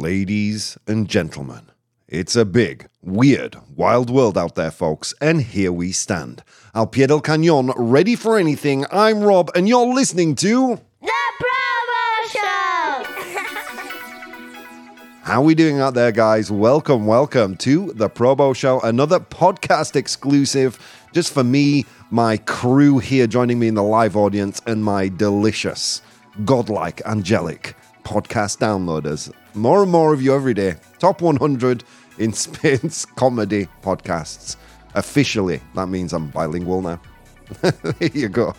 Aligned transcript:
Ladies 0.00 0.78
and 0.86 1.06
gentlemen, 1.06 1.70
it's 2.08 2.34
a 2.34 2.46
big, 2.46 2.88
weird, 3.02 3.58
wild 3.76 4.08
world 4.08 4.38
out 4.38 4.54
there, 4.54 4.70
folks, 4.70 5.12
and 5.20 5.42
here 5.42 5.70
we 5.70 5.92
stand. 5.92 6.42
Al 6.74 6.86
pie 6.86 7.04
del 7.06 7.20
cañón, 7.20 7.74
ready 7.76 8.16
for 8.16 8.38
anything. 8.38 8.86
I'm 8.90 9.20
Rob, 9.20 9.50
and 9.54 9.68
you're 9.68 9.94
listening 9.94 10.34
to. 10.36 10.80
The 11.02 11.12
ProBoh 11.42 12.32
Show! 12.32 13.04
How 15.24 15.42
are 15.42 15.44
we 15.44 15.54
doing 15.54 15.78
out 15.78 15.92
there, 15.92 16.10
guys? 16.10 16.50
Welcome, 16.50 17.06
welcome 17.06 17.54
to 17.58 17.92
the 17.92 18.08
ProBoh 18.08 18.56
Show, 18.56 18.80
another 18.80 19.20
podcast 19.20 19.94
exclusive 19.94 20.78
just 21.12 21.34
for 21.34 21.44
me, 21.44 21.84
my 22.10 22.38
crew 22.38 22.98
here 22.98 23.26
joining 23.26 23.58
me 23.58 23.68
in 23.68 23.74
the 23.74 23.82
live 23.82 24.16
audience, 24.16 24.62
and 24.66 24.82
my 24.82 25.08
delicious, 25.08 26.00
godlike, 26.46 27.02
angelic 27.04 27.76
podcast 28.04 28.58
downloaders. 28.58 29.32
More 29.54 29.82
and 29.82 29.90
more 29.90 30.12
of 30.12 30.22
you 30.22 30.34
every 30.34 30.54
day. 30.54 30.76
Top 30.98 31.20
100 31.20 31.84
in 32.18 32.32
Spain's 32.44 33.04
comedy 33.04 33.68
podcasts. 33.82 34.56
Officially, 34.94 35.60
that 35.74 35.86
means 35.86 36.12
I'm 36.12 36.28
bilingual 36.28 36.82
now. 36.82 37.00
there 37.60 38.10
you 38.12 38.28
go. 38.28 38.54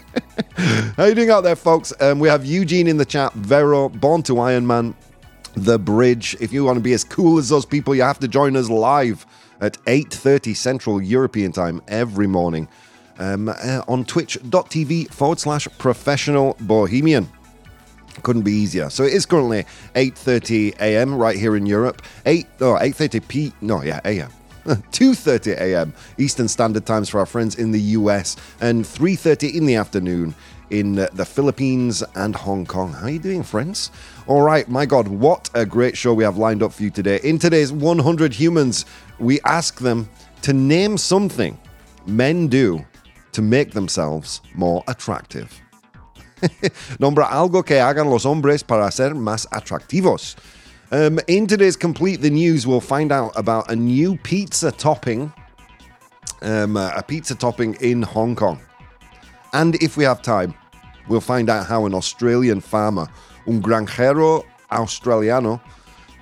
How 0.96 1.04
you 1.04 1.14
doing 1.14 1.30
out 1.30 1.42
there, 1.42 1.56
folks? 1.56 1.92
Um, 2.00 2.18
we 2.18 2.28
have 2.28 2.44
Eugene 2.44 2.86
in 2.86 2.96
the 2.96 3.04
chat, 3.04 3.32
Vero, 3.34 3.88
Born 3.88 4.22
to 4.24 4.38
Iron 4.40 4.66
Man, 4.66 4.94
The 5.54 5.78
Bridge. 5.78 6.36
If 6.40 6.52
you 6.52 6.64
want 6.64 6.76
to 6.76 6.82
be 6.82 6.92
as 6.92 7.04
cool 7.04 7.38
as 7.38 7.48
those 7.48 7.66
people, 7.66 7.94
you 7.94 8.02
have 8.02 8.18
to 8.20 8.28
join 8.28 8.56
us 8.56 8.70
live 8.70 9.26
at 9.60 9.82
8.30 9.84 10.56
Central 10.56 11.02
European 11.02 11.52
Time 11.52 11.82
every 11.88 12.26
morning 12.26 12.68
um, 13.18 13.48
uh, 13.48 13.82
on 13.88 14.04
twitch.tv 14.04 15.12
forward 15.12 15.38
slash 15.38 15.68
professional 15.78 16.56
bohemian. 16.60 17.28
Couldn't 18.22 18.42
be 18.42 18.52
easier. 18.52 18.90
So 18.90 19.04
it 19.04 19.12
is 19.12 19.26
currently 19.26 19.64
8:30 19.94 20.78
a.m. 20.80 21.14
right 21.14 21.36
here 21.36 21.56
in 21.56 21.66
Europe. 21.66 22.02
8 22.26 22.46
oh 22.60 22.78
8:30 22.80 23.28
p 23.28 23.52
no 23.60 23.82
yeah 23.82 24.00
a.m. 24.04 24.30
2:30 24.66 25.58
a.m. 25.58 25.92
Eastern 26.18 26.48
Standard 26.48 26.86
Times 26.86 27.08
for 27.08 27.18
our 27.18 27.26
friends 27.26 27.56
in 27.56 27.72
the 27.72 27.80
US 27.98 28.36
and 28.60 28.84
3:30 28.84 29.54
in 29.54 29.66
the 29.66 29.76
afternoon 29.76 30.34
in 30.70 30.94
the 30.94 31.24
Philippines 31.24 32.02
and 32.14 32.34
Hong 32.34 32.64
Kong. 32.64 32.92
How 32.92 33.06
are 33.06 33.10
you 33.10 33.18
doing, 33.18 33.42
friends? 33.42 33.90
All 34.26 34.40
right, 34.40 34.66
my 34.68 34.86
God, 34.86 35.06
what 35.06 35.50
a 35.54 35.66
great 35.66 35.96
show 35.96 36.14
we 36.14 36.24
have 36.24 36.38
lined 36.38 36.62
up 36.62 36.72
for 36.72 36.82
you 36.82 36.90
today. 36.90 37.20
In 37.22 37.38
today's 37.38 37.70
100 37.70 38.32
Humans, 38.32 38.86
we 39.18 39.38
ask 39.44 39.80
them 39.80 40.08
to 40.40 40.54
name 40.54 40.96
something 40.96 41.58
men 42.06 42.48
do 42.48 42.84
to 43.32 43.42
make 43.42 43.72
themselves 43.72 44.40
more 44.54 44.82
attractive. 44.88 45.61
Nombra 46.98 47.26
algo 47.26 47.64
que 47.64 47.80
hagan 47.80 48.10
los 48.10 48.24
hombres 48.24 48.62
para 48.62 48.90
ser 48.90 49.14
más 49.14 49.46
atractivos. 49.50 50.36
Um, 50.90 51.18
in 51.26 51.46
today's 51.46 51.76
Complete 51.76 52.20
the 52.20 52.30
News, 52.30 52.66
we'll 52.66 52.80
find 52.80 53.12
out 53.12 53.32
about 53.34 53.70
a 53.70 53.76
new 53.76 54.16
pizza 54.18 54.70
topping, 54.70 55.32
um, 56.42 56.76
a 56.76 57.02
pizza 57.06 57.34
topping 57.34 57.76
in 57.80 58.02
Hong 58.02 58.36
Kong. 58.36 58.60
And 59.54 59.76
if 59.76 59.96
we 59.96 60.04
have 60.04 60.20
time, 60.20 60.54
we'll 61.08 61.20
find 61.20 61.48
out 61.48 61.66
how 61.66 61.86
an 61.86 61.94
Australian 61.94 62.60
farmer, 62.60 63.08
un 63.46 63.62
granjero 63.62 64.44
australiano, 64.70 65.62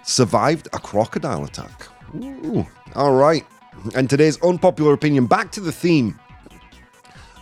survived 0.05 0.69
a 0.73 0.79
crocodile 0.79 1.45
attack. 1.45 1.89
Ooh, 2.15 2.67
all 2.95 3.15
right. 3.15 3.45
And 3.95 4.11
today's 4.11 4.41
unpopular 4.43 4.93
opinion, 4.93 5.27
back 5.27 5.51
to 5.53 5.61
the 5.61 5.73
theme 5.73 6.20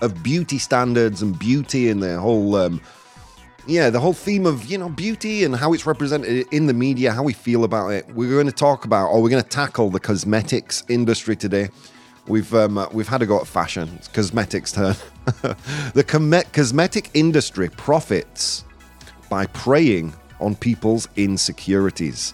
of 0.00 0.22
beauty 0.22 0.58
standards 0.58 1.22
and 1.22 1.38
beauty 1.38 1.88
and 1.88 2.02
the 2.02 2.18
whole 2.18 2.56
um, 2.56 2.80
yeah 3.66 3.91
the 3.91 4.00
whole 4.00 4.12
theme 4.12 4.46
of 4.46 4.66
you 4.66 4.78
know 4.78 4.88
beauty 4.88 5.44
and 5.44 5.56
how 5.56 5.72
it's 5.72 5.86
represented 5.86 6.46
in 6.50 6.66
the 6.66 6.74
media 6.74 7.12
how 7.12 7.22
we 7.22 7.32
feel 7.32 7.64
about 7.64 7.88
it. 7.88 8.06
We're 8.14 8.30
going 8.30 8.46
to 8.46 8.52
talk 8.52 8.84
about 8.84 9.08
or 9.08 9.22
we're 9.22 9.30
going 9.30 9.42
to 9.42 9.48
tackle 9.48 9.90
the 9.90 10.00
cosmetics 10.00 10.84
industry 10.88 11.36
today. 11.36 11.70
We've 12.27 12.52
um, 12.55 12.86
we've 12.92 13.08
had 13.08 13.23
a 13.23 13.27
go 13.27 13.40
at 13.40 13.46
fashion. 13.46 13.90
It's 13.96 14.08
cosmetics 14.08 14.73
turn. 14.73 14.95
The 15.95 16.05
com- 16.05 16.42
cosmetic 16.52 17.11
industry 17.12 17.68
profits 17.68 18.64
by 19.28 19.46
preying 19.46 20.14
on 20.40 20.55
people's 20.55 21.06
insecurities. 21.17 22.33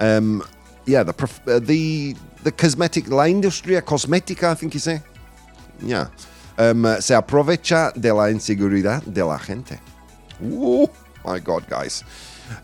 Um, 0.00 0.42
yeah 0.86 1.02
the 1.02 1.12
prof- 1.12 1.46
uh, 1.46 1.60
the 1.60 2.16
the 2.42 2.52
cosmetic 2.52 3.08
la 3.08 3.24
industria 3.26 3.80
cosmetica 3.80 4.48
i 4.48 4.54
think 4.54 4.74
you 4.74 4.80
say? 4.80 5.00
Yeah 5.80 6.08
um, 6.58 6.84
se 7.00 7.14
aprovecha 7.14 7.92
de 7.94 8.12
la 8.12 8.30
inseguridad 8.30 9.02
de 9.02 9.24
la 9.24 9.38
gente. 9.38 9.80
Oh 10.42 10.90
my 11.24 11.38
God, 11.38 11.68
guys. 11.68 12.04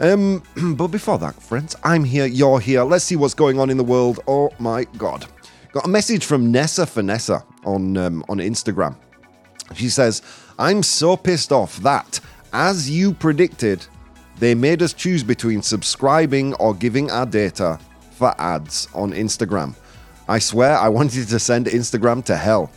Um, 0.00 0.42
but 0.76 0.88
before 0.88 1.18
that, 1.18 1.34
friends, 1.40 1.76
I'm 1.84 2.04
here, 2.04 2.26
you're 2.26 2.60
here. 2.60 2.84
Let's 2.84 3.04
see 3.04 3.16
what's 3.16 3.34
going 3.34 3.58
on 3.58 3.70
in 3.70 3.76
the 3.76 3.84
world. 3.84 4.20
Oh 4.26 4.50
my 4.58 4.84
God. 4.96 5.26
Got 5.72 5.84
a 5.84 5.88
message 5.88 6.24
from 6.24 6.50
Nessa 6.50 6.86
Vanessa 6.86 7.44
on, 7.64 7.96
um, 7.96 8.24
on 8.28 8.38
Instagram. 8.38 8.96
She 9.74 9.88
says, 9.88 10.22
I'm 10.58 10.82
so 10.82 11.16
pissed 11.16 11.52
off 11.52 11.76
that, 11.78 12.20
as 12.52 12.88
you 12.90 13.12
predicted, 13.12 13.86
they 14.38 14.54
made 14.54 14.82
us 14.82 14.92
choose 14.92 15.22
between 15.22 15.62
subscribing 15.62 16.54
or 16.54 16.74
giving 16.74 17.10
our 17.10 17.26
data 17.26 17.78
for 18.12 18.34
ads 18.40 18.88
on 18.94 19.12
Instagram. 19.12 19.74
I 20.28 20.38
swear 20.38 20.76
I 20.76 20.88
wanted 20.98 21.28
to 21.28 21.38
send 21.38 21.66
Instagram 21.66 22.24
to 22.24 22.36
hell. 22.36 22.70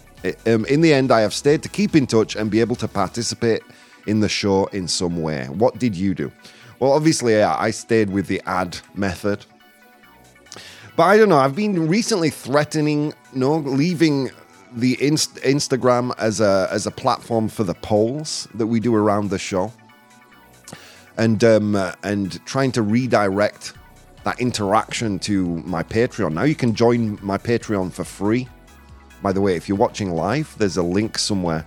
Um, 0.46 0.66
in 0.66 0.82
the 0.82 0.94
end, 0.94 1.12
I 1.12 1.22
have 1.22 1.34
stayed 1.34 1.64
to 1.64 1.70
keep 1.70 1.96
in 1.96 2.06
touch 2.06 2.36
and 2.36 2.52
be 2.52 2.60
able 2.60 2.76
to 2.78 2.88
participate 2.88 3.64
in 4.08 4.20
the 4.20 4.30
show 4.30 4.66
in 4.68 4.88
some 4.88 5.22
way. 5.22 5.46
What 5.46 5.80
did 5.80 5.96
you 5.96 6.14
do? 6.14 6.32
Well, 6.80 6.94
obviously, 6.94 7.42
I 7.42 7.72
stayed 7.72 8.10
with 8.10 8.28
the 8.28 8.42
ad 8.46 8.78
method. 8.96 9.46
But 10.96 11.04
I 11.04 11.18
don't 11.18 11.30
know, 11.30 11.38
I've 11.38 11.56
been 11.56 11.88
recently 11.88 12.30
threatening, 12.30 13.14
no, 13.34 13.58
leaving 13.58 14.30
the 14.74 15.02
inst- 15.02 15.36
Instagram 15.38 16.14
as 16.18 16.42
a, 16.42 16.68
as 16.72 16.86
a 16.88 16.92
platform 16.92 17.50
for 17.50 17.64
the 17.64 17.74
polls 17.76 18.48
that 18.56 18.68
we 18.68 18.80
do 18.80 18.96
around 18.96 19.30
the 19.30 19.40
show. 19.40 19.72
And, 21.18 21.44
um, 21.44 21.76
and 22.04 22.44
trying 22.46 22.72
to 22.74 22.82
redirect 22.82 23.74
that 24.24 24.40
interaction 24.40 25.20
to 25.20 25.58
my 25.58 25.84
Patreon. 25.84 26.34
Now 26.34 26.44
you 26.44 26.56
can 26.56 26.74
join 26.74 27.20
my 27.22 27.38
Patreon 27.38 27.92
for 27.92 28.04
free 28.04 28.48
by 29.22 29.32
the 29.32 29.42
way, 29.42 29.56
if 29.56 29.70
you're 29.70 29.78
watching 29.78 30.12
live, 30.12 30.56
there's 30.58 30.78
a 30.78 30.84
link 30.84 31.18
somewhere. 31.18 31.66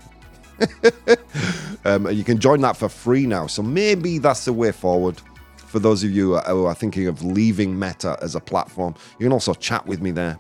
um, 1.85 2.11
you 2.11 2.25
can 2.25 2.39
join 2.39 2.61
that 2.61 2.77
for 2.77 2.89
free 2.89 3.27
now. 3.27 3.47
So 3.47 3.63
maybe 3.63 4.19
that's 4.19 4.45
the 4.45 4.53
way 4.53 4.73
forward 4.73 5.21
for 5.57 5.79
those 5.79 6.05
of 6.05 6.11
you 6.11 6.39
who 6.39 6.67
are 6.67 6.75
thinking 6.75 7.07
of 7.09 7.23
leaving 7.25 7.79
Meta 7.79 8.17
as 8.23 8.35
a 8.35 8.41
platform. 8.41 8.95
You 9.19 9.25
can 9.25 9.33
also 9.33 9.55
chat 9.55 9.87
with 9.87 10.01
me 10.01 10.11
there. 10.11 10.39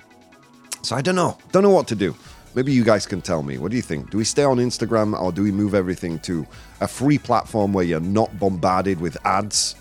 So 0.82 0.96
I 0.96 1.02
don't 1.02 1.16
know. 1.16 1.38
Don't 1.50 1.62
know 1.62 1.70
what 1.70 1.88
to 1.88 1.94
do. 1.94 2.14
Maybe 2.54 2.72
you 2.72 2.84
guys 2.84 3.04
can 3.04 3.20
tell 3.20 3.42
me. 3.42 3.58
What 3.58 3.70
do 3.72 3.76
you 3.76 3.82
think? 3.82 4.10
Do 4.10 4.18
we 4.18 4.24
stay 4.24 4.44
on 4.44 4.58
Instagram 4.58 5.20
or 5.20 5.32
do 5.32 5.42
we 5.42 5.50
move 5.50 5.74
everything 5.74 6.20
to 6.20 6.46
a 6.80 6.86
free 6.86 7.18
platform 7.18 7.72
where 7.72 7.84
you're 7.84 7.98
not 7.98 8.38
bombarded 8.38 9.00
with 9.00 9.16
ads 9.26 9.74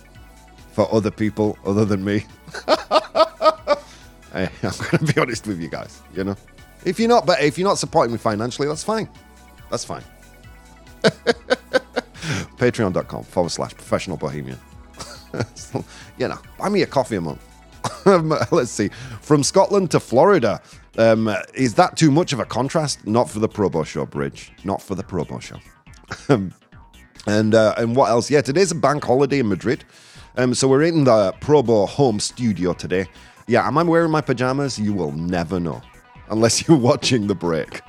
for 0.71 0.91
other 0.91 1.11
people 1.11 1.57
other 1.65 1.85
than 1.85 2.03
me? 2.03 2.25
I'm 4.33 4.49
going 4.63 5.05
to 5.05 5.13
be 5.13 5.21
honest 5.21 5.45
with 5.45 5.61
you 5.61 5.67
guys, 5.67 6.01
you 6.15 6.23
know? 6.23 6.35
If 6.85 6.99
you're 6.99 7.09
not, 7.09 7.25
but 7.25 7.41
if 7.41 7.57
you're 7.57 7.67
not 7.67 7.77
supporting 7.77 8.11
me 8.11 8.17
financially, 8.17 8.67
that's 8.67 8.83
fine. 8.83 9.09
That's 9.69 9.85
fine. 9.85 10.03
Patreon.com 12.57 13.23
forward 13.23 13.49
slash 13.49 13.73
professional 13.73 14.17
bohemian. 14.17 14.59
you 16.17 16.27
know, 16.27 16.37
buy 16.57 16.69
me 16.69 16.81
a 16.81 16.85
coffee 16.85 17.15
a 17.15 17.21
month. 17.21 17.41
Let's 18.51 18.71
see. 18.71 18.89
From 19.21 19.43
Scotland 19.43 19.91
to 19.91 19.99
Florida. 19.99 20.61
Um, 20.97 21.33
is 21.55 21.73
that 21.75 21.97
too 21.97 22.11
much 22.11 22.33
of 22.33 22.39
a 22.39 22.45
contrast? 22.45 23.07
Not 23.07 23.29
for 23.29 23.39
the 23.39 23.49
ProBoh 23.49 23.85
Show 23.85 24.05
Bridge. 24.05 24.51
Not 24.63 24.81
for 24.81 24.93
the 24.95 25.03
ProBoh 25.03 25.41
Show. 25.41 25.59
and 27.25 27.55
uh, 27.55 27.73
and 27.77 27.95
what 27.95 28.11
else? 28.11 28.29
Yeah, 28.29 28.41
today's 28.41 28.71
a 28.71 28.75
bank 28.75 29.03
holiday 29.03 29.39
in 29.39 29.49
Madrid. 29.49 29.85
Um, 30.37 30.53
so 30.53 30.67
we're 30.67 30.83
in 30.83 31.03
the 31.05 31.33
ProBoh 31.41 31.87
home 31.87 32.19
studio 32.19 32.73
today. 32.73 33.07
Yeah, 33.47 33.67
am 33.67 33.77
I 33.77 33.83
wearing 33.83 34.11
my 34.11 34.21
pajamas? 34.21 34.77
You 34.77 34.93
will 34.93 35.11
never 35.11 35.59
know 35.59 35.81
unless 36.29 36.67
you're 36.67 36.77
watching 36.91 37.27
the 37.27 37.35
break. 37.35 37.81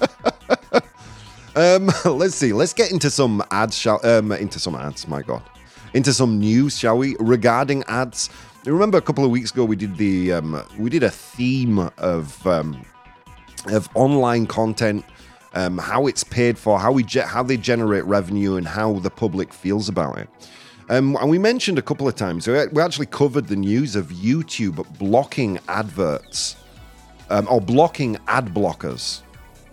um, 1.56 1.90
let's 2.04 2.34
see. 2.34 2.52
Let's 2.52 2.72
get 2.72 2.90
into 2.90 3.10
some 3.10 3.42
ads. 3.50 3.76
Shall, 3.76 4.04
um, 4.04 4.32
into 4.32 4.58
some 4.58 4.74
ads. 4.74 5.06
My 5.08 5.22
God, 5.22 5.42
into 5.94 6.12
some 6.12 6.38
news, 6.38 6.78
shall 6.78 6.98
we? 6.98 7.16
Regarding 7.18 7.82
ads. 7.84 8.30
remember 8.64 8.98
a 8.98 9.02
couple 9.02 9.24
of 9.24 9.30
weeks 9.30 9.50
ago 9.50 9.64
we 9.64 9.76
did 9.76 9.96
the 9.96 10.32
um, 10.32 10.62
we 10.78 10.90
did 10.90 11.02
a 11.02 11.10
theme 11.10 11.90
of 11.98 12.46
um, 12.46 12.84
of 13.66 13.88
online 13.94 14.46
content, 14.46 15.04
um, 15.54 15.78
how 15.78 16.06
it's 16.06 16.24
paid 16.24 16.58
for, 16.58 16.78
how 16.78 16.92
we 16.92 17.02
ge- 17.02 17.18
how 17.18 17.42
they 17.42 17.56
generate 17.56 18.04
revenue, 18.04 18.56
and 18.56 18.66
how 18.66 18.94
the 19.00 19.10
public 19.10 19.52
feels 19.52 19.88
about 19.88 20.18
it. 20.18 20.28
Um, 20.88 21.16
and 21.20 21.30
we 21.30 21.38
mentioned 21.38 21.78
a 21.78 21.82
couple 21.82 22.08
of 22.08 22.16
times, 22.16 22.48
we 22.48 22.82
actually 22.82 23.06
covered 23.06 23.46
the 23.46 23.54
news 23.54 23.94
of 23.94 24.06
YouTube 24.06 24.84
blocking 24.98 25.60
adverts 25.68 26.56
um, 27.30 27.46
or 27.50 27.60
blocking 27.60 28.18
ad 28.26 28.52
blockers. 28.54 29.22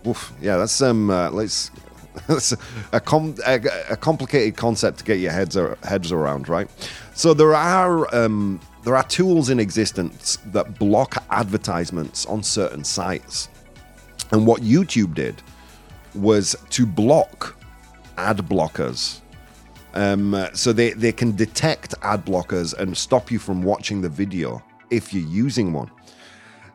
Oof, 0.06 0.32
yeah, 0.40 0.56
that's 0.56 0.80
um. 0.80 1.10
Uh, 1.10 1.30
let's 1.30 1.70
That's 2.26 2.54
a, 2.92 3.00
com- 3.00 3.36
a, 3.46 3.60
a 3.90 3.96
complicated 3.96 4.56
concept 4.56 4.98
to 4.98 5.04
get 5.04 5.18
your 5.18 5.30
heads 5.30 5.56
ar- 5.56 5.78
heads 5.82 6.10
around, 6.10 6.48
right? 6.48 6.68
So 7.14 7.34
there 7.34 7.54
are 7.54 8.12
um, 8.14 8.60
there 8.84 8.96
are 8.96 9.04
tools 9.04 9.50
in 9.50 9.60
existence 9.60 10.38
that 10.46 10.78
block 10.78 11.22
advertisements 11.30 12.26
on 12.26 12.42
certain 12.42 12.84
sites, 12.84 13.48
and 14.32 14.46
what 14.46 14.62
YouTube 14.62 15.14
did 15.14 15.42
was 16.14 16.56
to 16.70 16.86
block 16.86 17.56
ad 18.16 18.38
blockers. 18.38 19.20
Um, 19.94 20.46
so 20.52 20.72
they, 20.72 20.92
they 20.92 21.12
can 21.12 21.34
detect 21.34 21.94
ad 22.02 22.24
blockers 22.24 22.74
and 22.74 22.96
stop 22.96 23.30
you 23.30 23.38
from 23.38 23.62
watching 23.62 24.00
the 24.00 24.08
video 24.08 24.62
if 24.90 25.12
you're 25.14 25.26
using 25.26 25.72
one. 25.72 25.90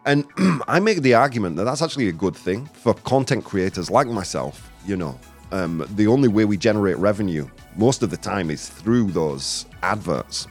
And 0.05 0.25
I 0.67 0.79
make 0.79 1.01
the 1.01 1.13
argument 1.13 1.55
that 1.57 1.63
that's 1.63 1.81
actually 1.81 2.09
a 2.09 2.13
good 2.13 2.35
thing 2.35 2.65
for 2.73 2.93
content 2.93 3.45
creators 3.45 3.89
like 3.89 4.07
myself. 4.07 4.71
You 4.85 4.97
know, 4.97 5.19
um, 5.51 5.85
the 5.95 6.07
only 6.07 6.27
way 6.27 6.45
we 6.45 6.57
generate 6.57 6.97
revenue 6.97 7.47
most 7.75 8.03
of 8.03 8.09
the 8.09 8.17
time 8.17 8.49
is 8.49 8.69
through 8.69 9.11
those 9.11 9.65
adverts. 9.81 10.47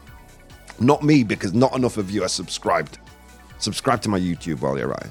Not 0.80 1.02
me, 1.02 1.22
because 1.22 1.52
not 1.52 1.76
enough 1.76 1.96
of 1.96 2.10
you 2.10 2.24
are 2.24 2.28
subscribed. 2.28 2.98
Subscribe 3.58 4.00
to 4.02 4.08
my 4.08 4.18
YouTube 4.18 4.60
while 4.60 4.78
you're 4.78 4.92
at 4.92 5.10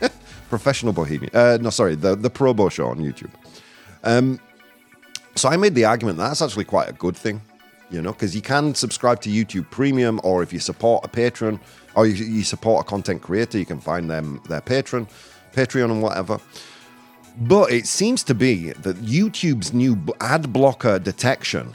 it. 0.00 0.12
Professional 0.48 0.92
Bohemian. 0.92 1.30
Uh, 1.34 1.58
no, 1.60 1.70
sorry, 1.70 1.94
the, 1.94 2.16
the 2.16 2.30
Probo 2.30 2.70
Show 2.70 2.88
on 2.88 2.98
YouTube. 2.98 3.30
Um, 4.04 4.40
so 5.34 5.48
I 5.48 5.56
made 5.56 5.74
the 5.74 5.84
argument 5.84 6.18
that 6.18 6.28
that's 6.28 6.42
actually 6.42 6.64
quite 6.64 6.88
a 6.88 6.92
good 6.92 7.16
thing, 7.16 7.42
you 7.90 8.00
know, 8.00 8.12
because 8.12 8.34
you 8.34 8.42
can 8.42 8.74
subscribe 8.74 9.20
to 9.22 9.28
YouTube 9.28 9.70
Premium, 9.70 10.20
or 10.24 10.42
if 10.42 10.52
you 10.52 10.58
support 10.58 11.04
a 11.04 11.08
patron, 11.08 11.60
or 11.96 12.06
you, 12.06 12.24
you 12.24 12.44
support 12.44 12.86
a 12.86 12.88
content 12.88 13.22
creator, 13.22 13.58
you 13.58 13.66
can 13.66 13.80
find 13.80 14.08
them 14.08 14.40
their 14.48 14.60
patron, 14.60 15.08
Patreon, 15.54 15.90
and 15.90 16.02
whatever. 16.02 16.38
But 17.40 17.72
it 17.72 17.86
seems 17.86 18.22
to 18.24 18.34
be 18.34 18.72
that 18.72 18.96
YouTube's 18.96 19.72
new 19.72 19.98
ad 20.20 20.52
blocker 20.52 20.98
detection 20.98 21.72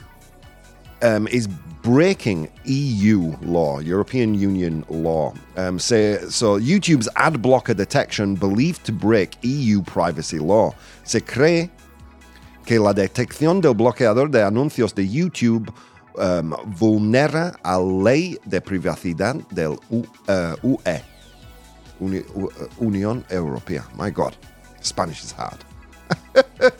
um, 1.02 1.26
is 1.28 1.48
breaking 1.82 2.48
EU 2.64 3.36
law, 3.42 3.80
European 3.80 4.34
Union 4.34 4.84
law. 4.88 5.34
Um, 5.56 5.78
say, 5.78 6.18
so 6.28 6.58
YouTube's 6.58 7.08
ad 7.16 7.42
blocker 7.42 7.74
detection 7.74 8.36
believed 8.36 8.84
to 8.86 8.92
break 8.92 9.36
EU 9.42 9.82
privacy 9.82 10.38
law. 10.38 10.74
Se 11.04 11.20
cree 11.20 11.70
que 12.64 12.78
la 12.78 12.92
detección 12.92 13.60
del 13.60 13.74
bloqueador 13.74 14.30
de 14.30 14.38
anuncios 14.44 14.94
de 14.94 15.06
YouTube 15.06 15.72
um, 16.18 16.54
vulnera 16.66 17.56
a 17.64 17.78
ley 17.78 18.38
de 18.46 18.60
privacidad 18.60 19.36
del 19.48 19.78
U, 19.90 20.04
uh, 20.28 20.56
UE, 20.62 21.02
Uni, 22.00 22.22
U, 22.34 22.46
uh, 22.46 22.68
Unión 22.80 23.24
Europea. 23.30 23.84
My 23.96 24.10
God, 24.10 24.36
Spanish 24.80 25.22
is 25.24 25.32
hard. 25.32 25.64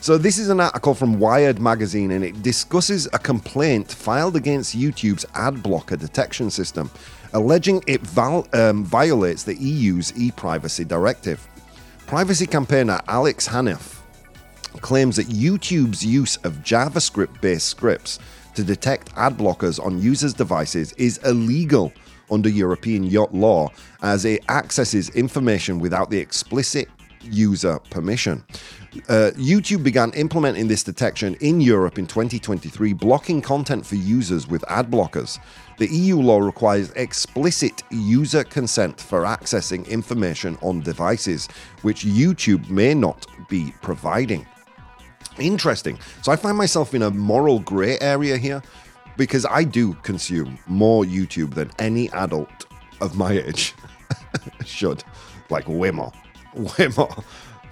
so 0.00 0.18
this 0.18 0.38
is 0.38 0.48
an 0.48 0.60
article 0.60 0.94
from 0.94 1.18
Wired 1.18 1.60
magazine 1.60 2.10
and 2.10 2.24
it 2.24 2.42
discusses 2.42 3.08
a 3.12 3.18
complaint 3.18 3.90
filed 3.90 4.36
against 4.36 4.76
YouTube's 4.76 5.24
ad 5.34 5.62
blocker 5.62 5.96
detection 5.96 6.50
system, 6.50 6.90
alleging 7.32 7.82
it 7.86 8.00
val- 8.02 8.48
um, 8.52 8.84
violates 8.84 9.44
the 9.44 9.56
EU's 9.56 10.12
e-privacy 10.16 10.84
directive. 10.84 11.46
Privacy 12.06 12.46
campaigner 12.46 13.00
Alex 13.06 13.46
Hanff 13.46 14.00
claims 14.80 15.16
that 15.16 15.26
YouTube's 15.28 16.04
use 16.04 16.36
of 16.38 16.54
JavaScript-based 16.58 17.66
scripts 17.66 18.18
to 18.54 18.64
detect 18.64 19.10
ad 19.16 19.36
blockers 19.36 19.84
on 19.84 20.00
users' 20.00 20.34
devices 20.34 20.92
is 20.94 21.18
illegal 21.18 21.92
under 22.30 22.48
European 22.48 23.04
yacht 23.04 23.34
law 23.34 23.70
as 24.02 24.24
it 24.24 24.44
accesses 24.48 25.10
information 25.10 25.78
without 25.78 26.10
the 26.10 26.18
explicit 26.18 26.88
user 27.22 27.78
permission. 27.90 28.42
Uh, 29.08 29.30
YouTube 29.36 29.82
began 29.82 30.10
implementing 30.12 30.66
this 30.66 30.82
detection 30.82 31.34
in 31.36 31.60
Europe 31.60 31.98
in 31.98 32.06
2023, 32.06 32.92
blocking 32.92 33.40
content 33.40 33.86
for 33.86 33.94
users 33.94 34.48
with 34.48 34.64
ad 34.68 34.90
blockers. 34.90 35.38
The 35.78 35.86
EU 35.88 36.20
law 36.20 36.38
requires 36.38 36.90
explicit 36.92 37.82
user 37.90 38.42
consent 38.42 39.00
for 39.00 39.22
accessing 39.22 39.88
information 39.88 40.58
on 40.60 40.80
devices, 40.80 41.48
which 41.82 42.04
YouTube 42.04 42.68
may 42.68 42.94
not 42.94 43.26
be 43.48 43.72
providing. 43.80 44.46
Interesting. 45.38 45.98
So 46.22 46.32
I 46.32 46.36
find 46.36 46.56
myself 46.56 46.94
in 46.94 47.02
a 47.02 47.10
moral 47.10 47.60
grey 47.60 47.98
area 48.00 48.36
here 48.36 48.62
because 49.16 49.46
I 49.46 49.64
do 49.64 49.94
consume 50.02 50.58
more 50.66 51.04
YouTube 51.04 51.54
than 51.54 51.70
any 51.78 52.10
adult 52.12 52.66
of 53.00 53.16
my 53.16 53.32
age 53.32 53.74
should. 54.64 55.04
Like 55.48 55.66
way 55.68 55.90
more. 55.90 56.12
Way 56.54 56.88
more. 56.96 57.14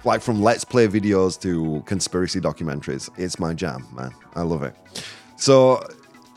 Like 0.05 0.21
from 0.21 0.41
let's 0.41 0.63
play 0.63 0.87
videos 0.87 1.39
to 1.41 1.83
conspiracy 1.85 2.39
documentaries. 2.39 3.09
It's 3.17 3.39
my 3.39 3.53
jam, 3.53 3.85
man. 3.93 4.11
I 4.35 4.43
love 4.43 4.63
it. 4.63 4.73
So 5.35 5.85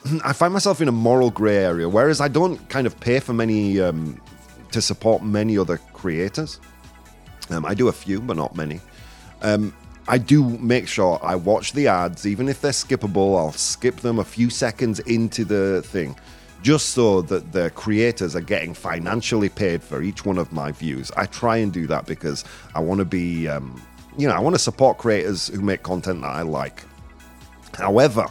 I 0.24 0.32
find 0.32 0.52
myself 0.52 0.80
in 0.80 0.88
a 0.88 0.92
moral 0.92 1.30
grey 1.30 1.58
area, 1.58 1.88
whereas 1.88 2.20
I 2.20 2.28
don't 2.28 2.56
kind 2.68 2.86
of 2.86 2.98
pay 2.98 3.20
for 3.20 3.32
many 3.32 3.80
um, 3.80 4.20
to 4.72 4.82
support 4.82 5.22
many 5.22 5.56
other 5.56 5.78
creators. 5.92 6.58
Um, 7.50 7.64
I 7.64 7.74
do 7.74 7.88
a 7.88 7.92
few, 7.92 8.20
but 8.20 8.36
not 8.36 8.56
many. 8.56 8.80
Um, 9.42 9.74
I 10.08 10.18
do 10.18 10.44
make 10.58 10.88
sure 10.88 11.20
I 11.22 11.36
watch 11.36 11.72
the 11.72 11.86
ads, 11.86 12.26
even 12.26 12.48
if 12.48 12.60
they're 12.60 12.72
skippable. 12.72 13.38
I'll 13.38 13.52
skip 13.52 13.96
them 13.96 14.18
a 14.18 14.24
few 14.24 14.50
seconds 14.50 14.98
into 15.00 15.44
the 15.44 15.82
thing, 15.82 16.18
just 16.62 16.90
so 16.90 17.22
that 17.22 17.52
the 17.52 17.70
creators 17.70 18.34
are 18.34 18.40
getting 18.40 18.74
financially 18.74 19.48
paid 19.48 19.82
for 19.82 20.02
each 20.02 20.24
one 20.24 20.38
of 20.38 20.52
my 20.52 20.72
views. 20.72 21.12
I 21.16 21.26
try 21.26 21.58
and 21.58 21.72
do 21.72 21.86
that 21.86 22.06
because 22.06 22.44
I 22.74 22.80
want 22.80 22.98
to 22.98 23.04
be, 23.04 23.46
um, 23.48 23.80
you 24.18 24.26
know, 24.26 24.34
I 24.34 24.40
want 24.40 24.56
to 24.56 24.58
support 24.58 24.98
creators 24.98 25.48
who 25.48 25.60
make 25.60 25.84
content 25.84 26.22
that 26.22 26.30
I 26.30 26.42
like. 26.42 26.82
However, 27.74 28.26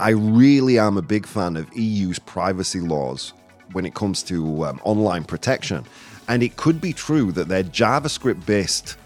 I 0.00 0.10
really 0.10 0.78
am 0.78 0.98
a 0.98 1.02
big 1.02 1.24
fan 1.24 1.56
of 1.56 1.72
EU's 1.76 2.18
privacy 2.18 2.80
laws 2.80 3.32
when 3.72 3.86
it 3.86 3.94
comes 3.94 4.24
to 4.24 4.64
um, 4.64 4.80
online 4.82 5.24
protection. 5.24 5.84
And 6.26 6.42
it 6.42 6.56
could 6.56 6.80
be 6.80 6.92
true 6.92 7.30
that 7.32 7.48
their 7.48 7.62
JavaScript 7.62 8.44
based 8.44 8.96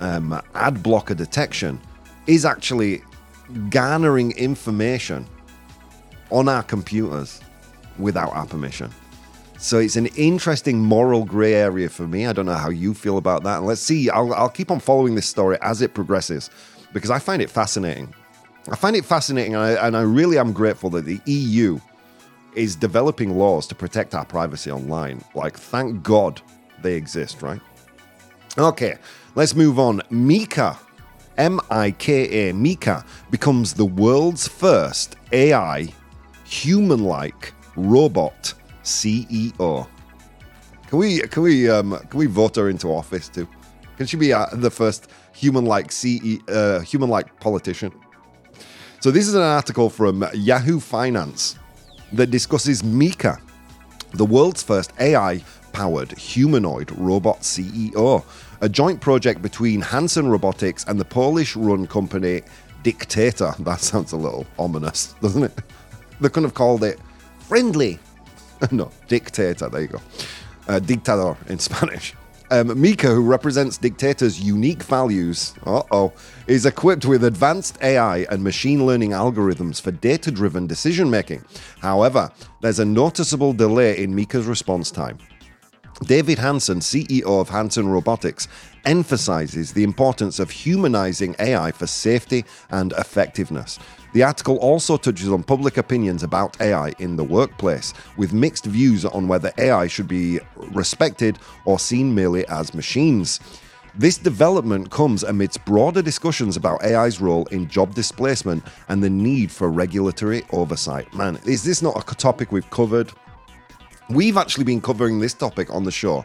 um, 0.00 0.40
ad 0.54 0.82
blocker 0.82 1.14
detection 1.14 1.80
is 2.26 2.44
actually 2.44 3.02
garnering 3.70 4.32
information 4.32 5.26
on 6.30 6.48
our 6.48 6.62
computers 6.62 7.40
without 7.98 8.32
our 8.32 8.46
permission. 8.46 8.90
So 9.58 9.78
it's 9.78 9.96
an 9.96 10.06
interesting 10.16 10.80
moral 10.80 11.24
grey 11.24 11.54
area 11.54 11.88
for 11.88 12.06
me. 12.06 12.26
I 12.26 12.32
don't 12.32 12.46
know 12.46 12.54
how 12.54 12.68
you 12.68 12.92
feel 12.92 13.16
about 13.16 13.42
that. 13.44 13.58
And 13.58 13.66
let's 13.66 13.80
see. 13.80 14.10
I'll, 14.10 14.34
I'll 14.34 14.50
keep 14.50 14.70
on 14.70 14.80
following 14.80 15.14
this 15.14 15.26
story 15.26 15.56
as 15.62 15.80
it 15.80 15.94
progresses 15.94 16.50
because 16.92 17.10
I 17.10 17.18
find 17.18 17.40
it 17.40 17.50
fascinating. 17.50 18.14
I 18.68 18.76
find 18.76 18.96
it 18.96 19.04
fascinating, 19.04 19.54
and 19.54 19.62
I, 19.62 19.86
and 19.86 19.96
I 19.96 20.02
really 20.02 20.38
am 20.38 20.52
grateful 20.52 20.90
that 20.90 21.04
the 21.04 21.20
EU 21.26 21.78
is 22.54 22.74
developing 22.74 23.38
laws 23.38 23.66
to 23.68 23.76
protect 23.76 24.14
our 24.14 24.24
privacy 24.24 24.72
online. 24.72 25.22
Like, 25.34 25.56
thank 25.56 26.02
God 26.02 26.40
they 26.82 26.94
exist, 26.94 27.42
right? 27.42 27.60
Okay, 28.58 28.96
let's 29.34 29.54
move 29.54 29.78
on. 29.78 30.00
Mika, 30.08 30.78
M 31.36 31.60
I 31.70 31.90
K 31.90 32.48
A, 32.48 32.54
Mika 32.54 33.04
becomes 33.30 33.74
the 33.74 33.84
world's 33.84 34.48
first 34.48 35.16
AI 35.30 35.88
human 36.44 37.04
like 37.04 37.52
robot 37.76 38.54
CEO. 38.82 39.86
Can 40.88 40.98
we 40.98 41.18
can 41.20 41.42
we 41.42 41.68
um, 41.68 41.98
can 42.08 42.18
we 42.18 42.26
vote 42.26 42.56
her 42.56 42.70
into 42.70 42.88
office 42.88 43.28
too? 43.28 43.46
Can 43.98 44.06
she 44.06 44.16
be 44.16 44.32
uh, 44.32 44.46
the 44.52 44.70
first 44.70 45.10
human-like 45.32 45.90
CE, 45.90 46.38
uh, 46.48 46.80
human-like 46.80 47.38
politician? 47.40 47.92
So 49.00 49.10
this 49.10 49.26
is 49.26 49.34
an 49.34 49.42
article 49.42 49.90
from 49.90 50.24
Yahoo 50.34 50.80
Finance 50.80 51.56
that 52.12 52.30
discusses 52.30 52.84
Mika, 52.84 53.38
the 54.12 54.24
world's 54.24 54.62
first 54.62 54.92
AI-powered 55.00 56.12
humanoid 56.12 56.90
robot 56.92 57.40
CEO, 57.40 58.24
a 58.60 58.68
joint 58.68 59.00
project 59.00 59.42
between 59.42 59.80
Hanson 59.80 60.28
Robotics 60.28 60.84
and 60.84 60.98
the 60.98 61.04
Polish-run 61.04 61.86
company 61.86 62.42
Dictator. 62.82 63.52
That 63.60 63.80
sounds 63.80 64.12
a 64.12 64.16
little 64.16 64.46
ominous, 64.58 65.14
doesn't 65.20 65.42
it? 65.42 65.52
They 66.20 66.28
couldn't 66.28 66.44
have 66.44 66.54
called 66.54 66.84
it 66.84 66.98
friendly. 67.40 67.98
no, 68.70 68.90
Dictator. 69.08 69.68
There 69.68 69.80
you 69.82 69.88
go. 69.88 70.00
Uh, 70.68 70.80
dictador 70.80 71.36
in 71.48 71.58
Spanish. 71.58 72.14
Um, 72.50 72.80
Mika, 72.80 73.08
who 73.08 73.22
represents 73.22 73.76
Dictator's 73.76 74.40
unique 74.40 74.84
values, 74.84 75.54
uh-oh, 75.64 76.12
is 76.46 76.64
equipped 76.64 77.04
with 77.04 77.24
advanced 77.24 77.76
AI 77.82 78.18
and 78.30 78.42
machine 78.42 78.86
learning 78.86 79.10
algorithms 79.10 79.80
for 79.80 79.90
data-driven 79.90 80.68
decision 80.68 81.10
making. 81.10 81.44
However, 81.80 82.30
there's 82.60 82.78
a 82.78 82.84
noticeable 82.84 83.52
delay 83.52 83.98
in 84.00 84.14
Mika's 84.14 84.46
response 84.46 84.92
time. 84.92 85.18
David 86.04 86.38
Hanson, 86.38 86.80
CEO 86.80 87.40
of 87.40 87.48
Hanson 87.48 87.88
Robotics, 87.88 88.48
emphasizes 88.84 89.72
the 89.72 89.82
importance 89.82 90.38
of 90.38 90.50
humanizing 90.50 91.34
AI 91.38 91.72
for 91.72 91.86
safety 91.86 92.44
and 92.70 92.92
effectiveness. 92.92 93.78
The 94.12 94.22
article 94.22 94.56
also 94.58 94.98
touches 94.98 95.30
on 95.30 95.42
public 95.42 95.78
opinions 95.78 96.22
about 96.22 96.60
AI 96.60 96.92
in 96.98 97.16
the 97.16 97.24
workplace, 97.24 97.94
with 98.16 98.32
mixed 98.32 98.66
views 98.66 99.04
on 99.04 99.26
whether 99.26 99.52
AI 99.58 99.86
should 99.86 100.06
be 100.06 100.38
respected 100.56 101.38
or 101.64 101.78
seen 101.78 102.14
merely 102.14 102.46
as 102.48 102.74
machines. 102.74 103.40
This 103.94 104.18
development 104.18 104.90
comes 104.90 105.22
amidst 105.22 105.64
broader 105.64 106.02
discussions 106.02 106.58
about 106.58 106.84
AI's 106.84 107.18
role 107.18 107.46
in 107.46 107.68
job 107.68 107.94
displacement 107.94 108.62
and 108.90 109.02
the 109.02 109.08
need 109.08 109.50
for 109.50 109.70
regulatory 109.70 110.42
oversight. 110.52 111.12
Man, 111.14 111.38
is 111.46 111.64
this 111.64 111.80
not 111.80 111.98
a 111.98 112.14
topic 112.14 112.52
we've 112.52 112.68
covered? 112.68 113.10
We've 114.08 114.36
actually 114.36 114.64
been 114.64 114.80
covering 114.80 115.18
this 115.18 115.34
topic 115.34 115.72
on 115.72 115.84
the 115.84 115.90
show 115.90 116.24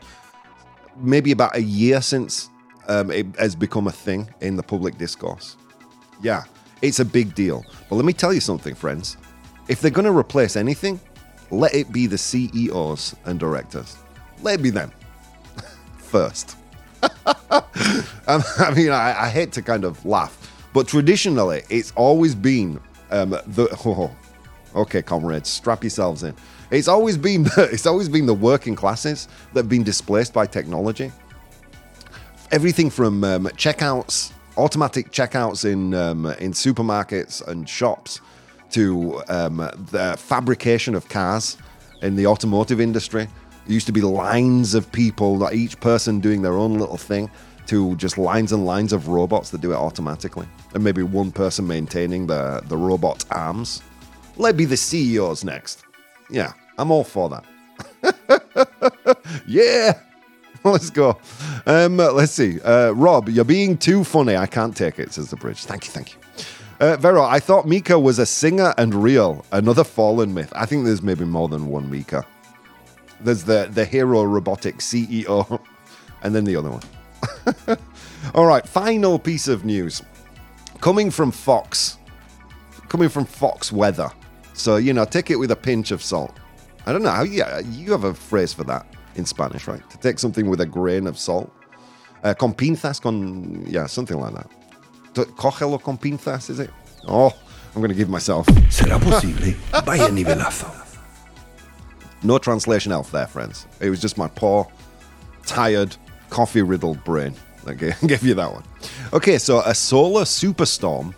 maybe 0.97 1.31
about 1.31 1.55
a 1.55 1.61
year 1.61 2.01
since 2.01 2.49
um, 2.87 3.11
it 3.11 3.25
has 3.37 3.55
become 3.55 3.87
a 3.87 3.91
thing 3.91 4.29
in 4.41 4.55
the 4.55 4.63
public 4.63 4.97
discourse. 4.97 5.57
Yeah, 6.21 6.43
it's 6.81 6.99
a 6.99 7.05
big 7.05 7.33
deal. 7.35 7.65
But 7.89 7.95
let 7.95 8.05
me 8.05 8.13
tell 8.13 8.33
you 8.33 8.39
something, 8.39 8.75
friends. 8.75 9.17
If 9.67 9.81
they're 9.81 9.91
going 9.91 10.05
to 10.05 10.15
replace 10.17 10.55
anything, 10.55 10.99
let 11.49 11.73
it 11.73 11.91
be 11.91 12.07
the 12.07 12.17
CEOs 12.17 13.15
and 13.25 13.39
directors. 13.39 13.97
Let 14.41 14.59
it 14.59 14.63
be 14.63 14.69
them 14.69 14.91
first. 15.97 16.57
I 18.27 18.73
mean, 18.75 18.91
I, 18.91 19.23
I, 19.23 19.29
hate 19.29 19.51
to 19.53 19.63
kind 19.63 19.85
of 19.85 20.05
laugh, 20.05 20.67
but 20.71 20.87
traditionally, 20.87 21.63
it's 21.69 21.91
always 21.95 22.35
been 22.35 22.79
um, 23.09 23.31
the. 23.31 23.67
Oh, 23.85 24.15
okay, 24.81 25.01
comrades, 25.01 25.49
strap 25.49 25.83
yourselves 25.83 26.21
in. 26.21 26.35
It's 26.71 26.87
always 26.87 27.17
been 27.17 27.43
the, 27.43 27.69
it's 27.71 27.85
always 27.85 28.09
been 28.09 28.25
the 28.25 28.33
working 28.33 28.75
classes 28.75 29.27
that 29.53 29.61
have 29.61 29.69
been 29.69 29.83
displaced 29.83 30.33
by 30.33 30.45
technology. 30.47 31.11
Everything 32.51 32.89
from 32.89 33.23
um, 33.23 33.45
checkouts, 33.55 34.31
automatic 34.57 35.11
checkouts 35.11 35.69
in 35.69 35.93
um, 35.93 36.25
in 36.39 36.51
supermarkets 36.53 37.45
and 37.47 37.67
shops, 37.67 38.21
to 38.71 39.21
um, 39.27 39.57
the 39.91 40.15
fabrication 40.17 40.95
of 40.95 41.07
cars 41.09 41.57
in 42.01 42.15
the 42.15 42.25
automotive 42.25 42.81
industry. 42.81 43.23
It 43.23 43.71
used 43.71 43.85
to 43.87 43.93
be 43.93 44.01
lines 44.01 44.73
of 44.73 44.91
people, 44.91 45.37
that 45.39 45.53
each 45.53 45.79
person 45.79 46.19
doing 46.19 46.41
their 46.41 46.53
own 46.53 46.77
little 46.77 46.97
thing, 46.97 47.29
to 47.67 47.95
just 47.97 48.17
lines 48.17 48.51
and 48.53 48.65
lines 48.65 48.91
of 48.91 49.07
robots 49.07 49.49
that 49.51 49.61
do 49.61 49.71
it 49.71 49.75
automatically, 49.75 50.47
and 50.73 50.83
maybe 50.83 51.03
one 51.03 51.31
person 51.31 51.67
maintaining 51.67 52.27
the 52.27 52.61
the 52.67 52.77
robot 52.77 53.23
arms. 53.31 53.81
Let 54.37 54.57
be 54.57 54.65
the 54.65 54.77
CEOs 54.77 55.43
next. 55.43 55.83
Yeah, 56.29 56.53
I'm 56.81 56.89
all 56.89 57.03
for 57.03 57.29
that. 57.29 57.45
yeah. 59.45 59.99
Let's 60.63 60.89
go. 60.89 61.17
Um, 61.65 61.97
let's 61.97 62.33
see. 62.33 62.61
Uh, 62.61 62.91
Rob, 62.91 63.29
you're 63.29 63.43
being 63.43 63.77
too 63.77 64.03
funny. 64.03 64.35
I 64.35 64.45
can't 64.45 64.75
take 64.77 64.99
it, 64.99 65.11
says 65.11 65.31
the 65.31 65.35
bridge. 65.35 65.63
Thank 65.63 65.85
you, 65.85 65.91
thank 65.91 66.13
you. 66.13 66.19
Uh, 66.79 66.97
Vero, 66.97 67.23
I 67.23 67.39
thought 67.39 67.67
Mika 67.67 67.97
was 67.99 68.19
a 68.19 68.27
singer 68.27 68.73
and 68.77 68.93
real. 68.93 69.43
Another 69.51 69.83
fallen 69.83 70.35
myth. 70.35 70.53
I 70.55 70.67
think 70.67 70.85
there's 70.85 71.01
maybe 71.01 71.25
more 71.25 71.47
than 71.47 71.67
one 71.67 71.89
Mika. 71.89 72.25
There's 73.21 73.43
the, 73.43 73.69
the 73.71 73.85
hero 73.85 74.23
robotic 74.23 74.77
CEO, 74.77 75.59
and 76.23 76.35
then 76.35 76.43
the 76.43 76.55
other 76.55 76.69
one. 76.69 77.77
All 78.35 78.45
right, 78.45 78.67
final 78.67 79.17
piece 79.17 79.47
of 79.47 79.65
news. 79.65 80.03
Coming 80.79 81.09
from 81.09 81.31
Fox. 81.31 81.97
Coming 82.87 83.09
from 83.09 83.25
Fox 83.25 83.71
Weather. 83.71 84.11
So, 84.53 84.77
you 84.77 84.93
know, 84.93 85.05
take 85.05 85.31
it 85.31 85.37
with 85.37 85.49
a 85.49 85.55
pinch 85.55 85.89
of 85.89 86.03
salt. 86.03 86.37
I 86.85 86.91
don't 86.91 87.03
know 87.03 87.11
how 87.11 87.23
you, 87.23 87.43
you 87.69 87.91
have 87.91 88.03
a 88.03 88.13
phrase 88.13 88.53
for 88.53 88.63
that 88.65 88.85
in 89.15 89.25
Spanish, 89.25 89.67
right? 89.67 89.87
To 89.89 89.97
take 89.97 90.19
something 90.19 90.49
with 90.49 90.61
a 90.61 90.65
grain 90.65 91.07
of 91.07 91.17
salt. 91.17 91.51
Uh, 92.23 92.33
con 92.33 92.53
pinzas, 92.53 93.01
con, 93.01 93.65
yeah, 93.67 93.87
something 93.87 94.19
like 94.19 94.33
that. 94.33 94.49
To, 95.15 95.23
cógelo 95.25 95.81
con 95.81 95.97
pinzas, 95.97 96.49
is 96.49 96.59
it? 96.59 96.69
Oh, 97.07 97.33
I'm 97.73 97.81
going 97.81 97.89
to 97.89 97.95
give 97.95 98.09
myself. 98.09 98.45
¿Será 98.69 99.01
posible? 99.01 99.55
Vaya 99.85 100.09
nivelazo. 100.09 100.69
No 102.23 102.37
translation 102.37 102.91
elf 102.91 103.11
there, 103.11 103.27
friends. 103.27 103.65
It 103.79 103.89
was 103.89 103.99
just 103.99 104.17
my 104.17 104.27
poor, 104.27 104.67
tired, 105.45 105.95
coffee 106.29 106.61
riddled 106.61 107.03
brain 107.03 107.33
that 107.65 107.75
gave 108.07 108.23
you 108.23 108.33
that 108.35 108.53
one. 108.53 108.63
Okay, 109.13 109.37
so 109.37 109.61
a 109.61 109.73
solar 109.73 110.23
superstorm 110.23 111.13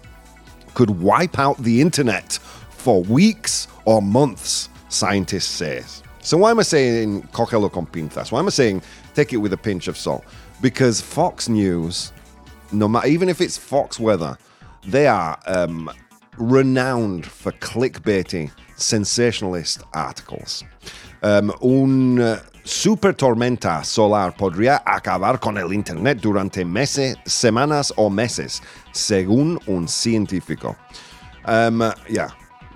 could 0.73 0.89
wipe 0.89 1.37
out 1.37 1.57
the 1.57 1.81
internet 1.81 2.33
for 2.69 3.03
weeks 3.03 3.67
or 3.85 4.01
months, 4.01 4.69
scientists 4.93 5.49
say. 5.49 5.83
So 6.21 6.37
why 6.37 6.51
am 6.51 6.59
I 6.59 6.63
saying 6.63 7.23
cógelo 7.33 7.71
con 7.71 7.85
pinzas? 7.85 8.31
Why 8.31 8.39
am 8.39 8.47
I 8.47 8.51
saying 8.51 8.81
take 9.13 9.33
it 9.33 9.37
with 9.37 9.51
a 9.53 9.57
pinch 9.57 9.87
of 9.87 9.97
salt? 9.97 10.23
Because 10.61 11.01
Fox 11.01 11.49
News, 11.49 12.13
no 12.71 12.87
matter 12.87 13.07
even 13.07 13.27
if 13.27 13.41
it's 13.41 13.57
Fox 13.57 13.99
Weather, 13.99 14.37
they 14.85 15.07
are 15.07 15.37
um, 15.47 15.89
renowned 16.37 17.25
for 17.25 17.51
clickbaity, 17.53 18.51
sensationalist 18.77 19.83
articles. 19.93 20.63
Um, 21.21 21.51
un 21.61 22.39
super 22.63 23.13
tormenta 23.13 23.83
solar 23.83 24.31
podría 24.35 24.81
acabar 24.85 25.39
con 25.39 25.57
el 25.57 25.73
Internet 25.73 26.21
durante 26.21 26.63
meses, 26.63 27.17
semanas 27.25 27.93
o 27.97 28.09
meses, 28.09 28.61
según 28.93 29.59
un 29.67 29.87
científico. 29.87 30.75
Um, 31.45 31.83
yeah, 32.09 32.29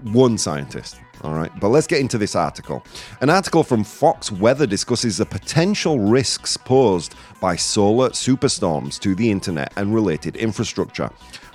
one 0.03 0.37
scientist. 0.37 0.97
All 1.23 1.33
right, 1.33 1.51
but 1.59 1.69
let's 1.69 1.87
get 1.87 1.99
into 1.99 2.17
this 2.17 2.35
article. 2.35 2.83
An 3.21 3.29
article 3.29 3.63
from 3.63 3.83
Fox 3.83 4.31
Weather 4.31 4.67
discusses 4.67 5.17
the 5.17 5.25
potential 5.25 5.99
risks 5.99 6.57
posed 6.57 7.15
by 7.41 7.55
solar 7.55 8.09
superstorms 8.09 8.99
to 8.99 9.15
the 9.15 9.31
internet 9.31 9.73
and 9.77 9.93
related 9.93 10.35
infrastructure. 10.35 11.09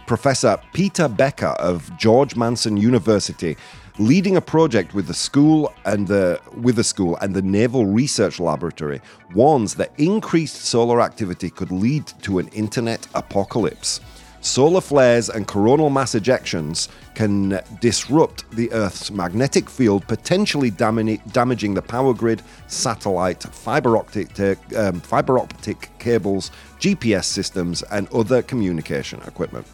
Professor 0.06 0.58
Peter 0.72 1.08
Becker 1.08 1.54
of 1.58 1.96
George 1.96 2.34
Mason 2.34 2.76
University, 2.76 3.56
leading 3.98 4.36
a 4.36 4.40
project 4.40 4.94
with 4.94 5.06
the 5.06 5.14
school 5.14 5.72
and 5.84 6.08
the 6.08 6.40
with 6.60 6.76
the 6.76 6.84
school 6.84 7.16
and 7.18 7.34
the 7.34 7.42
Naval 7.42 7.86
Research 7.86 8.40
Laboratory, 8.40 9.00
warns 9.34 9.76
that 9.76 9.92
increased 9.98 10.56
solar 10.56 11.00
activity 11.00 11.50
could 11.50 11.70
lead 11.70 12.06
to 12.22 12.40
an 12.40 12.48
internet 12.48 13.06
apocalypse. 13.14 14.00
Solar 14.42 14.80
flares 14.80 15.30
and 15.30 15.46
coronal 15.46 15.88
mass 15.88 16.16
ejections 16.16 16.88
can 17.14 17.60
disrupt 17.80 18.50
the 18.50 18.72
Earth's 18.72 19.08
magnetic 19.08 19.70
field, 19.70 20.06
potentially 20.08 20.68
damaging 20.68 21.74
the 21.74 21.82
power 21.82 22.12
grid, 22.12 22.42
satellite, 22.66 23.44
fiber 23.44 23.96
optic, 23.96 24.36
um, 24.76 24.98
fiber 25.00 25.38
optic 25.38 25.90
cables, 26.00 26.50
GPS 26.80 27.24
systems, 27.24 27.84
and 27.92 28.12
other 28.12 28.42
communication 28.42 29.20
equipment. 29.28 29.64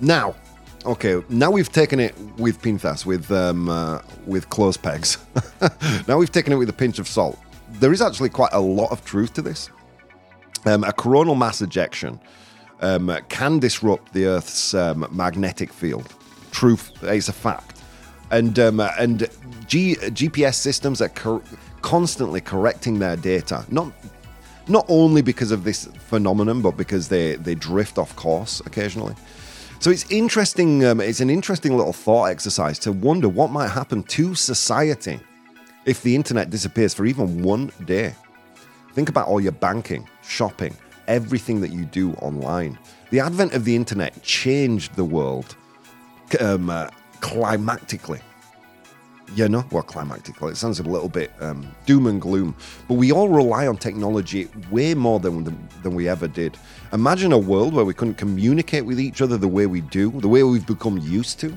Now, 0.00 0.36
okay, 0.86 1.20
now 1.28 1.50
we've 1.50 1.72
taken 1.72 1.98
it 1.98 2.16
with 2.38 2.62
pinzas, 2.62 3.04
with 3.04 3.32
um, 3.32 3.68
uh, 3.68 4.00
with 4.26 4.48
clothes 4.50 4.76
pegs. 4.76 5.18
now 6.06 6.18
we've 6.18 6.30
taken 6.30 6.52
it 6.52 6.56
with 6.56 6.68
a 6.68 6.72
pinch 6.72 7.00
of 7.00 7.08
salt. 7.08 7.36
There 7.80 7.92
is 7.92 8.00
actually 8.00 8.28
quite 8.28 8.52
a 8.52 8.60
lot 8.60 8.92
of 8.92 9.04
truth 9.04 9.34
to 9.34 9.42
this. 9.42 9.70
Um, 10.66 10.84
a 10.84 10.92
coronal 10.92 11.34
mass 11.34 11.62
ejection 11.62 12.20
um, 12.80 13.16
can 13.28 13.58
disrupt 13.58 14.12
the 14.12 14.26
Earth's 14.26 14.74
um, 14.74 15.06
magnetic 15.10 15.72
field. 15.72 16.14
Truth, 16.50 16.92
it's 17.02 17.28
a 17.28 17.32
fact. 17.32 17.82
And 18.30 18.58
um, 18.58 18.80
and 18.80 19.28
G- 19.66 19.96
GPS 19.96 20.54
systems 20.54 21.00
are 21.00 21.08
cor- 21.08 21.42
constantly 21.82 22.40
correcting 22.40 22.98
their 22.98 23.16
data, 23.16 23.64
not 23.70 23.92
not 24.68 24.84
only 24.88 25.22
because 25.22 25.50
of 25.50 25.64
this 25.64 25.86
phenomenon, 25.98 26.62
but 26.62 26.76
because 26.76 27.08
they 27.08 27.36
they 27.36 27.54
drift 27.54 27.98
off 27.98 28.14
course 28.16 28.60
occasionally. 28.66 29.14
So 29.80 29.90
it's 29.90 30.10
interesting. 30.10 30.84
Um, 30.84 31.00
it's 31.00 31.20
an 31.20 31.30
interesting 31.30 31.76
little 31.76 31.92
thought 31.92 32.26
exercise 32.26 32.78
to 32.80 32.92
wonder 32.92 33.28
what 33.28 33.50
might 33.50 33.68
happen 33.68 34.02
to 34.04 34.34
society 34.34 35.20
if 35.86 36.02
the 36.02 36.14
internet 36.14 36.50
disappears 36.50 36.92
for 36.92 37.06
even 37.06 37.42
one 37.42 37.72
day. 37.84 38.14
Think 38.92 39.08
about 39.08 39.28
all 39.28 39.40
your 39.40 39.52
banking, 39.52 40.08
shopping, 40.22 40.76
everything 41.10 41.60
that 41.60 41.72
you 41.72 41.84
do 41.84 42.12
online. 42.14 42.78
The 43.10 43.20
advent 43.20 43.52
of 43.52 43.64
the 43.64 43.74
internet 43.74 44.22
changed 44.22 44.94
the 44.94 45.04
world 45.04 45.56
um, 46.38 46.70
uh, 46.70 46.88
climactically. 47.18 48.22
You 49.34 49.48
know, 49.48 49.64
well, 49.70 49.82
climactically, 49.82 50.52
it 50.52 50.56
sounds 50.56 50.80
a 50.80 50.82
little 50.82 51.08
bit 51.08 51.30
um, 51.40 51.72
doom 51.86 52.06
and 52.06 52.20
gloom, 52.20 52.56
but 52.88 52.94
we 52.94 53.12
all 53.12 53.28
rely 53.28 53.66
on 53.66 53.76
technology 53.76 54.48
way 54.70 54.94
more 54.94 55.20
than, 55.20 55.68
than 55.82 55.94
we 55.94 56.08
ever 56.08 56.26
did. 56.26 56.56
Imagine 56.92 57.32
a 57.32 57.38
world 57.38 57.74
where 57.74 57.84
we 57.84 57.94
couldn't 57.94 58.14
communicate 58.14 58.84
with 58.84 58.98
each 58.98 59.20
other 59.20 59.36
the 59.36 59.48
way 59.48 59.66
we 59.66 59.82
do, 59.82 60.10
the 60.20 60.28
way 60.28 60.42
we've 60.42 60.66
become 60.66 60.98
used 60.98 61.38
to. 61.40 61.56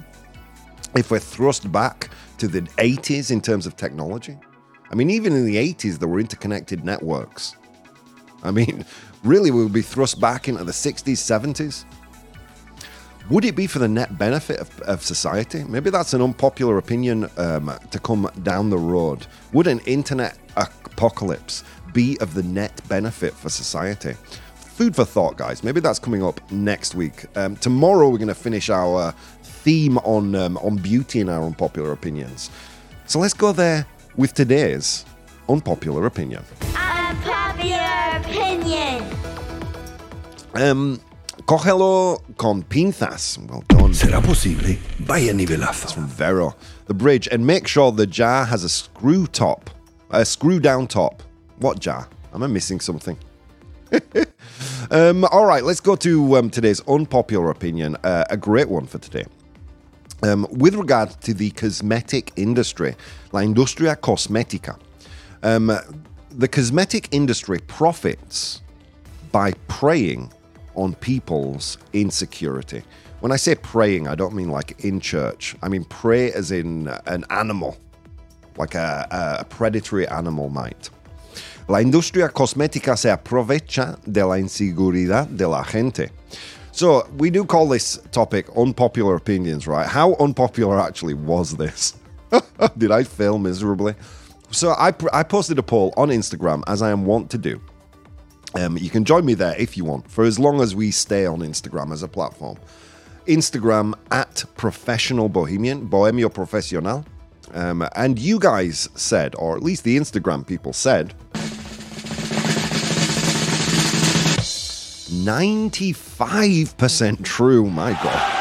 If 0.95 1.10
we're 1.10 1.19
thrust 1.19 1.72
back 1.72 2.10
to 2.38 2.48
the 2.48 2.62
80s 2.62 3.31
in 3.31 3.41
terms 3.41 3.65
of 3.65 3.75
technology, 3.75 4.38
I 4.91 4.95
mean, 4.95 5.10
even 5.10 5.33
in 5.33 5.45
the 5.45 5.55
80s, 5.55 5.98
there 5.98 6.07
were 6.07 6.19
interconnected 6.19 6.86
networks. 6.86 7.55
I 8.43 8.51
mean, 8.51 8.86
really, 9.24 9.51
we 9.51 9.63
would 9.63 9.74
be 9.74 9.82
thrust 9.82 10.20
back 10.20 10.48
into 10.48 10.63
the 10.63 10.72
60s, 10.72 11.13
70s. 11.13 11.86
Would 13.30 13.46
it 13.46 13.56
be 13.56 13.68
for 13.68 13.80
the 13.80 13.88
net 13.88 14.18
benefit 14.18 14.60
of, 14.60 14.80
of 14.82 15.01
society? 15.01 15.63
Maybe 15.63 15.89
that's 15.89 16.13
an 16.13 16.22
unpopular 16.22 16.77
opinion 16.77 17.30
um, 17.38 17.72
to 17.92 18.00
come 18.00 18.30
down 18.44 18.70
the 18.70 18.77
road. 18.77 19.25
Would 19.53 19.68
an 19.68 19.80
internet 19.82 20.38
apocalypse 20.58 21.63
be 21.94 22.18
of 22.20 22.34
the 22.34 22.44
net 22.44 22.82
benefit 22.89 23.34
for 23.34 23.50
society? 23.50 24.15
Food 24.56 24.96
for 24.96 25.06
thought, 25.06 25.38
guys. 25.38 25.63
Maybe 25.63 25.80
that's 25.80 26.00
coming 26.00 26.24
up 26.24 26.42
next 26.51 26.96
week. 26.96 27.25
Um, 27.38 27.56
tomorrow, 27.56 28.10
we're 28.10 28.18
going 28.18 28.27
to 28.27 28.36
finish 28.36 28.70
our 28.70 29.13
theme 29.44 29.98
on 30.00 30.36
um, 30.36 30.58
on 30.58 30.75
beauty 30.75 31.22
and 31.22 31.30
our 31.30 31.44
unpopular 31.44 31.94
opinions. 31.94 32.50
So 33.06 33.20
let's 33.20 33.34
go 33.34 33.53
there 33.53 33.86
with 34.18 34.34
today's 34.34 35.06
unpopular 35.48 36.06
opinion. 36.06 36.44
Unpopular 36.75 38.20
opinion. 38.20 39.12
Um, 40.53 41.00
cógelo 41.45 42.22
con 42.38 42.63
pinzas. 42.63 43.39
Well 43.50 43.63
done. 43.67 43.93
¿Será 43.93 44.22
posible? 44.22 44.77
Vaya 45.00 45.33
nivelazo. 45.33 45.93
From 45.93 46.07
Vero. 46.07 46.55
The 46.86 46.93
bridge, 46.93 47.27
and 47.31 47.45
make 47.45 47.67
sure 47.67 47.91
the 47.91 48.05
jar 48.05 48.45
has 48.45 48.63
a 48.63 48.69
screw 48.69 49.25
top, 49.27 49.69
a 50.12 50.25
screw 50.25 50.60
down 50.60 50.88
top. 50.88 51.24
What 51.60 51.79
jar? 51.79 52.07
Am 52.33 52.43
I 52.43 52.48
missing 52.48 52.79
something? 52.79 53.17
um, 54.91 55.24
all 55.25 55.45
right, 55.45 55.63
let's 55.63 55.79
go 55.79 55.95
to 55.95 56.38
um, 56.38 56.50
today's 56.50 56.81
unpopular 56.88 57.50
opinion. 57.50 57.95
Uh, 58.03 58.24
a 58.29 58.38
great 58.38 58.69
one 58.69 58.86
for 58.86 58.98
today. 58.98 59.25
Um, 60.24 60.48
with 60.51 60.75
regard 60.75 61.10
to 61.22 61.33
the 61.33 61.51
cosmetic 61.51 62.31
industry, 62.36 62.95
la 63.31 63.41
industria 63.41 63.95
cosmetica, 63.95 64.79
um, 65.43 65.72
the 66.29 66.48
cosmetic 66.48 67.10
industry 67.12 67.60
profits 67.60 68.62
by 69.31 69.51
preying 69.67 70.31
on 70.75 70.96
people's 70.96 71.77
insecurity. 71.94 72.84
When 73.20 73.32
I 73.32 73.38
say 73.38 73.56
praying, 73.56 74.08
I 74.08 74.15
don't 74.15 74.34
mean 74.34 74.50
like 74.50 74.84
in 74.84 75.00
church. 75.00 75.56
I 75.62 75.70
mean 75.70 75.86
pray 75.86 76.32
as 76.32 76.51
in 76.51 76.88
an 77.06 77.25
animal, 77.30 77.77
like 78.58 78.75
a, 78.75 79.08
a 79.39 79.46
predatory 79.46 80.08
animal 80.08 80.50
might. 80.50 80.89
La 81.70 81.80
industria 81.80 82.27
cosmética 82.27 82.98
se 82.98 83.10
aprovecha 83.10 83.98
de 84.06 84.25
la 84.25 84.36
inseguridad 84.36 85.27
de 85.27 85.48
la 85.48 85.63
gente. 85.63 86.10
So, 86.74 87.08
we 87.18 87.30
do 87.30 87.46
call 87.46 87.70
this 87.70 88.00
topic 88.12 88.48
unpopular 88.58 89.15
opinions, 89.15 89.68
right? 89.68 89.88
How 89.88 90.15
unpopular 90.15 90.80
actually 90.80 91.13
was 91.13 91.56
this? 91.56 91.94
Did 92.77 92.92
I 92.92 93.03
fail 93.03 93.38
miserably? 93.38 93.94
So, 94.50 94.72
I, 94.72 94.92
I 95.13 95.22
posted 95.22 95.60
a 95.60 95.63
poll 95.63 95.94
on 95.96 96.10
Instagram, 96.10 96.63
as 96.65 96.82
I 96.82 96.89
am 96.89 97.06
wont 97.06 97.30
to 97.30 97.38
do. 97.38 97.62
Um, 98.55 98.77
you 98.77 98.89
can 98.89 99.03
join 99.03 99.25
me 99.25 99.33
there 99.33 99.55
if 99.57 99.77
you 99.77 99.83
want, 99.83 100.10
for 100.10 100.24
as 100.24 100.38
long 100.38 100.62
as 100.62 100.75
we 100.75 100.91
stay 100.91 101.25
on 101.25 101.39
Instagram 101.39 101.91
as 101.91 102.03
a 102.03 102.07
platform. 102.07 102.57
Instagram 103.25 103.93
at 104.12 104.43
professional 104.55 105.29
bohemian, 105.29 105.88
bohemio 105.88 106.29
profesional. 106.29 107.05
Um, 107.53 107.88
and 107.95 108.19
you 108.19 108.39
guys 108.39 108.89
said, 108.95 109.36
or 109.36 109.55
at 109.55 109.63
least 109.63 109.83
the 109.83 109.98
Instagram 109.98 110.45
people 110.45 110.74
said, 110.74 111.13
95% 115.13 117.24
true. 117.24 117.69
My 117.69 117.93
God. 117.93 118.39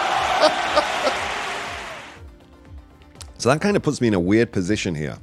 so 3.38 3.50
that 3.50 3.60
kind 3.60 3.76
of 3.76 3.82
puts 3.82 4.00
me 4.00 4.08
in 4.08 4.14
a 4.14 4.20
weird 4.20 4.52
position 4.52 4.94
here 4.94 5.18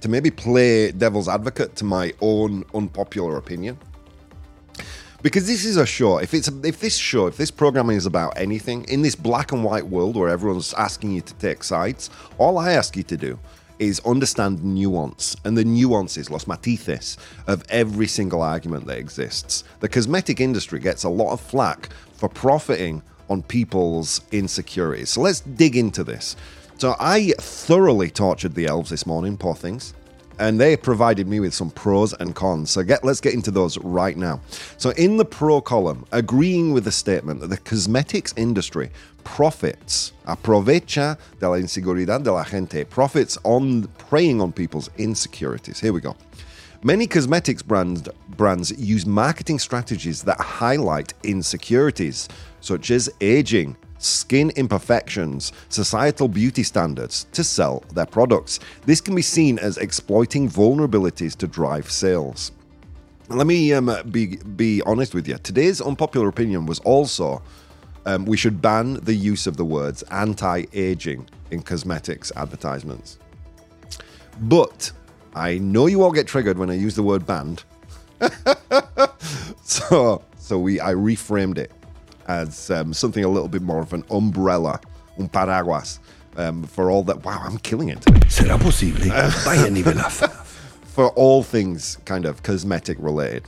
to 0.00 0.08
maybe 0.08 0.30
play 0.30 0.92
devil's 0.92 1.28
advocate 1.28 1.76
to 1.76 1.84
my 1.84 2.12
own 2.20 2.64
unpopular 2.74 3.36
opinion. 3.36 3.78
Because 5.20 5.48
this 5.48 5.64
is 5.64 5.76
a 5.76 5.86
show. 5.86 6.18
If 6.18 6.32
it's 6.32 6.48
if 6.62 6.78
this 6.78 6.96
show, 6.96 7.26
if 7.26 7.36
this 7.36 7.50
programming 7.50 7.96
is 7.96 8.06
about 8.06 8.38
anything 8.38 8.84
in 8.84 9.02
this 9.02 9.16
black 9.16 9.50
and 9.50 9.64
white 9.64 9.88
world 9.88 10.16
where 10.16 10.28
everyone's 10.28 10.72
asking 10.74 11.10
you 11.10 11.20
to 11.22 11.34
take 11.34 11.64
sides, 11.64 12.08
all 12.38 12.56
I 12.56 12.72
ask 12.72 12.96
you 12.96 13.02
to 13.02 13.16
do 13.16 13.38
is 13.80 14.00
understand 14.04 14.62
nuance 14.62 15.36
and 15.44 15.56
the 15.56 15.64
nuances, 15.64 16.30
los 16.30 16.46
matices, 16.46 17.16
of 17.46 17.64
every 17.68 18.06
single 18.06 18.42
argument 18.42 18.86
that 18.86 18.98
exists. 18.98 19.64
The 19.80 19.88
cosmetic 19.88 20.40
industry 20.40 20.78
gets 20.78 21.04
a 21.04 21.08
lot 21.08 21.32
of 21.32 21.40
flack 21.40 21.88
for 22.12 22.28
profiting 22.28 23.02
on 23.28 23.42
people's 23.42 24.20
insecurities. 24.32 25.10
So 25.10 25.20
let's 25.20 25.40
dig 25.40 25.76
into 25.76 26.02
this. 26.04 26.36
So 26.78 26.94
I 27.00 27.32
thoroughly 27.38 28.08
tortured 28.08 28.54
the 28.54 28.66
elves 28.66 28.90
this 28.90 29.04
morning, 29.04 29.36
poor 29.36 29.56
things. 29.56 29.94
And 30.38 30.60
they 30.60 30.76
provided 30.76 31.26
me 31.26 31.40
with 31.40 31.52
some 31.52 31.72
pros 31.72 32.12
and 32.12 32.36
cons. 32.36 32.70
So 32.70 32.84
get 32.84 33.04
let's 33.04 33.20
get 33.20 33.34
into 33.34 33.50
those 33.50 33.76
right 33.78 34.16
now. 34.16 34.40
So 34.76 34.90
in 34.90 35.16
the 35.16 35.24
pro 35.24 35.60
column, 35.60 36.06
agreeing 36.12 36.72
with 36.72 36.84
the 36.84 36.92
statement 36.92 37.40
that 37.40 37.48
the 37.48 37.56
cosmetics 37.56 38.32
industry 38.36 38.90
profits, 39.24 40.12
aprovecha 40.28 41.18
de 41.40 41.48
la 41.48 41.56
inseguridad 41.56 42.22
de 42.22 42.32
la 42.32 42.44
gente, 42.44 42.84
profits 42.84 43.36
on 43.42 43.88
preying 43.98 44.40
on 44.40 44.52
people's 44.52 44.88
insecurities. 44.98 45.80
Here 45.80 45.92
we 45.92 46.00
go. 46.00 46.14
Many 46.84 47.08
cosmetics 47.08 47.60
brand, 47.60 48.08
brands 48.36 48.70
use 48.78 49.04
marketing 49.04 49.58
strategies 49.58 50.22
that 50.22 50.40
highlight 50.40 51.12
insecurities, 51.24 52.28
such 52.60 52.92
as 52.92 53.10
aging, 53.20 53.76
skin 53.98 54.50
imperfections, 54.56 55.52
societal 55.68 56.28
beauty 56.28 56.62
standards 56.62 57.26
to 57.32 57.44
sell 57.44 57.82
their 57.92 58.06
products. 58.06 58.60
This 58.86 59.00
can 59.00 59.14
be 59.14 59.22
seen 59.22 59.58
as 59.58 59.76
exploiting 59.78 60.48
vulnerabilities 60.48 61.36
to 61.36 61.46
drive 61.46 61.90
sales. 61.90 62.52
Let 63.28 63.46
me 63.46 63.74
um, 63.74 63.94
be 64.10 64.36
be 64.36 64.80
honest 64.86 65.14
with 65.14 65.28
you. 65.28 65.36
Today's 65.38 65.82
unpopular 65.82 66.28
opinion 66.28 66.64
was 66.64 66.78
also 66.80 67.42
um, 68.06 68.24
we 68.24 68.38
should 68.38 68.62
ban 68.62 68.94
the 68.94 69.14
use 69.14 69.46
of 69.46 69.58
the 69.58 69.66
words 69.66 70.02
anti-aging 70.04 71.28
in 71.50 71.62
cosmetics 71.62 72.32
advertisements. 72.36 73.18
But 74.40 74.92
I 75.34 75.58
know 75.58 75.86
you 75.86 76.02
all 76.02 76.12
get 76.12 76.26
triggered 76.26 76.56
when 76.56 76.70
I 76.70 76.74
use 76.74 76.94
the 76.96 77.02
word 77.02 77.26
banned, 77.26 77.64
so 79.62 80.24
so 80.38 80.58
we 80.58 80.80
I 80.80 80.94
reframed 80.94 81.58
it 81.58 81.70
as 82.28 82.70
um, 82.70 82.92
something 82.92 83.24
a 83.24 83.28
little 83.28 83.48
bit 83.48 83.62
more 83.62 83.80
of 83.80 83.92
an 83.92 84.04
umbrella, 84.10 84.80
un 85.18 85.28
paraguas, 85.28 85.98
um, 86.36 86.62
for 86.64 86.90
all 86.90 87.02
that. 87.04 87.24
Wow, 87.24 87.42
I'm 87.44 87.58
killing 87.58 87.88
it 87.88 88.00
¿Será 88.28 88.60
posible? 88.60 89.00
Vaya 89.44 89.70
nivelazo. 89.70 90.30
For 90.84 91.08
all 91.10 91.42
things 91.42 91.96
kind 92.04 92.24
of 92.24 92.42
cosmetic 92.42 92.98
related. 93.00 93.44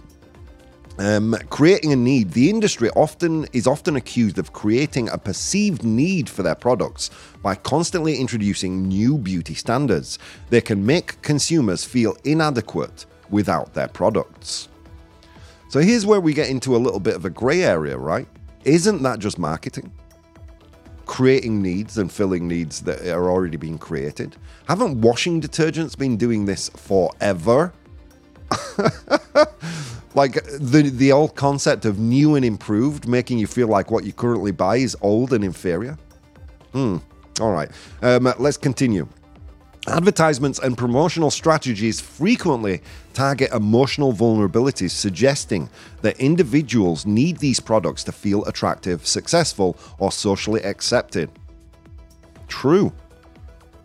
Um, 0.99 1.35
creating 1.49 1.93
a 1.93 1.97
need. 1.97 2.33
The 2.33 2.51
industry 2.51 2.90
often 2.90 3.47
is 3.53 3.66
often 3.66 3.97
accused 3.97 4.38
of 4.38 4.53
creating 4.53 5.09
a 5.09 5.16
perceived 5.16 5.83
need 5.83 6.29
for 6.29 6.43
their 6.43 6.55
products 6.55 7.11
by 7.43 7.55
constantly 7.55 8.16
introducing 8.16 8.87
new 8.87 9.16
beauty 9.16 9.55
standards. 9.55 10.19
They 10.51 10.61
can 10.61 10.85
make 10.85 11.23
consumers 11.23 11.85
feel 11.85 12.16
inadequate 12.25 13.07
without 13.31 13.73
their 13.73 13.88
products. 13.88 14.69
So 15.71 15.81
here's 15.81 16.05
where 16.05 16.21
we 16.21 16.35
get 16.35 16.51
into 16.51 16.77
a 16.77 16.79
little 16.79 17.01
bit 17.01 17.14
of 17.14 17.25
a 17.25 17.31
grey 17.31 17.62
area, 17.62 17.97
right? 17.97 18.29
Isn't 18.64 19.03
that 19.03 19.18
just 19.18 19.38
marketing? 19.38 19.92
Creating 21.07 21.61
needs 21.61 21.99
and 21.99 22.12
filling 22.12 22.46
needs 22.46 22.83
that 22.83 23.07
are 23.09 23.31
already 23.31 23.57
being 23.57 23.79
created? 23.79 24.37
Haven't 24.66 25.01
washing 25.01 25.40
detergents 25.40 25.96
been 25.96 26.16
doing 26.16 26.44
this 26.44 26.68
forever? 26.70 27.73
like 30.14 30.35
the 30.59 30.90
the 30.92 31.12
old 31.12 31.35
concept 31.37 31.85
of 31.85 31.99
new 31.99 32.35
and 32.35 32.44
improved, 32.44 33.09
making 33.09 33.38
you 33.38 33.46
feel 33.46 33.68
like 33.68 33.90
what 33.90 34.05
you 34.05 34.12
currently 34.12 34.53
buy 34.53 34.77
is 34.77 34.96
old 35.01 35.33
and 35.33 35.44
inferior. 35.44 35.96
Hmm. 36.73 36.99
All 37.40 37.53
right. 37.53 37.70
Um, 38.03 38.33
let's 38.38 38.57
continue. 38.57 39.09
Advertisements 39.90 40.59
and 40.61 40.79
promotional 40.79 41.31
strategies 41.31 42.00
frequently 42.00 42.81
target 43.12 43.50
emotional 43.53 44.12
vulnerabilities, 44.12 44.90
suggesting 44.90 45.68
that 46.03 46.18
individuals 46.20 47.07
need 47.07 47.38
these 47.38 47.59
products 47.59 48.05
to 48.05 48.12
feel 48.12 48.44
attractive, 48.44 49.05
successful, 49.07 49.76
or 49.98 50.12
socially 50.12 50.62
accepted. 50.62 51.31
True. 52.46 52.92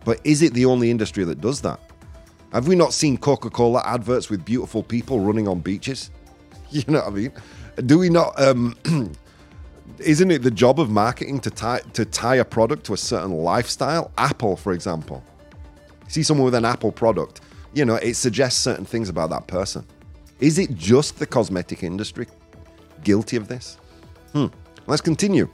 But 0.04 0.20
is 0.22 0.42
it 0.42 0.54
the 0.54 0.64
only 0.64 0.90
industry 0.90 1.24
that 1.24 1.40
does 1.40 1.60
that? 1.62 1.80
Have 2.52 2.68
we 2.68 2.76
not 2.76 2.92
seen 2.92 3.16
Coca 3.18 3.50
Cola 3.50 3.82
adverts 3.84 4.30
with 4.30 4.44
beautiful 4.44 4.82
people 4.82 5.20
running 5.20 5.48
on 5.48 5.60
beaches? 5.60 6.10
You 6.70 6.82
know 6.88 6.98
what 6.98 7.06
I 7.06 7.10
mean? 7.10 7.32
Do 7.86 7.96
we 7.96 8.08
not? 8.08 8.38
Um, 8.40 8.76
isn't 10.00 10.30
it 10.32 10.42
the 10.42 10.50
job 10.50 10.80
of 10.80 10.90
marketing 10.90 11.38
to 11.40 11.50
tie 11.50 11.78
to 11.92 12.04
tie 12.04 12.34
a 12.34 12.44
product 12.44 12.84
to 12.86 12.94
a 12.94 12.96
certain 12.96 13.30
lifestyle? 13.30 14.10
Apple, 14.18 14.56
for 14.56 14.72
example. 14.72 15.22
See 16.08 16.22
someone 16.22 16.44
with 16.44 16.54
an 16.54 16.64
Apple 16.64 16.92
product, 16.92 17.40
you 17.74 17.84
know, 17.84 17.96
it 17.96 18.14
suggests 18.14 18.60
certain 18.60 18.84
things 18.84 19.08
about 19.08 19.30
that 19.30 19.46
person. 19.46 19.84
Is 20.40 20.58
it 20.58 20.74
just 20.74 21.18
the 21.18 21.26
cosmetic 21.26 21.82
industry 21.82 22.26
guilty 23.04 23.36
of 23.36 23.48
this? 23.48 23.78
Hmm. 24.32 24.46
Let's 24.86 25.02
continue. 25.02 25.48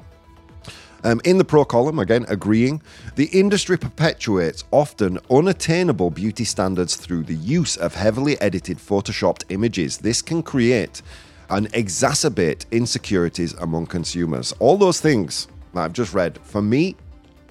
Um, 1.05 1.21
in 1.25 1.37
the 1.38 1.45
pro 1.45 1.65
column, 1.65 1.99
again, 1.99 2.25
agreeing, 2.29 2.81
the 3.17 3.27
industry 3.27 3.77
perpetuates 3.77 4.62
often 4.71 5.19
unattainable 5.31 6.11
beauty 6.11 6.45
standards 6.45 6.95
through 6.95 7.25
the 7.25 7.35
use 7.35 7.77
of 7.77 7.95
heavily 7.95 8.41
edited 8.41 8.79
photoshopped 8.79 9.45
images. 9.49 9.99
This 9.99 10.23
can 10.23 10.43
create 10.43 11.03
and 11.51 11.71
exacerbate 11.73 12.71
insecurities 12.71 13.53
among 13.55 13.87
consumers. 13.87 14.53
All 14.61 14.77
those 14.77 15.01
things 15.01 15.49
that 15.75 15.81
I've 15.81 15.93
just 15.93 16.15
read, 16.15 16.38
for 16.45 16.62
me, 16.62 16.95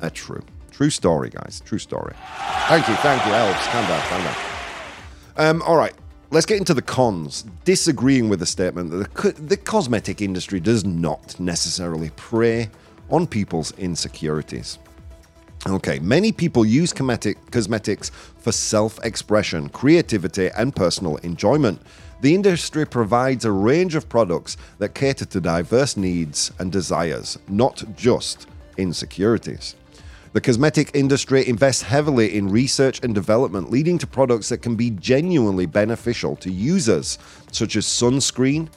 are 0.02 0.10
true. 0.10 0.42
True 0.72 0.90
story, 0.90 1.30
guys. 1.30 1.62
True 1.66 1.78
story. 1.78 2.14
Thank 2.68 2.88
you, 2.88 2.96
thank 2.96 3.26
you, 3.26 3.34
elves. 3.34 3.68
Calm 3.68 3.88
down, 3.88 4.02
calm 4.08 4.24
down. 4.24 4.36
Um, 5.38 5.62
all 5.64 5.78
right, 5.78 5.94
let's 6.32 6.46
get 6.46 6.58
into 6.58 6.74
the 6.74 6.82
cons. 6.82 7.44
Disagreeing 7.66 8.30
with 8.30 8.40
the 8.40 8.46
statement 8.46 8.90
that 8.92 8.98
the, 8.98 9.08
co- 9.10 9.32
the 9.32 9.58
cosmetic 9.58 10.22
industry 10.22 10.60
does 10.60 10.84
not 10.86 11.40
necessarily 11.40 12.10
prey 12.16 12.70
on 13.10 13.28
people's 13.28 13.72
insecurities. 13.78 14.80
Okay, 15.68 16.00
many 16.00 16.32
people 16.32 16.66
use 16.66 16.92
cosmetic, 16.92 17.52
cosmetics 17.52 18.10
for 18.40 18.52
self 18.52 19.04
expression, 19.06 19.70
creativity, 19.70 20.50
and 20.58 20.76
personal 20.76 21.18
enjoyment. 21.18 21.80
The 22.22 22.34
industry 22.34 22.86
provides 22.86 23.46
a 23.46 23.52
range 23.52 23.96
of 23.96 24.10
products 24.10 24.58
that 24.80 24.96
cater 24.96 25.26
to 25.26 25.42
diverse 25.42 25.98
needs 25.98 26.52
and 26.60 26.72
desires, 26.72 27.38
not 27.48 27.84
just 27.96 28.48
insecurities. 28.78 29.76
The 30.34 30.40
cosmetic 30.40 30.92
industry 30.94 31.46
invests 31.46 31.82
heavily 31.82 32.38
in 32.38 32.50
research 32.50 33.02
and 33.04 33.14
development, 33.14 33.70
leading 33.70 33.98
to 33.98 34.08
products 34.08 34.48
that 34.50 34.60
can 34.60 34.76
be 34.76 34.92
genuinely 34.92 35.66
beneficial 35.66 36.38
to 36.38 36.50
users, 36.50 37.20
such 37.52 37.76
as 37.76 37.86
sunscreen, 37.86 38.70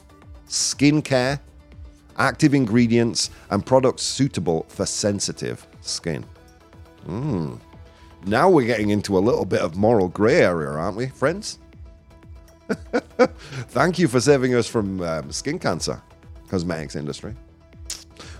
skincare, 0.49 1.39
active 2.17 2.53
ingredients, 2.53 3.29
and 3.51 3.65
products 3.65 4.03
suitable 4.03 4.65
for 4.67 4.85
sensitive 4.85 5.65
skin. 5.79 6.25
Mm. 7.07 7.59
Now 8.25 8.49
we're 8.49 8.67
getting 8.67 8.89
into 8.89 9.17
a 9.17 9.19
little 9.19 9.45
bit 9.45 9.61
of 9.61 9.77
moral 9.77 10.09
grey 10.09 10.41
area, 10.41 10.69
aren't 10.71 10.97
we, 10.97 11.07
friends? 11.07 11.59
Thank 13.69 13.97
you 13.97 14.09
for 14.09 14.19
saving 14.19 14.55
us 14.55 14.67
from 14.67 15.01
um, 15.01 15.31
skin 15.31 15.59
cancer, 15.59 16.01
cosmetics 16.49 16.95
industry. 16.95 17.33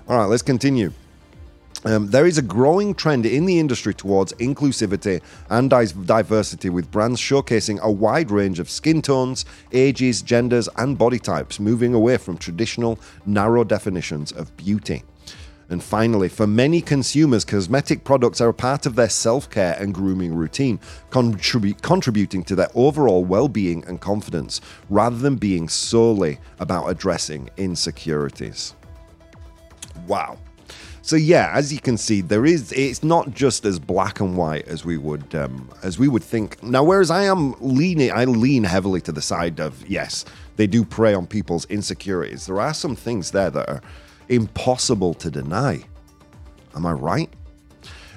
All 0.10 0.18
right, 0.18 0.26
let's 0.26 0.42
continue. 0.42 0.92
Um, 1.86 2.08
there 2.08 2.26
is 2.26 2.40
a 2.40 2.42
growing 2.42 2.96
trend 2.96 3.28
in 3.28 3.46
the 3.46 3.60
industry 3.60 3.94
towards 3.94 4.34
inclusivity 4.34 5.22
and 5.52 5.70
di- 5.70 5.86
diversity, 5.86 6.70
with 6.72 6.90
brands 6.90 7.22
showcasing 7.22 7.80
a 7.80 7.92
wide 7.92 8.32
range 8.32 8.58
of 8.60 8.72
skin 8.72 9.04
tones, 9.04 9.46
ages, 9.72 10.24
genders, 10.24 10.68
and 10.78 10.98
body 10.98 11.20
types, 11.20 11.60
moving 11.60 11.94
away 11.94 12.18
from 12.18 12.40
traditional 12.40 13.00
narrow 13.28 13.64
definitions 13.64 14.32
of 14.32 14.58
beauty. 14.58 15.04
And 15.70 15.84
finally, 15.84 16.28
for 16.28 16.48
many 16.48 16.82
consumers, 16.82 17.46
cosmetic 17.46 18.04
products 18.04 18.42
are 18.42 18.50
a 18.50 18.54
part 18.54 18.88
of 18.88 18.96
their 18.96 19.10
self 19.10 19.48
care 19.52 19.76
and 19.80 19.94
grooming 19.94 20.34
routine, 20.34 20.80
contrib- 21.12 21.82
contributing 21.84 22.44
to 22.46 22.56
their 22.56 22.70
overall 22.74 23.24
well 23.24 23.48
being 23.48 23.84
and 23.86 24.02
confidence, 24.02 24.60
rather 24.90 25.18
than 25.18 25.36
being 25.36 25.70
solely 25.70 26.40
about 26.60 26.88
addressing 26.88 27.50
insecurities. 27.58 28.74
Wow. 30.08 30.40
So 31.02 31.16
yeah, 31.16 31.52
as 31.54 31.72
you 31.72 31.80
can 31.80 31.98
see, 31.98 32.22
there 32.22 32.46
is. 32.46 32.72
It's 32.72 33.04
not 33.04 33.32
just 33.32 33.64
as 33.66 33.78
black 33.78 34.20
and 34.20 34.36
white 34.36 34.68
as 34.68 34.84
we 34.84 34.98
would 34.98 35.36
um, 35.36 35.70
as 35.84 36.00
we 36.00 36.08
would 36.08 36.24
think. 36.24 36.62
Now, 36.64 36.84
whereas 36.84 37.12
I 37.12 37.26
am 37.26 37.54
leaning, 37.60 38.12
I 38.12 38.26
lean 38.26 38.64
heavily 38.64 39.02
to 39.02 39.12
the 39.12 39.22
side 39.22 39.60
of 39.60 39.88
yes, 39.88 40.26
they 40.56 40.66
do 40.66 40.84
prey 40.84 41.14
on 41.14 41.28
people's 41.28 41.66
insecurities. 41.66 42.48
There 42.48 42.60
are 42.60 42.74
some 42.74 42.96
things 42.96 43.32
there 43.32 43.52
that 43.52 43.70
are 43.70 43.82
impossible 44.30 45.14
to 45.16 45.30
deny. 45.30 45.84
Am 46.76 46.86
I 46.86 46.94
right? 46.94 47.30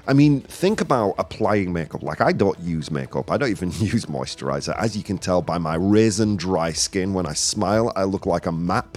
I 0.07 0.15
mean, 0.15 0.41
think 0.41 0.81
about 0.81 1.15
applying 1.19 1.71
makeup. 1.71 2.03
Like, 2.03 2.23
I 2.23 2.33
don't 2.33 2.59
use 2.61 2.91
makeup. 2.91 3.31
I 3.31 3.37
don't 3.37 3.51
even 3.51 3.71
use 3.73 4.07
moisturizer. 4.07 4.75
As 4.79 4.97
you 4.97 5.03
can 5.03 5.19
tell 5.19 5.43
by 5.43 5.59
my 5.59 5.75
raisin 5.75 6.37
dry 6.37 6.73
skin, 6.73 7.13
when 7.13 7.27
I 7.27 7.35
smile, 7.35 7.93
I 7.95 8.05
look 8.05 8.25
like 8.25 8.47
a 8.47 8.53
map. 8.53 8.97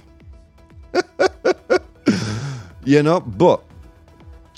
you 2.84 3.04
know, 3.04 3.20
but 3.20 3.64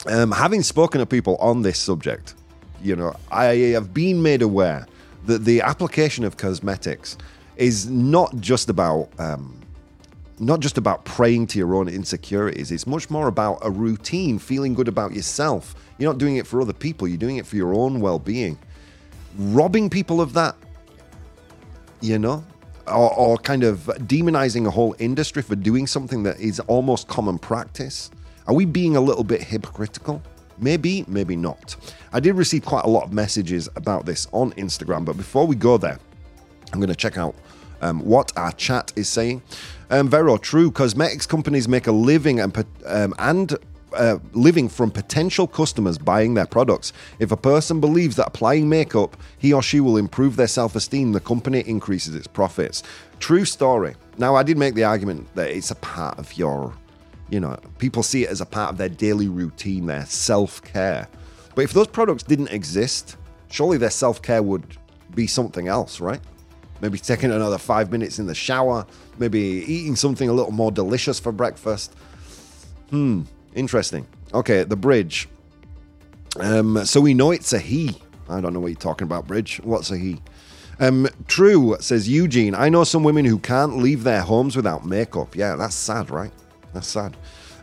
um, 0.07 0.31
having 0.31 0.63
spoken 0.63 0.99
to 0.99 1.05
people 1.05 1.35
on 1.37 1.61
this 1.61 1.79
subject, 1.79 2.35
you 2.81 2.95
know, 2.95 3.15
I 3.31 3.45
have 3.73 3.93
been 3.93 4.21
made 4.21 4.41
aware 4.41 4.87
that 5.25 5.45
the 5.45 5.61
application 5.61 6.25
of 6.25 6.37
cosmetics 6.37 7.17
is 7.55 7.89
not 7.89 8.35
just 8.37 8.69
about 8.69 9.09
um, 9.19 9.59
not 10.39 10.59
just 10.59 10.77
about 10.77 11.05
praying 11.05 11.47
to 11.47 11.59
your 11.59 11.75
own 11.75 11.87
insecurities. 11.87 12.71
It's 12.71 12.87
much 12.87 13.09
more 13.09 13.27
about 13.27 13.59
a 13.61 13.69
routine, 13.69 14.39
feeling 14.39 14.73
good 14.73 14.87
about 14.87 15.13
yourself. 15.13 15.75
You're 15.97 16.11
not 16.11 16.17
doing 16.17 16.37
it 16.37 16.47
for 16.47 16.59
other 16.59 16.73
people. 16.73 17.07
You're 17.07 17.17
doing 17.17 17.37
it 17.37 17.45
for 17.45 17.55
your 17.55 17.73
own 17.73 18.01
well-being. 18.01 18.57
Robbing 19.37 19.89
people 19.89 20.19
of 20.19 20.33
that, 20.33 20.55
you 22.01 22.19
know, 22.19 22.43
or, 22.87 23.13
or 23.13 23.37
kind 23.37 23.63
of 23.63 23.85
demonizing 24.07 24.67
a 24.67 24.71
whole 24.71 24.95
industry 24.99 25.41
for 25.41 25.55
doing 25.55 25.87
something 25.87 26.23
that 26.23 26.39
is 26.39 26.59
almost 26.61 27.07
common 27.07 27.39
practice. 27.39 28.11
Are 28.47 28.53
we 28.53 28.65
being 28.65 28.95
a 28.95 29.01
little 29.01 29.23
bit 29.23 29.41
hypocritical? 29.41 30.21
Maybe, 30.57 31.05
maybe 31.07 31.35
not. 31.35 31.75
I 32.11 32.19
did 32.19 32.35
receive 32.35 32.65
quite 32.65 32.85
a 32.85 32.89
lot 32.89 33.05
of 33.05 33.13
messages 33.13 33.69
about 33.75 34.05
this 34.05 34.27
on 34.31 34.51
Instagram, 34.53 35.05
but 35.05 35.17
before 35.17 35.47
we 35.47 35.55
go 35.55 35.77
there, 35.77 35.99
I'm 36.71 36.79
going 36.79 36.89
to 36.89 36.95
check 36.95 37.17
out 37.17 37.35
um, 37.81 37.99
what 37.99 38.31
our 38.37 38.51
chat 38.53 38.91
is 38.95 39.09
saying. 39.09 39.41
Um, 39.89 40.09
Vero, 40.09 40.37
true. 40.37 40.71
Cosmetics 40.71 41.25
companies 41.25 41.67
make 41.67 41.87
a 41.87 41.91
living 41.91 42.39
and 42.39 42.65
um, 42.85 43.13
and 43.19 43.55
uh, 43.95 44.19
living 44.33 44.69
from 44.69 44.91
potential 44.91 45.47
customers 45.47 45.97
buying 45.97 46.33
their 46.33 46.45
products. 46.45 46.93
If 47.19 47.31
a 47.31 47.37
person 47.37 47.79
believes 47.79 48.15
that 48.17 48.27
applying 48.27 48.69
makeup, 48.69 49.17
he 49.37 49.53
or 49.53 49.61
she 49.61 49.79
will 49.79 49.97
improve 49.97 50.35
their 50.35 50.47
self 50.47 50.75
esteem, 50.75 51.11
the 51.11 51.19
company 51.19 51.61
increases 51.61 52.15
its 52.15 52.27
profits. 52.27 52.83
True 53.19 53.45
story. 53.45 53.95
Now, 54.17 54.35
I 54.35 54.43
did 54.43 54.57
make 54.57 54.75
the 54.75 54.83
argument 54.83 55.27
that 55.35 55.49
it's 55.49 55.71
a 55.71 55.75
part 55.75 56.19
of 56.19 56.37
your, 56.37 56.73
you 57.29 57.39
know, 57.39 57.57
people 57.77 58.03
see 58.03 58.23
it 58.23 58.29
as 58.29 58.41
a 58.41 58.45
part 58.45 58.71
of 58.71 58.77
their 58.77 58.89
daily 58.89 59.27
routine, 59.27 59.85
their 59.85 60.05
self 60.05 60.61
care. 60.61 61.07
But 61.55 61.63
if 61.63 61.73
those 61.73 61.87
products 61.87 62.23
didn't 62.23 62.49
exist, 62.49 63.17
surely 63.49 63.77
their 63.77 63.89
self 63.89 64.21
care 64.21 64.43
would 64.43 64.77
be 65.15 65.27
something 65.27 65.67
else, 65.67 65.99
right? 65.99 66.19
Maybe 66.81 66.97
taking 66.97 67.31
another 67.31 67.57
five 67.57 67.91
minutes 67.91 68.19
in 68.19 68.25
the 68.25 68.35
shower, 68.35 68.85
maybe 69.17 69.39
eating 69.39 69.95
something 69.95 70.27
a 70.27 70.33
little 70.33 70.51
more 70.51 70.71
delicious 70.71 71.19
for 71.19 71.31
breakfast. 71.31 71.95
Hmm, 72.89 73.21
interesting. 73.55 74.07
Okay, 74.33 74.63
the 74.63 74.75
bridge. 74.75 75.27
Um, 76.39 76.85
so 76.85 76.99
we 76.99 77.13
know 77.13 77.31
it's 77.31 77.53
a 77.53 77.59
he. 77.59 77.95
I 78.29 78.41
don't 78.41 78.53
know 78.53 78.59
what 78.59 78.67
you're 78.67 78.75
talking 78.75 79.05
about, 79.05 79.27
Bridge. 79.27 79.59
What's 79.63 79.91
a 79.91 79.97
he? 79.97 80.21
Um, 80.79 81.07
true, 81.27 81.75
says 81.79 82.09
Eugene. 82.09 82.55
I 82.55 82.69
know 82.69 82.83
some 82.83 83.03
women 83.03 83.25
who 83.25 83.37
can't 83.37 83.77
leave 83.77 84.03
their 84.03 84.21
homes 84.21 84.55
without 84.55 84.85
makeup. 84.85 85.35
Yeah, 85.35 85.55
that's 85.55 85.75
sad, 85.75 86.09
right? 86.09 86.31
That's 86.73 86.87
sad. 86.87 87.15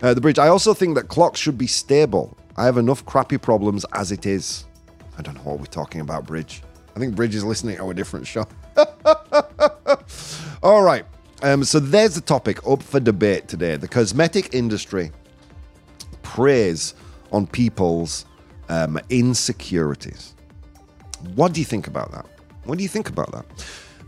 Uh, 0.02 0.14
the 0.14 0.20
bridge. 0.20 0.38
I 0.38 0.48
also 0.48 0.72
think 0.72 0.94
that 0.94 1.08
clocks 1.08 1.40
should 1.40 1.58
be 1.58 1.66
stable. 1.66 2.36
I 2.56 2.64
have 2.64 2.78
enough 2.78 3.04
crappy 3.04 3.38
problems 3.38 3.84
as 3.92 4.12
it 4.12 4.26
is. 4.26 4.64
I 5.18 5.22
don't 5.22 5.34
know 5.34 5.42
what 5.42 5.58
we're 5.58 5.66
talking 5.66 6.00
about, 6.00 6.26
Bridge. 6.26 6.62
I 6.96 6.98
think 6.98 7.14
Bridge 7.14 7.34
is 7.34 7.44
listening 7.44 7.76
to 7.76 7.90
a 7.90 7.94
different 7.94 8.26
show. 8.26 8.46
All 10.62 10.82
right. 10.82 11.04
Um, 11.42 11.64
so 11.64 11.80
there's 11.80 12.14
the 12.14 12.20
topic 12.20 12.66
up 12.66 12.82
for 12.82 13.00
debate 13.00 13.48
today. 13.48 13.76
The 13.76 13.88
cosmetic 13.88 14.54
industry 14.54 15.10
preys 16.40 16.94
on 17.32 17.46
people's 17.46 18.24
um, 18.70 18.98
insecurities. 19.10 20.34
What 21.34 21.52
do 21.52 21.60
you 21.60 21.66
think 21.66 21.86
about 21.86 22.12
that? 22.12 22.26
What 22.64 22.78
do 22.78 22.82
you 22.82 22.88
think 22.88 23.10
about 23.10 23.30
that? 23.32 23.44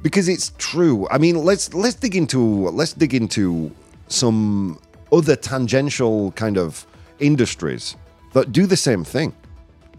Because 0.02 0.28
it's 0.28 0.52
true. 0.56 1.06
I 1.10 1.18
mean, 1.18 1.36
let's 1.44 1.74
let's 1.74 1.94
dig 1.94 2.16
into 2.16 2.40
let's 2.70 2.94
dig 2.94 3.12
into 3.14 3.70
some 4.08 4.78
other 5.12 5.36
tangential 5.36 6.32
kind 6.32 6.56
of 6.56 6.86
industries 7.18 7.96
that 8.32 8.50
do 8.50 8.66
the 8.66 8.76
same 8.76 9.04
thing 9.04 9.34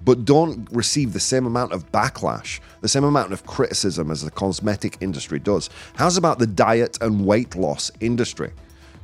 but 0.05 0.25
don't 0.25 0.67
receive 0.71 1.13
the 1.13 1.19
same 1.19 1.45
amount 1.45 1.71
of 1.71 1.89
backlash, 1.93 2.59
the 2.81 2.89
same 2.89 3.05
amount 3.05 3.31
of 3.31 3.45
criticism 3.45 4.11
as 4.11 4.21
the 4.21 4.31
cosmetic 4.31 4.97
industry 4.99 5.39
does. 5.39 5.69
How's 5.95 6.17
about 6.17 6.39
the 6.39 6.47
diet 6.47 6.97
and 6.99 7.25
weight 7.25 7.55
loss 7.55 7.89
industry? 8.01 8.51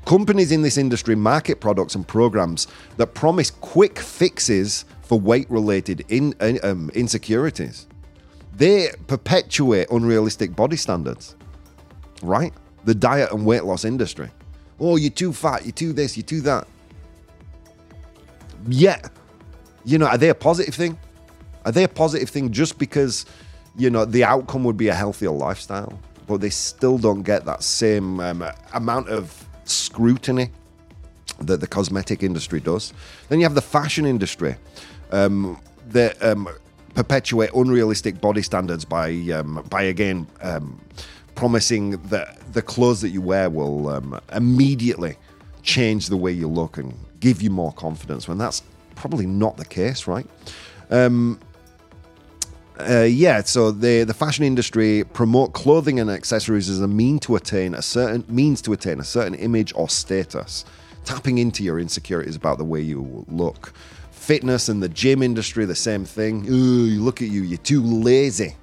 Companies 0.06 0.52
in 0.52 0.62
this 0.62 0.78
industry 0.78 1.16
market 1.16 1.60
products 1.60 1.96
and 1.96 2.08
programs 2.08 2.68
that 2.98 3.14
promise 3.14 3.52
quick 3.52 4.00
fixes 4.00 4.86
for 5.02 5.20
weight 5.20 5.50
related 5.50 6.06
in, 6.10 6.34
um, 6.64 6.90
insecurities. 6.94 7.88
They 8.56 8.90
perpetuate 9.08 9.90
unrealistic 9.90 10.56
body 10.56 10.78
standards, 10.78 11.36
right? 12.22 12.54
The 12.86 12.96
diet 12.96 13.32
and 13.32 13.46
weight 13.46 13.64
loss 13.64 13.86
industry. 13.86 14.30
Oh, 14.80 14.96
you're 14.96 15.10
too 15.10 15.34
fat, 15.34 15.66
you're 15.66 15.72
too 15.72 15.94
this, 15.94 16.18
you're 16.18 16.26
too 16.26 16.42
that. 16.42 16.68
Yet, 18.68 19.10
you 19.86 19.98
know, 19.98 20.08
are 20.08 20.18
they 20.18 20.30
a 20.30 20.36
positive 20.36 20.76
thing? 20.76 20.98
Are 21.66 21.72
they 21.72 21.84
a 21.84 21.88
positive 21.88 22.30
thing 22.30 22.52
just 22.52 22.78
because, 22.78 23.26
you 23.78 23.90
know, 23.90 24.06
the 24.06 24.24
outcome 24.24 24.64
would 24.64 24.78
be 24.78 24.88
a 24.88 24.94
healthier 24.94 25.32
lifestyle, 25.32 26.00
but 26.28 26.42
they 26.42 26.50
still 26.50 26.98
don't 26.98 27.24
get 27.24 27.46
that 27.46 27.64
same 27.64 28.20
um, 28.20 28.46
amount 28.74 29.10
of 29.10 29.49
scrutiny 29.70 30.52
that 31.40 31.60
the 31.62 31.68
cosmetic 31.68 32.24
industry 32.24 32.60
does? 32.60 32.94
Then 33.30 33.40
you 33.40 33.46
have 33.46 33.56
the 33.56 33.62
fashion 33.62 34.06
industry 34.06 34.56
um, 35.12 35.60
that 35.90 36.22
um, 36.24 36.50
perpetuate 36.96 37.52
unrealistic 37.54 38.20
body 38.20 38.42
standards 38.42 38.86
by, 38.86 39.12
um, 39.34 39.66
by 39.70 39.84
again, 39.84 40.28
um, 40.42 40.80
promising 41.36 41.92
that 42.10 42.38
the 42.54 42.62
clothes 42.62 43.02
that 43.02 43.10
you 43.10 43.22
wear 43.22 43.50
will 43.50 43.90
um, 43.90 44.20
immediately 44.34 45.16
change 45.64 46.08
the 46.08 46.18
way 46.18 46.32
you 46.32 46.48
look 46.48 46.78
and 46.78 46.94
give 47.20 47.42
you 47.42 47.50
more 47.50 47.72
confidence 47.74 48.28
when 48.28 48.38
that's 48.38 48.64
probably 48.96 49.26
not 49.26 49.58
the 49.58 49.66
case, 49.66 50.08
right? 50.08 50.26
Um, 50.90 51.40
uh, 52.80 53.02
yeah, 53.04 53.42
so 53.44 53.72
the 53.72 54.04
the 54.04 54.14
fashion 54.14 54.46
industry 54.46 55.04
promote 55.14 55.54
clothing 55.54 56.00
and 56.00 56.10
accessories 56.10 56.70
as 56.70 56.82
a 56.82 56.88
mean 56.88 57.20
to 57.20 57.36
attain 57.36 57.74
a 57.74 57.82
certain 57.82 58.24
means 58.28 58.62
to 58.64 58.74
attain 58.74 59.00
a 59.00 59.04
certain 59.04 59.34
image 59.36 59.74
or 59.76 59.90
status, 59.90 60.66
tapping 61.06 61.38
into 61.38 61.64
your 61.64 61.80
insecurities 61.80 62.36
about 62.36 62.58
the 62.58 62.66
way 62.66 62.82
you 62.82 63.26
look. 63.28 63.74
fitness 64.12 64.70
and 64.70 64.84
the 64.84 64.90
gym 64.90 65.24
industry, 65.24 65.66
the 65.66 65.74
same 65.76 66.06
thing. 66.06 66.46
Ooh, 66.48 67.02
look 67.02 67.22
at 67.22 67.30
you, 67.30 67.42
you're 67.42 67.58
too 67.58 67.82
lazy. 67.82 68.56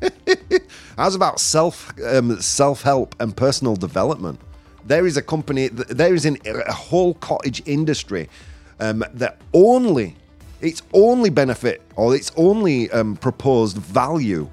How's 0.98 1.14
about 1.14 1.40
self 1.40 1.92
um, 2.04 2.40
self 2.40 2.82
help 2.82 3.14
and 3.20 3.34
personal 3.36 3.74
development? 3.74 4.40
There 4.84 5.06
is 5.06 5.16
a 5.16 5.22
company, 5.22 5.68
there 5.68 6.14
is 6.14 6.26
an, 6.26 6.36
a 6.44 6.72
whole 6.72 7.14
cottage 7.14 7.62
industry 7.66 8.28
um, 8.80 9.04
that 9.14 9.40
only 9.52 10.16
its 10.60 10.82
only 10.92 11.30
benefit 11.30 11.82
or 11.96 12.14
its 12.14 12.32
only 12.36 12.90
um, 12.90 13.16
proposed 13.16 13.76
value 13.76 14.48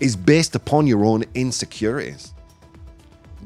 is 0.00 0.16
based 0.16 0.54
upon 0.54 0.86
your 0.86 1.04
own 1.04 1.24
insecurities. 1.34 2.34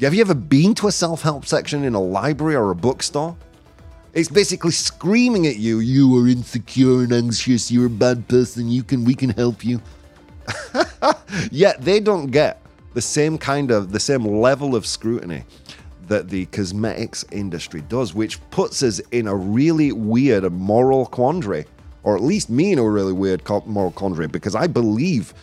Have 0.00 0.14
you 0.14 0.20
ever 0.20 0.34
been 0.34 0.74
to 0.74 0.88
a 0.88 0.92
self 0.92 1.22
help 1.22 1.46
section 1.46 1.84
in 1.84 1.94
a 1.94 2.02
library 2.02 2.54
or 2.54 2.70
a 2.70 2.74
bookstore? 2.74 3.36
It's 4.12 4.28
basically 4.28 4.70
screaming 4.70 5.46
at 5.46 5.56
you, 5.56 5.80
you 5.80 6.16
are 6.18 6.28
insecure 6.28 7.02
and 7.02 7.12
anxious, 7.12 7.70
you're 7.70 7.86
a 7.86 7.90
bad 7.90 8.26
person, 8.28 8.68
you 8.68 8.82
can 8.82 9.04
we 9.04 9.14
can 9.14 9.30
help 9.30 9.64
you. 9.64 9.80
Yet 11.50 11.82
they 11.82 12.00
don't 12.00 12.28
get 12.28 12.62
the 12.94 13.02
same 13.02 13.36
kind 13.36 13.70
of 13.70 13.92
the 13.92 14.00
same 14.00 14.24
level 14.24 14.74
of 14.74 14.86
scrutiny 14.86 15.44
that 16.08 16.28
the 16.28 16.46
cosmetics 16.46 17.24
industry 17.32 17.82
does, 17.88 18.14
which 18.14 18.40
puts 18.50 18.82
us 18.82 19.00
in 19.10 19.26
a 19.26 19.34
really 19.34 19.92
weird 19.92 20.50
moral 20.52 21.06
quandary, 21.06 21.64
or 22.06 22.14
at 22.14 22.22
least 22.22 22.48
me 22.48 22.70
in 22.70 22.78
a 22.78 22.88
really 22.88 23.12
weird 23.12 23.42
moral 23.66 23.90
quandary, 23.90 24.28
because 24.28 24.54
I 24.54 24.68
believe 24.68 25.34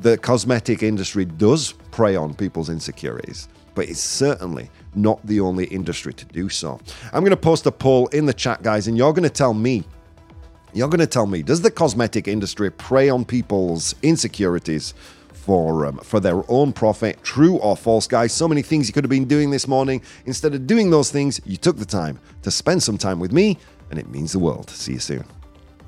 the 0.00 0.16
cosmetic 0.16 0.84
industry 0.84 1.24
does 1.24 1.72
prey 1.90 2.14
on 2.14 2.32
people's 2.32 2.70
insecurities, 2.70 3.48
but 3.74 3.88
it's 3.88 4.00
certainly 4.00 4.70
not 4.94 5.18
the 5.26 5.40
only 5.40 5.64
industry 5.64 6.14
to 6.14 6.24
do 6.26 6.48
so. 6.48 6.78
I'm 7.12 7.22
going 7.22 7.30
to 7.30 7.36
post 7.36 7.66
a 7.66 7.72
poll 7.72 8.06
in 8.08 8.24
the 8.24 8.32
chat, 8.32 8.62
guys, 8.62 8.86
and 8.86 8.96
you're 8.96 9.12
going 9.12 9.24
to 9.24 9.28
tell 9.28 9.52
me. 9.52 9.82
You're 10.72 10.88
going 10.88 11.00
to 11.00 11.06
tell 11.08 11.26
me, 11.26 11.42
does 11.42 11.60
the 11.60 11.70
cosmetic 11.70 12.28
industry 12.28 12.70
prey 12.70 13.08
on 13.08 13.24
people's 13.24 13.94
insecurities 14.02 14.94
for 15.32 15.86
um, 15.86 15.98
for 15.98 16.20
their 16.20 16.42
own 16.48 16.72
profit. 16.72 17.22
True 17.22 17.56
or 17.58 17.76
false, 17.76 18.06
guys? 18.06 18.32
So 18.32 18.46
many 18.46 18.62
things 18.62 18.86
you 18.86 18.92
could 18.92 19.04
have 19.04 19.10
been 19.10 19.26
doing 19.26 19.50
this 19.50 19.66
morning. 19.66 20.02
Instead 20.26 20.54
of 20.54 20.66
doing 20.66 20.90
those 20.90 21.10
things, 21.10 21.40
you 21.44 21.56
took 21.56 21.78
the 21.78 21.84
time 21.84 22.18
to 22.42 22.50
spend 22.50 22.82
some 22.82 22.98
time 22.98 23.18
with 23.18 23.32
me, 23.32 23.58
and 23.90 23.98
it 23.98 24.08
means 24.08 24.32
the 24.32 24.38
world. 24.38 24.70
See 24.70 24.94
you 24.94 24.98
soon. 24.98 25.24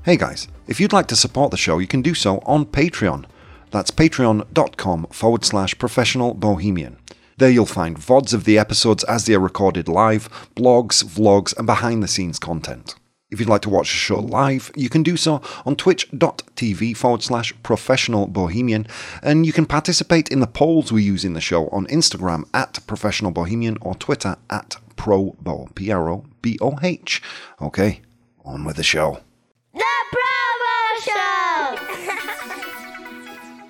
Hey 0.08 0.16
guys, 0.16 0.48
if 0.66 0.80
you'd 0.80 0.94
like 0.94 1.06
to 1.08 1.16
support 1.16 1.50
the 1.50 1.58
show, 1.58 1.76
you 1.76 1.86
can 1.86 2.00
do 2.00 2.14
so 2.14 2.38
on 2.46 2.64
Patreon. 2.64 3.26
That's 3.70 3.90
patreon.com 3.90 5.08
forward 5.10 5.44
slash 5.44 5.76
professional 5.76 6.32
bohemian. 6.32 6.96
There 7.36 7.50
you'll 7.50 7.66
find 7.66 7.98
VODs 7.98 8.32
of 8.32 8.44
the 8.44 8.58
episodes 8.58 9.04
as 9.04 9.26
they 9.26 9.34
are 9.34 9.38
recorded 9.38 9.86
live, 9.86 10.30
blogs, 10.56 11.04
vlogs, 11.04 11.54
and 11.58 11.66
behind 11.66 12.02
the 12.02 12.08
scenes 12.08 12.38
content. 12.38 12.94
If 13.30 13.38
you'd 13.38 13.50
like 13.50 13.60
to 13.60 13.68
watch 13.68 13.90
the 13.90 13.98
show 13.98 14.20
live, 14.20 14.70
you 14.74 14.88
can 14.88 15.02
do 15.02 15.18
so 15.18 15.42
on 15.66 15.76
twitch.tv 15.76 16.96
forward 16.96 17.22
slash 17.22 17.52
professional 17.62 18.28
bohemian, 18.28 18.86
and 19.22 19.44
you 19.44 19.52
can 19.52 19.66
participate 19.66 20.30
in 20.30 20.40
the 20.40 20.46
polls 20.46 20.90
we 20.90 21.02
use 21.02 21.22
in 21.22 21.34
the 21.34 21.42
show 21.42 21.68
on 21.68 21.86
Instagram 21.88 22.48
at 22.54 22.78
professional 22.86 23.30
bohemian 23.30 23.76
or 23.82 23.94
Twitter 23.94 24.36
at 24.48 24.76
proboh, 24.96 25.74
P 25.74 25.90
R 25.90 26.08
O 26.08 26.24
B 26.40 26.56
O 26.62 26.78
H. 26.82 27.20
Okay, 27.60 28.00
on 28.42 28.64
with 28.64 28.76
the 28.76 28.82
show. 28.82 29.20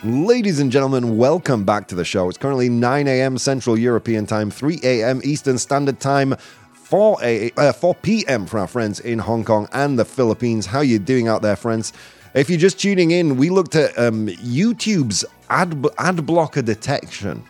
Ladies 0.04 0.60
and 0.60 0.70
gentlemen, 0.70 1.16
welcome 1.16 1.64
back 1.64 1.88
to 1.88 1.96
the 1.96 2.04
show. 2.04 2.28
It's 2.28 2.38
currently 2.38 2.68
9 2.68 3.08
a.m. 3.08 3.36
Central 3.36 3.76
European 3.76 4.26
Time, 4.26 4.48
3 4.48 4.78
a.m. 4.84 5.20
Eastern 5.24 5.58
Standard 5.58 5.98
Time. 5.98 6.36
4 6.72 7.18
a 7.20 7.50
uh, 7.56 7.72
4 7.72 7.96
p.m. 7.96 8.46
for 8.46 8.60
our 8.60 8.68
friends 8.68 9.00
in 9.00 9.18
Hong 9.18 9.44
Kong 9.44 9.68
and 9.72 9.98
the 9.98 10.04
Philippines. 10.04 10.66
How 10.66 10.82
you 10.82 11.00
doing 11.00 11.26
out 11.26 11.42
there, 11.42 11.56
friends? 11.56 11.92
If 12.32 12.48
you're 12.48 12.60
just 12.60 12.78
tuning 12.78 13.10
in, 13.10 13.36
we 13.36 13.50
looked 13.50 13.74
at 13.74 13.98
um, 13.98 14.28
YouTube's 14.28 15.24
ad 15.50 15.84
ad 15.98 16.24
blocker 16.24 16.62
detection. 16.62 17.42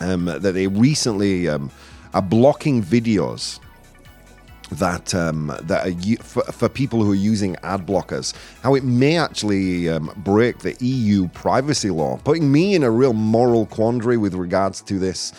Um, 0.00 0.24
that 0.24 0.40
they 0.40 0.66
recently 0.66 1.48
um, 1.48 1.70
are 2.14 2.22
blocking 2.22 2.82
videos 2.82 3.60
that 4.78 5.14
um, 5.14 5.56
that 5.62 5.86
are 5.86 6.22
for, 6.22 6.42
for, 6.44 6.68
people 6.68 7.02
who 7.02 7.12
are 7.12 7.16
using 7.16 7.56
ad 7.62 7.86
blockers. 7.86 8.34
How 8.62 8.74
it 8.74 8.84
may 8.84 9.16
actually 9.16 9.88
um, 9.88 10.12
break 10.18 10.58
the 10.58 10.76
EU 10.80 11.28
privacy 11.28 11.90
law, 11.90 12.18
putting 12.24 12.50
me 12.50 12.74
in 12.74 12.82
a 12.82 12.90
real 12.90 13.12
moral 13.12 13.66
quandary 13.66 14.16
with 14.16 14.34
regards 14.34 14.80
to 14.82 14.98
this. 14.98 15.32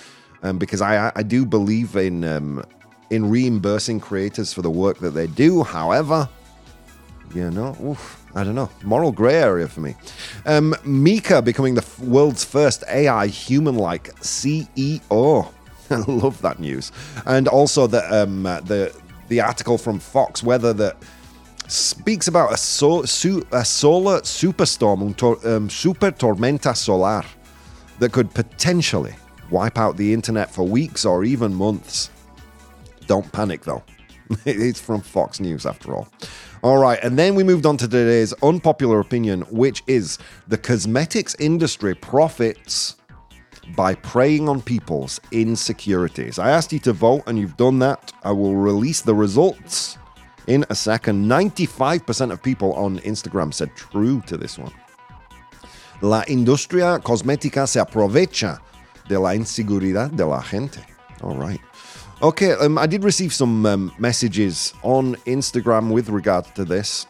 Um, 0.44 0.60
because 0.60 0.82
I, 0.82 1.12
I 1.16 1.24
do 1.24 1.46
believe 1.46 1.96
in 1.96 2.24
um, 2.24 2.64
in 3.10 3.30
reimbursing 3.30 4.00
creators 4.00 4.54
for 4.54 4.62
the 4.62 4.70
work 4.70 5.00
that 5.00 5.12
they 5.12 5.28
do. 5.28 5.64
However, 5.64 6.30
you 7.34 7.52
know, 7.52 7.76
oof, 7.84 8.24
I 8.36 8.44
don't 8.44 8.56
know, 8.56 8.70
moral 8.84 9.12
gray 9.12 9.36
area 9.36 9.68
for 9.68 9.82
me. 9.82 9.96
Um, 10.46 10.76
Mika 10.84 11.42
becoming 11.42 11.76
the 11.76 11.86
world's 12.02 12.44
first 12.44 12.84
AI 12.90 13.28
human 13.28 13.76
like 13.76 14.14
CEO. 14.22 15.52
I 15.90 15.96
love 16.08 16.42
that 16.42 16.60
news. 16.60 16.92
And 17.26 17.48
also 17.48 17.88
the, 17.88 18.24
um, 18.24 18.44
the, 18.44 18.96
the 19.28 19.42
article 19.42 19.78
from 19.78 20.00
Fox 20.00 20.44
Weather 20.44 20.74
that 20.74 20.98
speaks 21.68 22.28
about 22.28 22.54
a, 22.54 22.58
so, 22.58 23.04
su- 23.04 23.46
a 23.52 23.66
solar 23.66 24.22
superstorm, 24.22 25.02
un 25.02 25.14
tor- 25.14 25.40
um, 25.48 25.70
super 25.70 26.12
tormenta 26.12 26.76
solar, 26.76 27.24
that 28.00 28.12
could 28.12 28.34
potentially 28.34 29.16
wipe 29.50 29.78
out 29.78 29.98
the 29.98 30.14
internet 30.14 30.52
for 30.52 30.68
weeks 30.68 31.06
or 31.06 31.24
even 31.24 31.54
months. 31.54 32.10
Don't 33.08 33.32
panic 33.32 33.64
though. 33.64 33.84
it's 34.46 34.80
from 34.80 35.02
Fox 35.02 35.40
News 35.40 35.66
after 35.66 35.96
all. 35.96 36.08
All 36.64 36.78
right, 36.78 37.00
and 37.04 37.18
then 37.18 37.36
we 37.36 37.44
moved 37.44 37.66
on 37.68 37.78
to 37.78 37.88
today's 37.88 38.34
unpopular 38.42 39.00
opinion, 39.00 39.42
which 39.52 39.84
is 39.86 40.18
the 40.48 40.58
cosmetics 40.58 41.36
industry 41.36 41.94
profits 41.94 42.96
by 43.76 43.96
preying 43.96 44.48
on 44.48 44.62
people's 44.62 45.20
insecurities. 45.32 46.38
I 46.40 46.50
asked 46.50 46.72
you 46.72 46.80
to 46.80 46.94
vote, 46.94 47.24
and 47.28 47.38
you've 47.38 47.58
done 47.58 47.80
that. 47.80 48.14
I 48.24 48.32
will 48.32 48.56
release 48.56 49.02
the 49.02 49.16
results 49.16 49.98
in 50.48 50.66
a 50.70 50.76
second. 50.76 51.26
95% 51.26 52.32
of 52.32 52.42
people 52.44 52.74
on 52.74 53.00
Instagram 53.00 53.54
said 53.54 53.76
true 53.76 54.22
to 54.28 54.38
this 54.38 54.58
one. 54.58 54.74
La 56.02 56.24
industria 56.28 57.00
cosmética 57.00 57.68
se 57.68 57.80
aprovecha 57.80 58.60
de 59.08 59.18
la 59.18 59.34
inseguridad 59.34 60.12
de 60.12 60.26
la 60.26 60.42
gente. 60.42 60.80
All 61.22 61.36
right. 61.36 61.62
Okay, 62.22 62.52
um, 62.54 62.78
I 62.78 62.86
did 62.86 63.04
receive 63.04 63.34
some 63.34 63.66
um, 63.66 63.92
messages 63.98 64.74
on 64.84 65.16
Instagram 65.26 65.92
with 65.92 66.10
regard 66.10 66.46
to 66.56 66.66
this. 66.66 67.08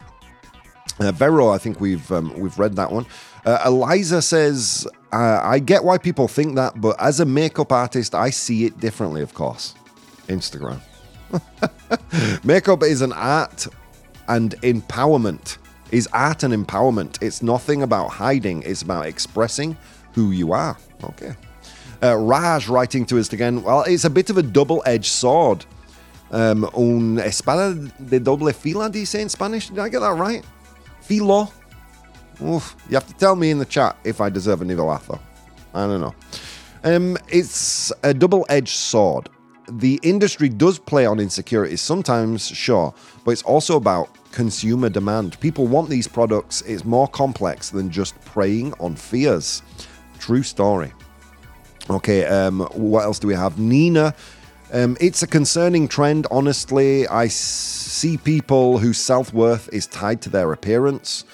Uh, 0.98 1.12
Vero, 1.12 1.50
I 1.50 1.58
think 1.58 1.80
we've 1.80 2.10
um, 2.10 2.38
we've 2.38 2.58
read 2.58 2.76
that 2.76 2.90
one. 2.90 3.06
Uh, 3.44 3.62
Eliza 3.66 4.22
says, 4.22 4.86
uh, 5.12 5.40
"I 5.42 5.58
get 5.58 5.84
why 5.84 5.98
people 5.98 6.26
think 6.26 6.56
that, 6.56 6.80
but 6.80 6.96
as 7.00 7.20
a 7.20 7.26
makeup 7.26 7.70
artist, 7.70 8.14
I 8.14 8.30
see 8.30 8.64
it 8.64 8.80
differently. 8.80 9.20
Of 9.20 9.34
course, 9.34 9.74
Instagram. 10.28 10.80
makeup 12.44 12.82
is 12.82 13.02
an 13.02 13.12
art 13.12 13.66
and 14.28 14.52
empowerment. 14.62 15.58
Is 15.92 16.08
art 16.12 16.42
and 16.42 16.52
empowerment. 16.54 17.22
It's 17.22 17.42
nothing 17.42 17.82
about 17.82 18.08
hiding. 18.08 18.62
It's 18.62 18.82
about 18.82 19.06
expressing 19.06 19.76
who 20.14 20.30
you 20.30 20.52
are. 20.52 20.76
Okay." 21.04 21.34
Uh, 22.02 22.14
Raj 22.16 22.68
writing 22.68 23.06
to 23.06 23.18
us 23.18 23.32
again. 23.32 23.62
Well, 23.62 23.82
it's 23.82 24.04
a 24.04 24.10
bit 24.10 24.28
of 24.30 24.36
a 24.36 24.42
double 24.42 24.82
edged 24.86 25.10
sword. 25.10 25.64
Um, 26.30 26.64
un 26.74 27.18
espada 27.18 27.74
de 28.08 28.18
doble 28.18 28.52
fila, 28.52 28.90
do 28.90 28.98
you 28.98 29.06
say 29.06 29.22
in 29.22 29.28
Spanish? 29.28 29.68
Did 29.68 29.78
I 29.78 29.88
get 29.88 30.00
that 30.00 30.14
right? 30.14 30.44
Filo? 31.06 31.50
Oof. 32.42 32.76
You 32.88 32.94
have 32.94 33.06
to 33.06 33.14
tell 33.14 33.36
me 33.36 33.50
in 33.50 33.58
the 33.58 33.64
chat 33.64 33.96
if 34.04 34.20
I 34.20 34.28
deserve 34.28 34.62
a 34.62 34.64
nivelazo. 34.64 35.18
I 35.74 35.86
don't 35.86 36.00
know. 36.00 36.14
Um, 36.84 37.16
it's 37.28 37.92
a 38.02 38.12
double 38.12 38.44
edged 38.48 38.76
sword. 38.76 39.28
The 39.68 39.98
industry 40.02 40.48
does 40.48 40.78
play 40.78 41.06
on 41.06 41.18
insecurities 41.18 41.80
sometimes, 41.80 42.46
sure, 42.46 42.94
but 43.24 43.32
it's 43.32 43.42
also 43.42 43.76
about 43.76 44.08
consumer 44.30 44.88
demand. 44.88 45.40
People 45.40 45.66
want 45.66 45.88
these 45.88 46.06
products. 46.06 46.62
It's 46.62 46.84
more 46.84 47.08
complex 47.08 47.70
than 47.70 47.90
just 47.90 48.20
preying 48.24 48.72
on 48.74 48.94
fears. 48.94 49.62
True 50.18 50.42
story. 50.42 50.92
Okay, 51.88 52.24
um, 52.26 52.60
what 52.74 53.04
else 53.04 53.18
do 53.18 53.28
we 53.28 53.34
have? 53.34 53.58
Nina. 53.58 54.14
Um, 54.72 54.96
it's 55.00 55.22
a 55.22 55.26
concerning 55.26 55.86
trend, 55.86 56.26
honestly. 56.30 57.06
I 57.06 57.28
see 57.28 58.16
people 58.16 58.78
whose 58.78 58.98
self 58.98 59.32
worth 59.32 59.68
is 59.72 59.86
tied 59.86 60.20
to 60.22 60.30
their 60.30 60.52
appearance. 60.52 61.24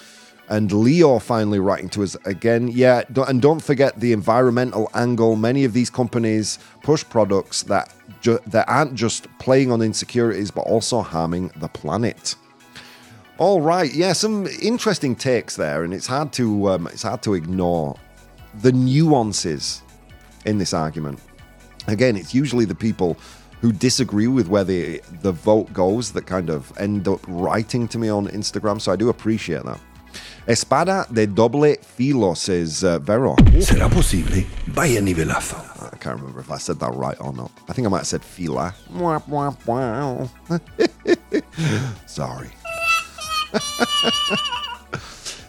And 0.49 0.71
Leo 0.71 1.19
finally 1.19 1.59
writing 1.59 1.89
to 1.89 2.03
us 2.03 2.15
again. 2.25 2.67
Yeah, 2.67 3.03
and 3.27 3.41
don't 3.41 3.61
forget 3.61 3.99
the 3.99 4.11
environmental 4.11 4.89
angle. 4.93 5.35
Many 5.35 5.63
of 5.63 5.73
these 5.73 5.89
companies 5.89 6.59
push 6.83 7.03
products 7.03 7.63
that 7.63 7.93
ju- 8.21 8.39
that 8.47 8.67
aren't 8.67 8.93
just 8.93 9.27
playing 9.39 9.71
on 9.71 9.81
insecurities, 9.81 10.51
but 10.51 10.61
also 10.61 11.01
harming 11.01 11.49
the 11.55 11.69
planet. 11.69 12.35
All 13.39 13.61
right, 13.61 13.91
yeah, 13.91 14.13
some 14.13 14.45
interesting 14.61 15.15
takes 15.15 15.55
there, 15.55 15.83
and 15.83 15.93
it's 15.93 16.07
hard 16.07 16.33
to 16.33 16.69
um, 16.69 16.87
it's 16.87 17.03
hard 17.03 17.23
to 17.23 17.33
ignore 17.33 17.95
the 18.61 18.71
nuances 18.71 19.81
in 20.45 20.59
this 20.59 20.73
argument. 20.73 21.19
Again, 21.87 22.15
it's 22.15 22.33
usually 22.33 22.65
the 22.65 22.75
people 22.75 23.17
who 23.61 23.71
disagree 23.71 24.27
with 24.27 24.47
where 24.47 24.63
the, 24.63 25.01
the 25.21 25.31
vote 25.31 25.71
goes 25.73 26.11
that 26.11 26.25
kind 26.25 26.49
of 26.49 26.71
end 26.77 27.07
up 27.07 27.19
writing 27.27 27.87
to 27.87 27.97
me 27.97 28.09
on 28.09 28.27
Instagram. 28.27 28.81
So 28.81 28.91
I 28.91 28.95
do 28.95 29.09
appreciate 29.09 29.63
that. 29.63 29.79
Espada 30.45 31.07
de 31.11 31.25
doble 31.25 31.77
filo, 31.81 32.33
says 32.33 32.83
uh, 32.83 32.99
Vero. 32.99 33.35
¿Será 33.61 33.89
posible? 33.89 34.45
Vaya 34.67 34.99
nivelazo. 34.99 35.55
I 35.93 35.97
can't 35.97 36.19
remember 36.19 36.41
if 36.41 36.51
I 36.51 36.57
said 36.57 36.79
that 36.79 36.93
right 36.93 37.15
or 37.21 37.31
not. 37.31 37.49
I 37.69 37.73
think 37.73 37.87
I 37.87 37.89
might 37.89 37.99
have 37.99 38.07
said 38.07 38.23
fila. 38.23 38.75
Sorry. 42.05 42.49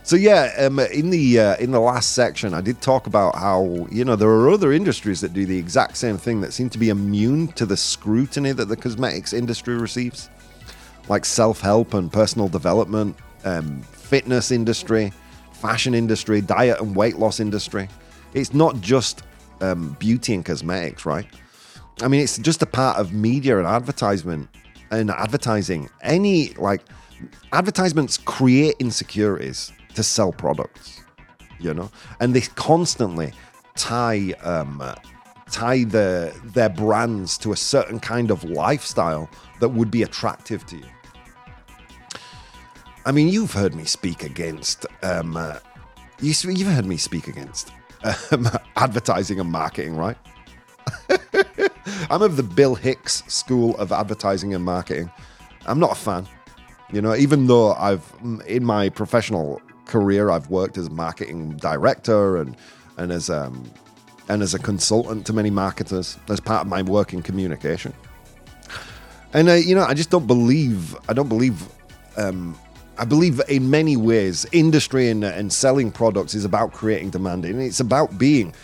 so 0.04 0.16
yeah, 0.16 0.52
um, 0.58 0.78
in 0.78 1.08
the 1.08 1.40
uh, 1.40 1.56
in 1.56 1.70
the 1.70 1.80
last 1.80 2.12
section, 2.12 2.52
I 2.52 2.60
did 2.60 2.82
talk 2.82 3.06
about 3.06 3.36
how 3.36 3.88
you 3.90 4.04
know 4.04 4.16
there 4.16 4.28
are 4.28 4.50
other 4.50 4.70
industries 4.70 5.22
that 5.22 5.32
do 5.32 5.46
the 5.46 5.56
exact 5.56 5.96
same 5.96 6.18
thing 6.18 6.42
that 6.42 6.52
seem 6.52 6.68
to 6.70 6.78
be 6.78 6.90
immune 6.90 7.48
to 7.52 7.64
the 7.64 7.76
scrutiny 7.76 8.52
that 8.52 8.66
the 8.66 8.76
cosmetics 8.76 9.32
industry 9.32 9.78
receives, 9.78 10.28
like 11.08 11.24
self 11.24 11.62
help 11.62 11.94
and 11.94 12.12
personal 12.12 12.48
development, 12.48 13.16
um, 13.46 13.80
fitness 13.80 14.50
industry, 14.50 15.10
fashion 15.52 15.94
industry, 15.94 16.42
diet 16.42 16.82
and 16.82 16.94
weight 16.94 17.16
loss 17.16 17.40
industry. 17.40 17.88
It's 18.34 18.52
not 18.52 18.78
just 18.82 19.22
um, 19.62 19.96
beauty 19.98 20.34
and 20.34 20.44
cosmetics, 20.44 21.06
right? 21.06 21.26
I 22.02 22.08
mean, 22.08 22.20
it's 22.20 22.36
just 22.36 22.60
a 22.60 22.66
part 22.66 22.98
of 22.98 23.14
media 23.14 23.56
and 23.56 23.66
advertisement 23.66 24.50
and 24.90 25.10
advertising. 25.10 25.88
Any 26.02 26.48
like 26.54 26.82
advertisements 27.54 28.18
create 28.18 28.74
insecurities 28.80 29.72
to 29.94 30.02
sell 30.02 30.32
products, 30.32 31.00
you 31.58 31.72
know, 31.74 31.90
and 32.20 32.34
they 32.34 32.42
constantly 32.42 33.32
tie 33.76 34.32
um, 34.42 34.82
tie 35.50 35.84
the 35.84 36.34
their 36.44 36.68
brands 36.68 37.38
to 37.38 37.52
a 37.52 37.56
certain 37.56 38.00
kind 38.00 38.30
of 38.30 38.44
lifestyle 38.44 39.28
that 39.60 39.68
would 39.68 39.90
be 39.90 40.02
attractive 40.02 40.64
to 40.66 40.76
you. 40.76 40.86
I 43.06 43.12
mean, 43.12 43.28
you've 43.28 43.52
heard 43.52 43.74
me 43.74 43.84
speak 43.84 44.22
against 44.22 44.86
um, 45.02 45.36
uh, 45.36 45.58
you, 46.20 46.32
you've 46.50 46.68
heard 46.68 46.86
me 46.86 46.96
speak 46.96 47.28
against 47.28 47.70
um, 48.30 48.48
advertising 48.76 49.40
and 49.40 49.50
marketing, 49.50 49.96
right? 49.96 50.16
I'm 52.10 52.22
of 52.22 52.36
the 52.36 52.42
Bill 52.42 52.74
Hicks 52.74 53.22
school 53.26 53.76
of 53.76 53.92
advertising 53.92 54.54
and 54.54 54.64
marketing. 54.64 55.10
I'm 55.66 55.78
not 55.78 55.92
a 55.92 55.94
fan. 55.94 56.26
You 56.92 57.02
know, 57.02 57.14
even 57.14 57.46
though 57.46 57.72
I've 57.74 58.10
in 58.46 58.64
my 58.64 58.88
professional 58.88 59.60
career 59.86 60.30
I've 60.30 60.50
worked 60.50 60.78
as 60.78 60.90
marketing 60.90 61.56
director 61.56 62.36
and 62.38 62.56
and 62.96 63.12
as 63.12 63.30
um 63.30 63.70
and 64.28 64.42
as 64.42 64.54
a 64.54 64.58
consultant 64.58 65.26
to 65.26 65.32
many 65.32 65.50
marketers 65.50 66.18
as 66.28 66.40
part 66.40 66.62
of 66.62 66.68
my 66.68 66.82
work 66.82 67.12
in 67.12 67.22
communication. 67.22 67.92
And 69.32 69.48
uh, 69.48 69.54
you 69.54 69.74
know, 69.74 69.84
I 69.84 69.94
just 69.94 70.10
don't 70.10 70.26
believe 70.26 70.96
I 71.08 71.12
don't 71.12 71.28
believe 71.28 71.66
um 72.16 72.58
I 72.96 73.04
believe 73.04 73.40
in 73.48 73.70
many 73.70 73.96
ways 73.96 74.46
industry 74.52 75.08
and, 75.08 75.24
and 75.24 75.52
selling 75.52 75.90
products 75.90 76.34
is 76.34 76.44
about 76.44 76.72
creating 76.72 77.10
demand 77.10 77.44
and 77.44 77.60
it's 77.60 77.80
about 77.80 78.18
being 78.18 78.54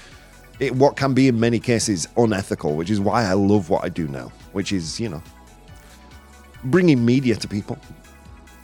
it, 0.60 0.74
what 0.74 0.96
can 0.96 1.14
be 1.14 1.26
in 1.26 1.40
many 1.40 1.58
cases 1.58 2.06
unethical, 2.16 2.76
which 2.76 2.90
is 2.90 3.00
why 3.00 3.24
I 3.24 3.32
love 3.32 3.70
what 3.70 3.82
I 3.82 3.88
do 3.88 4.06
now, 4.06 4.30
which 4.52 4.72
is, 4.72 5.00
you 5.00 5.08
know, 5.08 5.22
bringing 6.64 7.04
media 7.04 7.34
to 7.36 7.48
people. 7.48 7.78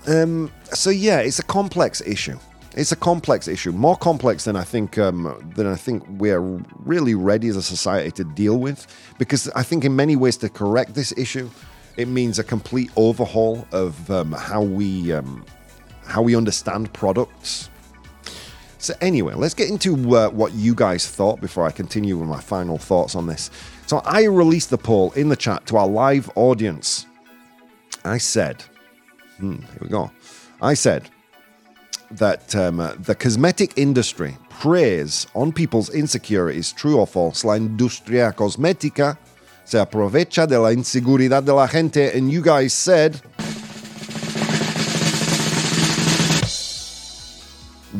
Um, 0.06 0.52
so 0.72 0.90
yeah, 0.90 1.18
it's 1.18 1.38
a 1.38 1.44
complex 1.44 2.00
issue. 2.00 2.38
It's 2.76 2.92
a 2.92 2.96
complex 2.96 3.48
issue, 3.48 3.72
more 3.72 3.96
complex 3.96 4.44
than 4.44 4.54
I 4.54 4.62
think 4.62 4.98
um, 4.98 5.52
than 5.56 5.66
I 5.66 5.76
think 5.76 6.04
we're 6.08 6.40
really 6.40 7.14
ready 7.14 7.48
as 7.48 7.56
a 7.56 7.62
society 7.62 8.10
to 8.12 8.24
deal 8.24 8.58
with. 8.58 8.86
Because 9.18 9.48
I 9.56 9.62
think 9.62 9.84
in 9.84 9.96
many 9.96 10.14
ways 10.14 10.36
to 10.38 10.50
correct 10.50 10.94
this 10.94 11.12
issue, 11.16 11.48
it 11.96 12.06
means 12.06 12.38
a 12.38 12.44
complete 12.44 12.90
overhaul 12.96 13.66
of 13.72 14.10
um, 14.10 14.32
how 14.32 14.62
we 14.62 15.12
um, 15.12 15.44
how 16.04 16.20
we 16.20 16.36
understand 16.36 16.92
products. 16.92 17.70
So 18.78 18.94
anyway, 19.00 19.34
let's 19.34 19.54
get 19.54 19.70
into 19.70 20.14
uh, 20.14 20.28
what 20.28 20.52
you 20.52 20.74
guys 20.74 21.08
thought 21.08 21.40
before 21.40 21.66
I 21.66 21.70
continue 21.70 22.18
with 22.18 22.28
my 22.28 22.40
final 22.40 22.78
thoughts 22.78 23.14
on 23.14 23.26
this. 23.26 23.50
So 23.86 23.98
I 24.04 24.24
released 24.24 24.70
the 24.70 24.78
poll 24.78 25.12
in 25.12 25.28
the 25.30 25.36
chat 25.36 25.66
to 25.66 25.78
our 25.78 25.88
live 25.88 26.30
audience. 26.34 27.06
I 28.04 28.18
said, 28.18 28.64
hmm, 29.38 29.56
here 29.56 29.78
we 29.80 29.88
go. 29.88 30.10
I 30.60 30.74
said 30.74 31.08
that 32.10 32.54
um, 32.54 32.80
uh, 32.80 32.94
the 32.98 33.14
cosmetic 33.14 33.72
industry 33.76 34.36
preys 34.50 35.26
on 35.34 35.52
people's 35.52 35.90
insecurities. 35.90 36.72
True 36.72 36.98
or 36.98 37.06
false? 37.06 37.44
La 37.44 37.56
industria 37.56 38.32
cosmética 38.32 39.18
se 39.64 39.78
aprovecha 39.78 40.46
de 40.46 40.58
la 40.58 40.72
inseguridad 40.72 41.44
de 41.44 41.52
la 41.52 41.66
gente. 41.66 42.16
And 42.16 42.30
you 42.30 42.40
guys 42.40 42.72
said 42.72 43.20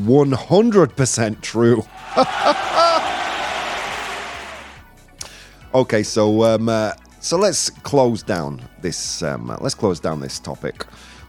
100% 0.05 1.41
true. 1.43 1.85
okay, 5.75 6.03
so 6.03 6.45
um, 6.45 6.69
uh, 6.69 6.93
so 7.21 7.37
let's 7.37 7.71
close 7.71 8.23
down 8.23 8.63
this. 8.81 9.23
Um, 9.23 9.57
let's 9.61 9.75
close 9.75 10.01
down 10.01 10.21
this 10.21 10.39
topic 10.39 10.87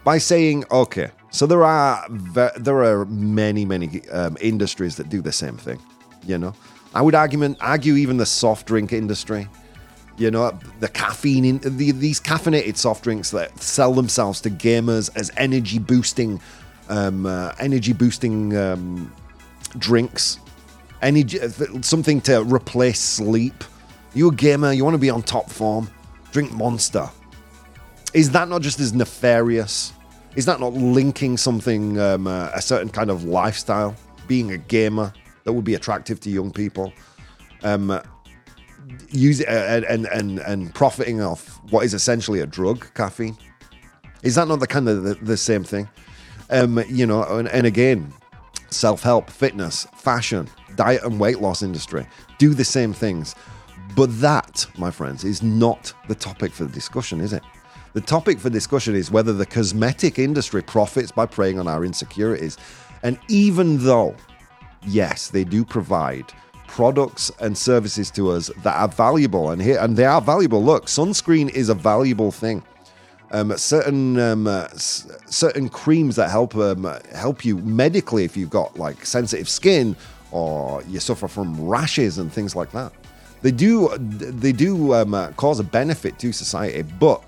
by 0.07 0.17
saying, 0.17 0.63
okay, 0.71 1.11
so 1.31 1.45
there 1.45 1.65
are 1.65 2.07
there 2.09 2.81
are 2.81 3.03
many 3.07 3.65
many 3.65 4.07
um, 4.07 4.37
industries 4.39 4.95
that 4.95 5.09
do 5.09 5.21
the 5.21 5.33
same 5.33 5.57
thing. 5.57 5.79
You 6.25 6.37
know, 6.37 6.53
I 6.95 7.01
would 7.01 7.13
argument 7.13 7.57
argue 7.59 7.95
even 7.95 8.15
the 8.15 8.25
soft 8.25 8.67
drink 8.67 8.93
industry. 8.93 9.49
You 10.17 10.31
know, 10.31 10.57
the 10.79 10.87
caffeine 10.87 11.43
in 11.43 11.57
the, 11.57 11.91
these 11.91 12.21
caffeinated 12.21 12.77
soft 12.77 13.03
drinks 13.03 13.31
that 13.31 13.61
sell 13.61 13.93
themselves 13.93 14.39
to 14.41 14.49
gamers 14.49 15.09
as 15.17 15.29
energy 15.35 15.77
boosting, 15.77 16.39
um, 16.87 17.25
uh, 17.25 17.51
energy 17.59 17.91
boosting 17.91 18.55
um, 18.55 19.13
drinks, 19.77 20.39
energy 21.01 21.37
something 21.81 22.21
to 22.21 22.43
replace 22.43 23.01
sleep. 23.01 23.61
You 24.13 24.29
a 24.29 24.33
gamer, 24.33 24.71
you 24.71 24.85
want 24.85 24.95
to 24.95 25.05
be 25.07 25.09
on 25.09 25.21
top 25.21 25.49
form, 25.49 25.89
drink 26.31 26.53
Monster. 26.53 27.09
Is 28.13 28.31
that 28.31 28.47
not 28.47 28.61
just 28.61 28.79
as 28.79 28.93
nefarious? 28.93 29.91
Is 30.37 30.45
that 30.45 30.59
not 30.59 30.73
linking 30.73 31.35
something, 31.35 31.99
um, 31.99 32.27
uh, 32.27 32.51
a 32.53 32.61
certain 32.61 32.89
kind 32.89 33.09
of 33.09 33.23
lifestyle, 33.23 33.95
being 34.27 34.51
a 34.51 34.57
gamer 34.57 35.11
that 35.43 35.51
would 35.51 35.65
be 35.65 35.73
attractive 35.73 36.19
to 36.21 36.29
young 36.29 36.51
people? 36.51 36.93
Um, 37.63 37.99
use 39.09 39.39
it 39.39 39.47
and, 39.49 40.05
and 40.05 40.39
and 40.39 40.73
profiting 40.75 41.21
off 41.23 41.59
what 41.71 41.83
is 41.85 41.95
essentially 41.95 42.39
a 42.39 42.45
drug, 42.45 42.93
caffeine. 42.93 43.35
Is 44.21 44.35
that 44.35 44.47
not 44.47 44.59
the 44.59 44.67
kind 44.67 44.87
of 44.87 45.03
the, 45.03 45.15
the 45.15 45.37
same 45.37 45.63
thing? 45.63 45.89
Um, 46.51 46.83
you 46.87 47.07
know, 47.07 47.23
and, 47.23 47.47
and 47.47 47.65
again, 47.65 48.13
self-help, 48.69 49.31
fitness, 49.31 49.87
fashion, 49.95 50.47
diet 50.75 51.03
and 51.03 51.19
weight 51.19 51.39
loss 51.39 51.63
industry 51.63 52.05
do 52.37 52.53
the 52.53 52.63
same 52.63 52.93
things. 52.93 53.33
But 53.95 54.21
that, 54.21 54.67
my 54.77 54.91
friends, 54.91 55.23
is 55.23 55.41
not 55.41 55.93
the 56.07 56.15
topic 56.15 56.51
for 56.51 56.65
the 56.65 56.71
discussion, 56.71 57.21
is 57.21 57.33
it? 57.33 57.41
The 57.97 58.01
topic 58.01 58.37
for 58.37 58.51
discussion 58.51 58.93
is 58.93 59.09
whether 59.09 59.33
the 59.33 59.43
cosmetic 59.43 60.19
industry 60.19 60.61
profits 60.61 61.11
by 61.11 61.25
preying 61.25 61.57
on 61.57 61.67
our 61.67 61.83
insecurities. 61.83 62.55
And 63.01 63.17
even 63.27 63.79
though, 63.79 64.15
yes, 64.85 65.29
they 65.29 65.43
do 65.43 65.65
provide 65.65 66.25
products 66.67 67.31
and 67.39 67.57
services 67.57 68.11
to 68.11 68.29
us 68.29 68.51
that 68.61 68.75
are 68.75 68.87
valuable, 68.87 69.49
and 69.49 69.59
here 69.59 69.79
and 69.79 69.97
they 69.97 70.05
are 70.05 70.21
valuable. 70.21 70.63
Look, 70.63 70.85
sunscreen 70.85 71.49
is 71.49 71.69
a 71.69 71.73
valuable 71.73 72.31
thing. 72.31 72.61
Um, 73.31 73.57
certain 73.57 74.19
um, 74.19 74.45
uh, 74.45 74.67
s- 74.73 75.07
certain 75.25 75.67
creams 75.67 76.17
that 76.17 76.29
help 76.29 76.55
um, 76.55 76.83
help 77.15 77.43
you 77.43 77.57
medically 77.57 78.23
if 78.23 78.37
you've 78.37 78.51
got 78.51 78.77
like 78.77 79.07
sensitive 79.07 79.49
skin 79.49 79.95
or 80.29 80.83
you 80.83 80.99
suffer 80.99 81.27
from 81.27 81.59
rashes 81.67 82.19
and 82.19 82.31
things 82.31 82.55
like 82.55 82.71
that. 82.73 82.93
They 83.41 83.51
do 83.51 83.89
they 83.97 84.51
do 84.51 84.93
um, 84.93 85.15
uh, 85.15 85.31
cause 85.31 85.59
a 85.59 85.63
benefit 85.63 86.19
to 86.19 86.31
society, 86.31 86.83
but 86.83 87.23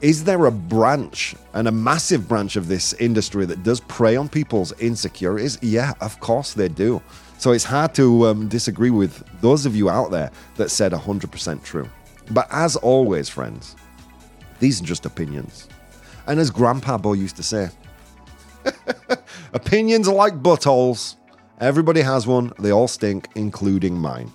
is 0.00 0.24
there 0.24 0.44
a 0.44 0.50
branch 0.50 1.34
and 1.54 1.66
a 1.66 1.72
massive 1.72 2.28
branch 2.28 2.56
of 2.56 2.68
this 2.68 2.92
industry 2.94 3.46
that 3.46 3.62
does 3.62 3.80
prey 3.80 4.16
on 4.16 4.28
people's 4.28 4.72
insecurities? 4.72 5.58
Yeah, 5.62 5.94
of 6.00 6.20
course 6.20 6.52
they 6.52 6.68
do. 6.68 7.00
So 7.38 7.52
it's 7.52 7.64
hard 7.64 7.94
to 7.94 8.26
um, 8.26 8.48
disagree 8.48 8.90
with 8.90 9.24
those 9.40 9.64
of 9.64 9.74
you 9.74 9.88
out 9.88 10.10
there 10.10 10.30
that 10.56 10.70
said 10.70 10.92
100% 10.92 11.62
true. 11.62 11.88
But 12.30 12.46
as 12.50 12.76
always, 12.76 13.28
friends, 13.28 13.76
these 14.58 14.82
are 14.82 14.84
just 14.84 15.06
opinions. 15.06 15.68
And 16.26 16.40
as 16.40 16.50
Grandpa 16.50 16.98
Bo 16.98 17.14
used 17.14 17.36
to 17.36 17.42
say, 17.42 17.70
opinions 19.52 20.08
are 20.08 20.14
like 20.14 20.42
buttholes. 20.42 21.16
Everybody 21.60 22.02
has 22.02 22.26
one, 22.26 22.52
they 22.58 22.70
all 22.70 22.88
stink, 22.88 23.28
including 23.34 23.96
mine. 23.96 24.30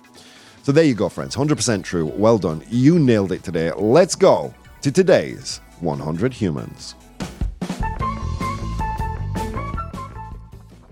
So 0.64 0.72
there 0.72 0.84
you 0.84 0.94
go, 0.94 1.08
friends. 1.08 1.36
100% 1.36 1.84
true. 1.84 2.06
Well 2.06 2.38
done. 2.38 2.64
You 2.68 2.98
nailed 2.98 3.32
it 3.32 3.42
today. 3.44 3.72
Let's 3.72 4.14
go 4.14 4.54
to 4.82 4.90
today's 4.90 5.60
100 5.78 6.32
Humans. 6.34 6.96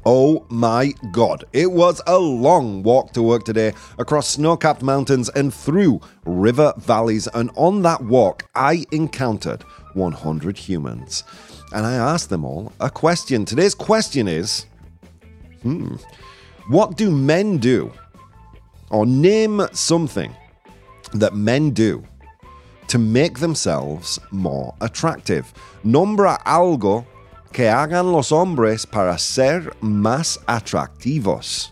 Oh 0.06 0.46
my 0.48 0.94
god, 1.10 1.44
it 1.52 1.70
was 1.72 2.00
a 2.06 2.16
long 2.16 2.84
walk 2.84 3.12
to 3.12 3.22
work 3.22 3.44
today 3.44 3.74
across 3.98 4.28
snow 4.28 4.56
capped 4.56 4.82
mountains 4.82 5.28
and 5.30 5.52
through 5.52 6.00
river 6.24 6.72
valleys. 6.78 7.26
And 7.34 7.50
on 7.56 7.82
that 7.82 8.02
walk, 8.04 8.48
I 8.54 8.84
encountered 8.92 9.62
100 9.94 10.56
humans. 10.56 11.24
And 11.74 11.84
I 11.84 11.94
asked 11.94 12.30
them 12.30 12.44
all 12.44 12.72
a 12.78 12.90
question. 12.90 13.44
Today's 13.44 13.74
question 13.74 14.28
is 14.28 14.66
hmm, 15.62 15.96
what 16.68 16.96
do 16.96 17.10
men 17.10 17.58
do? 17.58 17.92
Or 18.90 19.04
name 19.04 19.66
something 19.72 20.34
that 21.12 21.34
men 21.34 21.70
do 21.70 22.04
to 22.90 22.98
make 22.98 23.38
themselves 23.38 24.18
more 24.32 24.74
attractive. 24.80 25.54
Nombra 25.84 26.42
algo 26.44 27.06
que 27.52 27.64
hagan 27.64 28.10
los 28.10 28.30
hombres 28.30 28.84
para 28.84 29.16
ser 29.16 29.60
más 29.80 30.38
atractivos. 30.46 31.70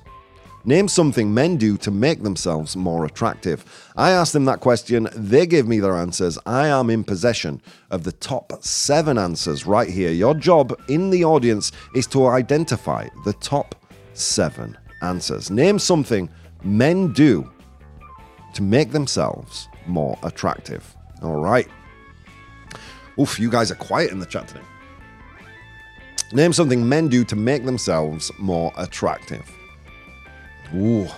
Name 0.65 0.87
something 0.87 1.35
men 1.35 1.57
do 1.57 1.77
to 1.79 1.91
make 1.91 2.23
themselves 2.23 2.77
more 2.77 3.05
attractive. 3.05 3.65
I 3.97 4.13
asked 4.13 4.33
them 4.33 4.45
that 4.45 4.61
question. 4.61 5.09
They 5.13 5.45
gave 5.45 5.67
me 5.67 5.81
their 5.81 5.97
answers. 5.97 6.39
I 6.47 6.69
am 6.69 6.89
in 6.89 7.03
possession 7.03 7.63
of 7.91 8.05
the 8.05 8.13
top 8.13 8.53
seven 8.63 9.19
answers 9.19 9.67
right 9.67 9.89
here. 9.89 10.13
Your 10.13 10.35
job 10.35 10.79
in 10.87 11.11
the 11.11 11.25
audience 11.25 11.73
is 11.97 12.07
to 12.09 12.29
identify 12.29 13.09
the 13.25 13.33
top 13.33 13.75
seven 14.15 14.79
answers. 15.03 15.51
Name 15.51 15.81
something 15.81 16.31
men 16.63 17.13
do 17.13 17.51
to 18.55 18.63
make 18.63 18.93
themselves 18.93 19.67
more 19.89 20.17
attractive. 20.23 20.95
All 21.23 21.41
right. 21.41 21.69
Oof, 23.19 23.41
you 23.41 23.51
guys 23.51 23.71
are 23.71 23.77
quiet 23.77 24.11
in 24.13 24.21
the 24.21 24.27
chat 24.27 24.49
today. 24.49 24.63
Name 26.33 26.53
something 26.53 26.87
men 26.89 27.09
do 27.09 27.25
to 27.25 27.37
make 27.37 27.65
themselves 27.65 28.31
more 28.39 28.73
attractive. 28.77 29.51
Ooh. 30.75 31.09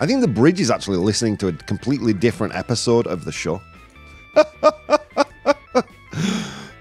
I 0.00 0.06
think 0.06 0.20
the 0.20 0.28
bridge 0.28 0.60
is 0.60 0.70
actually 0.70 0.96
listening 0.96 1.36
to 1.38 1.48
a 1.48 1.52
completely 1.52 2.12
different 2.12 2.54
episode 2.56 3.06
of 3.06 3.24
the 3.24 3.32
show. 3.32 3.60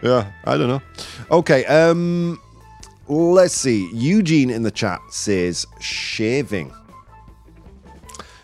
yeah, 0.01 0.31
I 0.45 0.57
don't 0.57 0.67
know. 0.67 0.81
Okay, 1.29 1.65
um 1.65 2.39
let's 3.07 3.53
see. 3.53 3.89
Eugene 3.93 4.49
in 4.49 4.63
the 4.63 4.71
chat 4.71 5.01
says 5.09 5.67
shaving. 5.81 6.73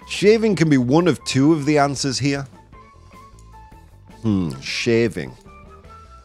Shaving 0.08 0.56
can 0.56 0.70
be 0.70 0.78
one 0.78 1.08
of 1.08 1.24
two 1.24 1.54
of 1.54 1.66
the 1.66 1.78
answers 1.78 2.20
here. 2.20 2.46
Hmm, 4.28 4.52
shaving. 4.60 5.32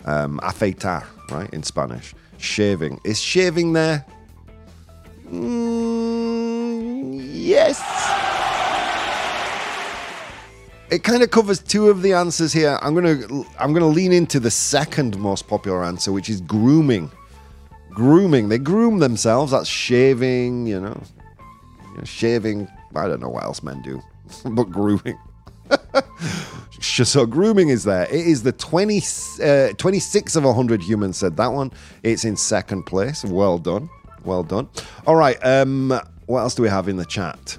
Um, 0.07 0.40
afeitar, 0.42 1.05
right, 1.30 1.48
in 1.55 1.62
Spanish. 1.62 2.16
Shaving. 2.36 3.00
Is 3.05 3.20
shaving 3.20 3.74
there? 3.74 4.05
Mm, 5.30 7.20
yes. 7.32 7.80
It 10.90 11.05
kind 11.05 11.22
of 11.22 11.30
covers 11.30 11.61
two 11.61 11.90
of 11.90 12.03
the 12.03 12.12
answers 12.14 12.53
here. 12.53 12.76
I'm 12.82 12.92
gonna 12.96 13.20
I'm 13.57 13.72
gonna 13.72 13.86
lean 13.86 14.11
into 14.11 14.40
the 14.40 14.50
second 14.50 15.16
most 15.20 15.46
popular 15.46 15.84
answer, 15.84 16.11
which 16.11 16.28
is 16.28 16.40
grooming. 16.40 17.09
Grooming. 17.90 18.48
They 18.48 18.59
groom 18.59 18.98
themselves. 18.98 19.53
That's 19.53 19.68
shaving. 19.68 20.66
You 20.66 20.80
know, 20.80 21.00
you 21.92 21.98
know 21.98 22.05
shaving. 22.05 22.66
I 22.96 23.07
don't 23.07 23.20
know 23.20 23.28
what 23.28 23.44
else 23.44 23.62
men 23.62 23.80
do, 23.82 24.03
but 24.44 24.64
grooming. 24.64 25.20
so 26.83 27.26
grooming 27.26 27.68
is 27.68 27.85
there. 27.85 28.05
It 28.05 28.26
is 28.26 28.43
the 28.43 28.53
20, 28.53 29.03
uh, 29.43 29.72
26 29.74 30.37
of 30.37 30.45
100 30.45 30.83
humans 30.83 31.16
said 31.16 31.37
that 31.37 31.49
one. 31.53 31.70
It's 32.03 32.24
in 32.24 32.37
second 32.37 32.85
place. 32.85 33.24
Well 33.24 33.59
done. 33.59 33.89
Well 34.24 34.43
done. 34.43 34.68
All 35.07 35.16
right. 35.16 35.39
Um, 35.45 35.99
what 36.26 36.41
else 36.41 36.55
do 36.55 36.62
we 36.62 36.68
have 36.68 36.89
in 36.89 36.97
the 36.97 37.05
chat? 37.05 37.59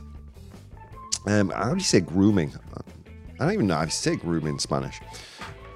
Um, 1.26 1.50
how 1.50 1.70
do 1.70 1.76
you 1.76 1.82
say 1.82 2.02
grooming? 2.02 2.54
I 3.40 3.46
don't 3.46 3.54
even 3.54 3.68
know 3.68 3.76
how 3.76 3.86
to 3.86 3.92
say 3.92 4.16
grooming 4.16 4.54
in 4.54 4.60
Spanish. 4.60 5.00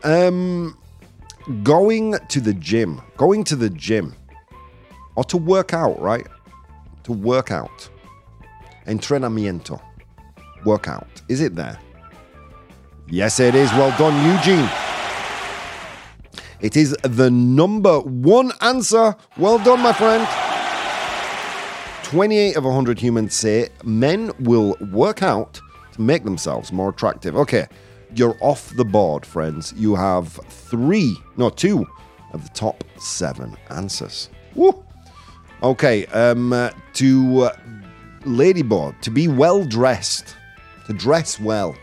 Um, 0.03 0.77
going 1.63 2.15
to 2.29 2.41
the 2.41 2.53
gym. 2.53 3.01
Going 3.17 3.43
to 3.45 3.55
the 3.55 3.69
gym. 3.69 4.15
Or 5.15 5.23
to 5.25 5.37
work 5.37 5.73
out, 5.73 5.99
right? 5.99 6.27
To 7.03 7.13
work 7.13 7.51
out. 7.51 7.89
Entrenamiento. 8.85 9.81
Workout. 10.65 11.21
Is 11.27 11.41
it 11.41 11.55
there? 11.55 11.79
Yes, 13.09 13.39
it 13.39 13.55
is. 13.55 13.71
Well 13.71 13.97
done, 13.97 14.15
Eugene. 14.35 14.69
It 16.59 16.75
is 16.75 16.95
the 17.03 17.31
number 17.31 17.99
one 17.99 18.51
answer. 18.61 19.15
Well 19.37 19.59
done, 19.59 19.81
my 19.81 19.93
friend. 19.93 20.27
28 22.03 22.55
of 22.55 22.63
100 22.65 22.99
humans 22.99 23.33
say 23.33 23.69
men 23.83 24.31
will 24.39 24.75
work 24.91 25.21
out 25.23 25.61
to 25.93 26.01
make 26.01 26.23
themselves 26.23 26.71
more 26.71 26.89
attractive. 26.89 27.35
Okay, 27.35 27.67
you're 28.15 28.37
off 28.41 28.75
the 28.75 28.85
board, 28.85 29.25
friends. 29.25 29.73
You 29.77 29.95
have 29.95 30.39
three, 30.49 31.15
no, 31.37 31.49
two 31.49 31.85
of 32.33 32.43
the 32.43 32.49
top 32.53 32.83
seven 32.97 33.55
answers. 33.69 34.29
Woo! 34.55 34.83
Okay, 35.63 36.05
um, 36.07 36.53
uh, 36.53 36.71
to 36.93 37.43
uh, 37.43 37.55
Ladyboard, 38.21 38.99
to 39.01 39.11
be 39.11 39.27
well 39.27 39.63
dressed, 39.63 40.35
to 40.87 40.93
dress 40.93 41.39
well. 41.39 41.75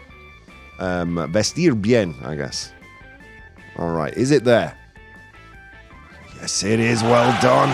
Um, 0.78 1.30
vestir 1.32 1.74
bien, 1.74 2.14
I 2.24 2.34
guess. 2.34 2.72
All 3.76 3.90
right, 3.90 4.14
is 4.14 4.30
it 4.30 4.44
there? 4.44 4.76
Yes, 6.40 6.62
it 6.62 6.80
is. 6.80 7.02
Well 7.02 7.40
done. 7.40 7.70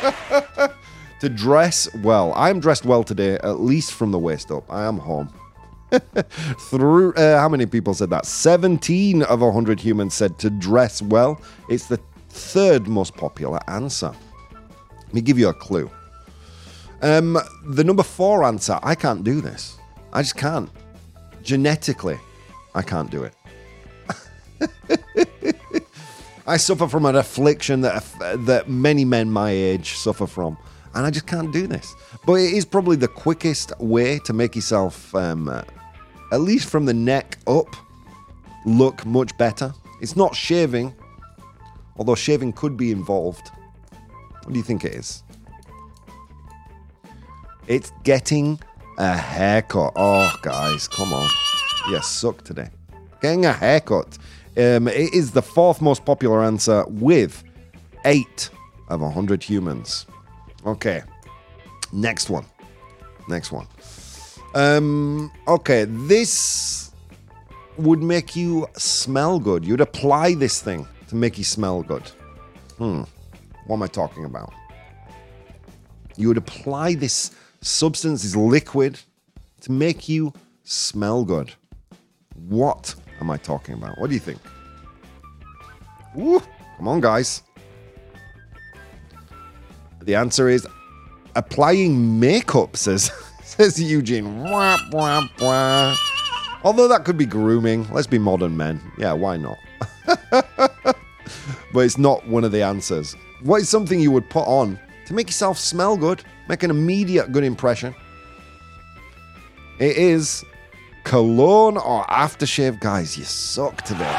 to 1.20 1.28
dress 1.28 1.92
well. 1.96 2.32
I'm 2.36 2.60
dressed 2.60 2.84
well 2.84 3.04
today, 3.04 3.34
at 3.34 3.60
least 3.60 3.92
from 3.92 4.12
the 4.12 4.18
waist 4.18 4.50
up. 4.50 4.70
I 4.70 4.84
am 4.84 4.98
home. 4.98 5.32
Through 6.70 7.14
uh, 7.14 7.38
how 7.38 7.48
many 7.48 7.66
people 7.66 7.94
said 7.94 8.10
that? 8.10 8.26
17 8.26 9.22
of 9.22 9.40
100 9.40 9.80
humans 9.80 10.14
said 10.14 10.38
to 10.40 10.50
dress 10.50 11.00
well. 11.02 11.40
It's 11.68 11.86
the 11.86 12.00
third 12.28 12.88
most 12.88 13.14
popular 13.14 13.58
answer. 13.68 14.12
Let 15.06 15.14
me 15.14 15.20
give 15.20 15.38
you 15.38 15.48
a 15.48 15.54
clue. 15.54 15.90
Um, 17.00 17.38
the 17.64 17.84
number 17.84 18.02
four 18.02 18.44
answer, 18.44 18.78
I 18.82 18.94
can't 18.94 19.24
do 19.24 19.40
this. 19.40 19.78
I 20.12 20.22
just 20.22 20.36
can't. 20.36 20.70
Genetically, 21.42 22.18
I 22.74 22.82
can't 22.82 23.10
do 23.10 23.24
it. 23.24 23.34
I 26.46 26.56
suffer 26.56 26.88
from 26.88 27.04
an 27.04 27.16
affliction 27.16 27.82
that 27.82 28.04
that 28.46 28.68
many 28.68 29.04
men 29.04 29.30
my 29.30 29.50
age 29.50 29.92
suffer 29.94 30.26
from, 30.26 30.56
and 30.94 31.04
I 31.04 31.10
just 31.10 31.26
can't 31.26 31.52
do 31.52 31.66
this. 31.66 31.94
But 32.26 32.34
it 32.34 32.54
is 32.54 32.64
probably 32.64 32.96
the 32.96 33.08
quickest 33.08 33.72
way 33.78 34.18
to 34.20 34.32
make 34.32 34.56
yourself, 34.56 35.14
um, 35.14 35.48
uh, 35.48 35.62
at 36.32 36.40
least 36.40 36.70
from 36.70 36.86
the 36.86 36.94
neck 36.94 37.38
up, 37.46 37.76
look 38.64 39.04
much 39.04 39.36
better. 39.36 39.74
It's 40.00 40.16
not 40.16 40.34
shaving, 40.34 40.94
although 41.96 42.14
shaving 42.14 42.52
could 42.54 42.76
be 42.76 42.92
involved. 42.92 43.50
What 44.42 44.52
do 44.52 44.58
you 44.58 44.64
think 44.64 44.84
it 44.84 44.94
is? 44.94 45.22
It's 47.66 47.92
getting 48.04 48.58
a 48.98 49.16
haircut. 49.16 49.92
Oh, 49.96 50.32
guys, 50.42 50.88
come 50.88 51.12
on. 51.12 51.30
You 51.88 52.02
suck 52.02 52.44
today. 52.44 52.68
Getting 53.22 53.46
a 53.46 53.52
haircut. 53.52 54.18
Um, 54.56 54.88
it 54.88 55.14
is 55.14 55.30
the 55.30 55.42
fourth 55.42 55.80
most 55.80 56.04
popular 56.04 56.42
answer 56.42 56.84
with 56.88 57.44
eight 58.04 58.50
of 58.88 59.00
100 59.00 59.42
humans. 59.42 60.06
Okay. 60.66 61.02
Next 61.92 62.28
one. 62.28 62.44
Next 63.28 63.52
one. 63.52 63.66
Um, 64.54 65.30
okay, 65.46 65.84
this 65.84 66.90
would 67.76 68.02
make 68.02 68.34
you 68.34 68.66
smell 68.76 69.38
good. 69.38 69.64
You'd 69.64 69.80
apply 69.80 70.34
this 70.34 70.60
thing 70.60 70.86
to 71.08 71.14
make 71.14 71.38
you 71.38 71.44
smell 71.44 71.82
good. 71.82 72.10
Hmm. 72.78 73.02
What 73.66 73.76
am 73.76 73.82
I 73.82 73.86
talking 73.86 74.24
about? 74.24 74.52
You 76.16 76.28
would 76.28 76.38
apply 76.38 76.94
this 76.94 77.30
substance, 77.60 78.24
is 78.24 78.36
liquid, 78.36 78.98
to 79.62 79.72
make 79.72 80.08
you 80.08 80.32
smell 80.64 81.24
good. 81.24 81.52
What 82.48 82.94
am 83.20 83.30
I 83.30 83.36
talking 83.36 83.74
about? 83.74 83.98
What 83.98 84.08
do 84.08 84.14
you 84.14 84.20
think? 84.20 84.38
Woo, 86.14 86.40
come 86.76 86.88
on, 86.88 87.00
guys. 87.00 87.42
The 90.02 90.14
answer 90.14 90.48
is 90.48 90.66
applying 91.34 92.18
makeup, 92.18 92.76
says, 92.76 93.10
says 93.42 93.80
Eugene. 93.80 94.42
Wah, 94.42 94.78
wah, 94.92 95.26
wah. 95.40 95.96
Although 96.64 96.88
that 96.88 97.04
could 97.04 97.16
be 97.16 97.26
grooming. 97.26 97.86
Let's 97.92 98.06
be 98.06 98.18
modern 98.18 98.56
men. 98.56 98.80
Yeah, 98.98 99.12
why 99.12 99.36
not? 99.36 99.58
but 100.30 101.80
it's 101.80 101.98
not 101.98 102.26
one 102.26 102.44
of 102.44 102.52
the 102.52 102.62
answers. 102.62 103.14
What 103.42 103.62
is 103.62 103.68
something 103.68 104.00
you 104.00 104.10
would 104.10 104.28
put 104.28 104.46
on 104.46 104.78
to 105.08 105.14
make 105.14 105.28
yourself 105.28 105.58
smell 105.58 105.96
good, 105.96 106.22
make 106.50 106.62
an 106.62 106.70
immediate 106.70 107.32
good 107.32 107.42
impression? 107.42 107.94
It 109.78 109.96
is 109.96 110.44
cologne 111.04 111.78
or 111.78 112.04
aftershave. 112.04 112.78
Guys, 112.78 113.16
you 113.16 113.24
suck 113.24 113.82
today. 113.82 114.14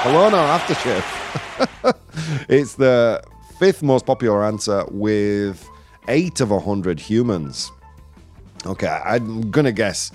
Cologne 0.00 0.32
or 0.32 0.46
aftershave? 0.58 1.94
it's 2.48 2.74
the 2.74 3.22
fifth 3.58 3.82
most 3.82 4.06
popular 4.06 4.42
answer 4.44 4.84
with 4.90 5.68
eight 6.08 6.40
of 6.40 6.50
a 6.50 6.58
hundred 6.58 6.98
humans. 6.98 7.70
Okay, 8.64 8.86
I'm 8.86 9.50
gonna 9.50 9.72
guess 9.72 10.10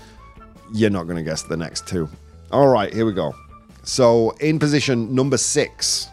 you're 0.74 0.89
not 0.89 1.03
gonna 1.03 1.22
guess 1.22 1.43
the 1.43 1.57
next 1.57 1.88
two. 1.88 2.10
All 2.51 2.68
right, 2.68 2.91
here 2.91 3.05
we 3.05 3.14
go. 3.14 3.36
So 3.84 4.32
in 4.39 4.57
position 4.57 5.14
number 5.14 5.38
six, 5.38 6.10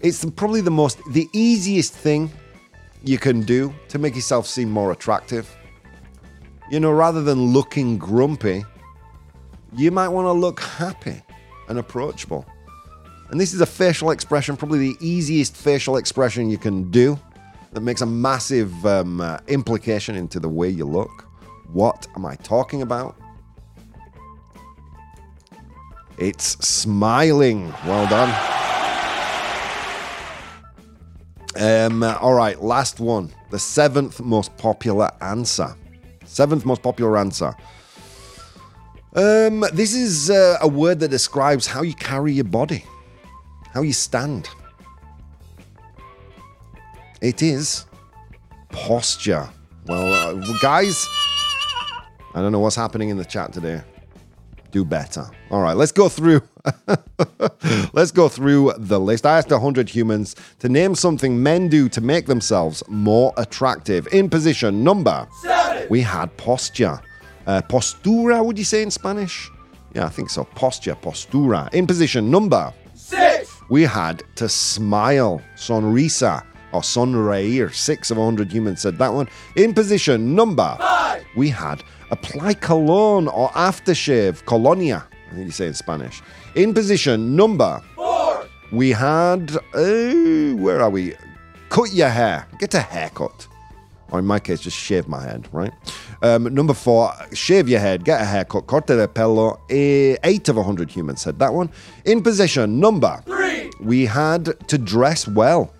it's 0.00 0.24
probably 0.24 0.62
the 0.62 0.70
most, 0.70 0.98
the 1.12 1.28
easiest 1.34 1.92
thing 1.92 2.30
you 3.04 3.18
can 3.18 3.42
do 3.42 3.74
to 3.88 3.98
make 3.98 4.14
yourself 4.14 4.46
seem 4.46 4.70
more 4.70 4.92
attractive. 4.92 5.54
You 6.70 6.80
know, 6.80 6.92
rather 6.92 7.22
than 7.22 7.52
looking 7.52 7.98
grumpy, 7.98 8.64
you 9.76 9.90
might 9.90 10.08
want 10.08 10.26
to 10.26 10.32
look 10.32 10.60
happy 10.60 11.22
and 11.68 11.78
approachable. 11.78 12.46
And 13.30 13.40
this 13.40 13.54
is 13.54 13.60
a 13.60 13.66
facial 13.66 14.10
expression, 14.10 14.56
probably 14.56 14.92
the 14.92 14.96
easiest 15.00 15.56
facial 15.56 15.96
expression 15.96 16.50
you 16.50 16.58
can 16.58 16.90
do 16.90 17.18
that 17.72 17.80
makes 17.80 18.02
a 18.02 18.06
massive 18.06 18.84
um, 18.84 19.20
uh, 19.20 19.38
implication 19.48 20.14
into 20.14 20.38
the 20.38 20.48
way 20.48 20.68
you 20.68 20.84
look. 20.84 21.26
What 21.72 22.06
am 22.14 22.26
I 22.26 22.36
talking 22.36 22.82
about? 22.82 23.16
It's 26.18 26.44
smiling. 26.64 27.72
Well 27.86 28.06
done. 28.06 28.61
Um, 31.62 32.02
all 32.02 32.34
right, 32.34 32.60
last 32.60 32.98
one. 32.98 33.32
The 33.50 33.58
seventh 33.58 34.20
most 34.20 34.56
popular 34.56 35.08
answer. 35.20 35.76
Seventh 36.24 36.64
most 36.66 36.82
popular 36.82 37.16
answer. 37.16 37.54
Um, 39.14 39.60
this 39.72 39.94
is 39.94 40.28
uh, 40.28 40.58
a 40.60 40.66
word 40.66 40.98
that 40.98 41.08
describes 41.10 41.68
how 41.68 41.82
you 41.82 41.94
carry 41.94 42.32
your 42.32 42.46
body, 42.46 42.84
how 43.72 43.82
you 43.82 43.92
stand. 43.92 44.48
It 47.20 47.42
is 47.42 47.86
posture. 48.70 49.48
Well, 49.86 50.12
uh, 50.12 50.58
guys, 50.60 51.06
I 52.34 52.40
don't 52.40 52.50
know 52.50 52.58
what's 52.58 52.74
happening 52.74 53.10
in 53.10 53.18
the 53.18 53.24
chat 53.24 53.52
today. 53.52 53.82
Do 54.72 54.84
better. 54.86 55.26
All 55.50 55.60
right, 55.60 55.76
let's 55.76 55.92
go 55.92 56.08
through. 56.08 56.40
let's 57.92 58.10
go 58.10 58.28
through 58.28 58.72
the 58.78 58.98
list. 58.98 59.26
I 59.26 59.36
asked 59.36 59.50
100 59.50 59.88
humans 59.88 60.34
to 60.60 60.68
name 60.70 60.94
something 60.94 61.42
men 61.42 61.68
do 61.68 61.88
to 61.90 62.00
make 62.00 62.24
themselves 62.26 62.82
more 62.88 63.34
attractive. 63.36 64.08
In 64.12 64.30
position 64.30 64.82
number 64.82 65.26
seven, 65.42 65.86
we 65.90 66.00
had 66.00 66.34
posture. 66.38 66.98
Uh, 67.46 67.60
postura, 67.68 68.42
would 68.44 68.56
you 68.56 68.64
say 68.64 68.82
in 68.82 68.90
Spanish? 68.90 69.50
Yeah, 69.94 70.06
I 70.06 70.08
think 70.08 70.30
so. 70.30 70.44
Posture, 70.44 70.94
postura. 70.94 71.72
In 71.74 71.86
position 71.86 72.30
number 72.30 72.72
Six. 72.94 73.50
we 73.68 73.82
had 73.82 74.22
to 74.36 74.48
smile, 74.48 75.42
sonrisa, 75.56 76.44
or 76.72 76.80
sonreír. 76.80 77.74
Six 77.74 78.10
of 78.10 78.16
100 78.16 78.50
humans 78.50 78.80
said 78.80 78.96
that 78.98 79.12
one. 79.12 79.28
In 79.56 79.74
position 79.74 80.34
number 80.34 80.76
Five. 80.78 81.24
we 81.36 81.50
had 81.50 81.82
apply 82.16 82.54
cologne 82.54 83.26
or 83.28 83.48
aftershave, 83.50 84.44
colonia, 84.44 85.04
I 85.30 85.34
think 85.34 85.46
you 85.46 85.50
say 85.50 85.66
in 85.66 85.74
Spanish. 85.74 86.22
In 86.54 86.72
position 86.74 87.34
number 87.34 87.82
Four. 87.96 88.46
we 88.70 88.90
had, 88.90 89.56
uh, 89.74 90.54
where 90.62 90.80
are 90.82 90.90
we? 90.90 91.14
Cut 91.70 91.92
your 91.92 92.10
hair, 92.10 92.46
get 92.58 92.74
a 92.74 92.80
haircut. 92.80 93.48
Or 94.10 94.18
in 94.18 94.26
my 94.26 94.38
case, 94.38 94.60
just 94.60 94.76
shave 94.76 95.08
my 95.08 95.22
head, 95.22 95.48
right? 95.52 95.72
Um, 96.20 96.52
number 96.54 96.74
four, 96.74 97.10
shave 97.32 97.66
your 97.66 97.80
head, 97.80 98.04
get 98.04 98.20
a 98.20 98.24
haircut, 98.26 98.66
corte 98.66 98.88
de 98.88 99.08
pelo. 99.08 99.58
Eight 99.70 100.48
of 100.50 100.56
100 100.56 100.90
humans 100.90 101.22
said 101.22 101.38
that 101.38 101.54
one. 101.54 101.70
In 102.04 102.22
position 102.22 102.78
number 102.78 103.22
Three. 103.24 103.70
we 103.80 104.04
had 104.04 104.44
to 104.68 104.76
dress 104.76 105.26
well. 105.26 105.72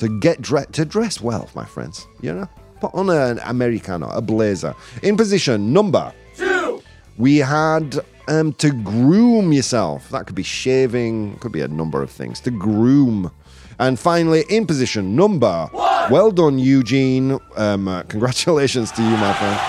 To 0.00 0.20
get 0.20 0.42
dre- 0.42 0.66
to 0.72 0.84
dress 0.84 1.20
well, 1.22 1.48
my 1.54 1.64
friends. 1.64 2.06
You 2.20 2.34
know, 2.34 2.48
put 2.80 2.94
on 2.94 3.10
an 3.10 3.38
americano, 3.44 4.08
a 4.10 4.20
blazer. 4.20 4.74
In 5.02 5.16
position 5.16 5.72
number 5.72 6.12
Two. 6.36 6.82
we 7.18 7.38
had 7.38 8.00
um, 8.28 8.52
to 8.54 8.70
groom 8.70 9.52
yourself. 9.52 10.08
That 10.10 10.26
could 10.26 10.36
be 10.36 10.42
shaving, 10.42 11.36
could 11.38 11.52
be 11.52 11.60
a 11.62 11.68
number 11.68 12.02
of 12.02 12.10
things. 12.10 12.40
To 12.40 12.50
groom. 12.50 13.30
And 13.78 13.98
finally, 13.98 14.44
in 14.50 14.66
position 14.66 15.16
number 15.16 15.68
One. 15.72 16.10
well 16.12 16.30
done, 16.30 16.58
Eugene. 16.58 17.38
Um, 17.56 17.88
uh, 17.88 18.02
congratulations 18.04 18.92
to 18.92 19.02
you, 19.02 19.16
my 19.16 19.32
friend. 19.34 19.60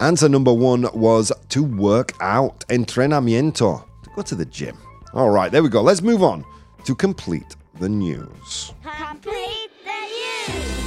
Answer 0.00 0.28
number 0.28 0.52
one 0.52 0.86
was 0.92 1.32
to 1.50 1.62
work 1.62 2.12
out, 2.20 2.60
entrenamiento, 2.68 3.84
to 4.02 4.10
go 4.16 4.22
to 4.22 4.34
the 4.34 4.44
gym. 4.44 4.76
All 5.12 5.30
right, 5.30 5.50
there 5.50 5.62
we 5.62 5.68
go. 5.68 5.82
Let's 5.82 6.02
move 6.02 6.22
on 6.22 6.44
to 6.84 6.94
complete 6.94 7.56
the 7.80 7.88
news. 7.88 8.72
Complete 8.82 9.70
the 9.84 10.52
news. 10.52 10.83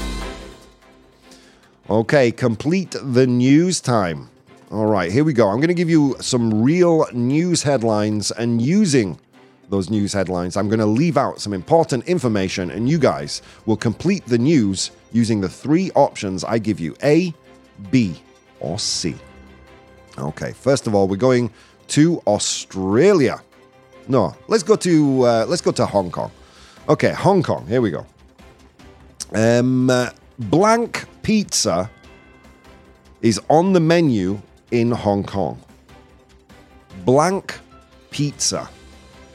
Okay, 1.90 2.34
complete 2.34 2.94
the 3.02 3.26
news 3.26 3.80
time. 3.80 4.30
All 4.72 4.88
right, 4.88 5.10
here 5.10 5.24
we 5.24 5.32
go. 5.32 5.48
I'm 5.48 5.56
going 5.56 5.70
to 5.70 5.74
give 5.74 5.90
you 5.90 6.18
some 6.20 6.62
real 6.62 7.08
news 7.14 7.64
headlines, 7.64 8.30
and 8.30 8.62
using 8.62 9.18
those 9.70 9.90
news 9.90 10.12
headlines, 10.12 10.58
I'm 10.58 10.68
going 10.68 10.82
to 10.82 10.86
leave 10.86 11.16
out 11.16 11.40
some 11.40 11.54
important 11.54 12.06
information, 12.06 12.72
and 12.72 12.90
you 12.90 13.00
guys 13.00 13.42
will 13.66 13.78
complete 13.78 14.26
the 14.26 14.38
news 14.38 14.92
using 15.14 15.40
the 15.40 15.48
three 15.48 15.90
options 15.96 16.44
I 16.44 16.58
give 16.58 16.82
you 16.82 16.94
A, 17.04 17.34
B, 17.90 18.22
or 18.60 18.78
C. 18.78 19.16
Okay, 20.18 20.52
first 20.52 20.88
of 20.88 20.96
all, 20.96 21.08
we're 21.08 21.16
going 21.16 21.50
to 21.88 22.22
Australia. 22.28 23.40
No, 24.10 24.36
let's 24.50 24.64
go 24.64 24.76
to 24.76 25.22
uh, 25.26 25.46
let's 25.48 25.62
go 25.62 25.72
to 25.72 25.86
Hong 25.86 26.12
Kong. 26.12 26.32
Okay, 26.90 27.14
Hong 27.14 27.42
Kong. 27.42 27.66
Here 27.66 27.80
we 27.80 27.92
go. 27.92 28.06
Um, 29.34 29.90
uh, 29.90 30.10
blank 30.38 31.06
pizza 31.28 31.90
is 33.22 33.38
on 33.50 33.74
the 33.74 33.82
menu 33.82 34.42
in 34.72 34.90
Hong 34.90 35.26
Kong. 35.26 35.60
Blank 37.04 37.60
pizza. 38.12 38.70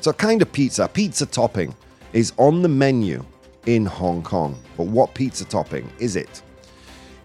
So, 0.00 0.10
kind 0.14 0.40
of 0.40 0.50
pizza, 0.50 0.88
pizza 0.88 1.26
topping, 1.26 1.74
is 2.14 2.32
on 2.38 2.62
the 2.62 2.68
menu 2.68 3.22
in 3.66 3.84
Hong 3.84 4.22
Kong. 4.22 4.58
But 4.78 4.86
what 4.86 5.12
pizza 5.12 5.44
topping 5.44 5.92
is 5.98 6.16
it? 6.16 6.40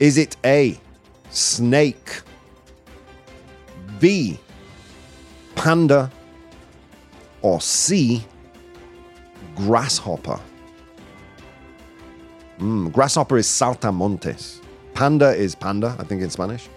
Is 0.01 0.17
it 0.17 0.35
A, 0.43 0.77
snake, 1.29 2.19
B, 4.01 4.37
panda, 5.55 6.11
or 7.41 7.61
C, 7.61 8.21
grasshopper? 9.55 10.41
Mm, 12.59 12.91
grasshopper 12.91 13.37
is 13.37 13.47
saltamontes. 13.47 14.61
Panda 14.93 15.29
is 15.35 15.55
panda, 15.55 15.95
I 15.99 16.03
think 16.03 16.21
in 16.21 16.29
Spanish. 16.29 16.69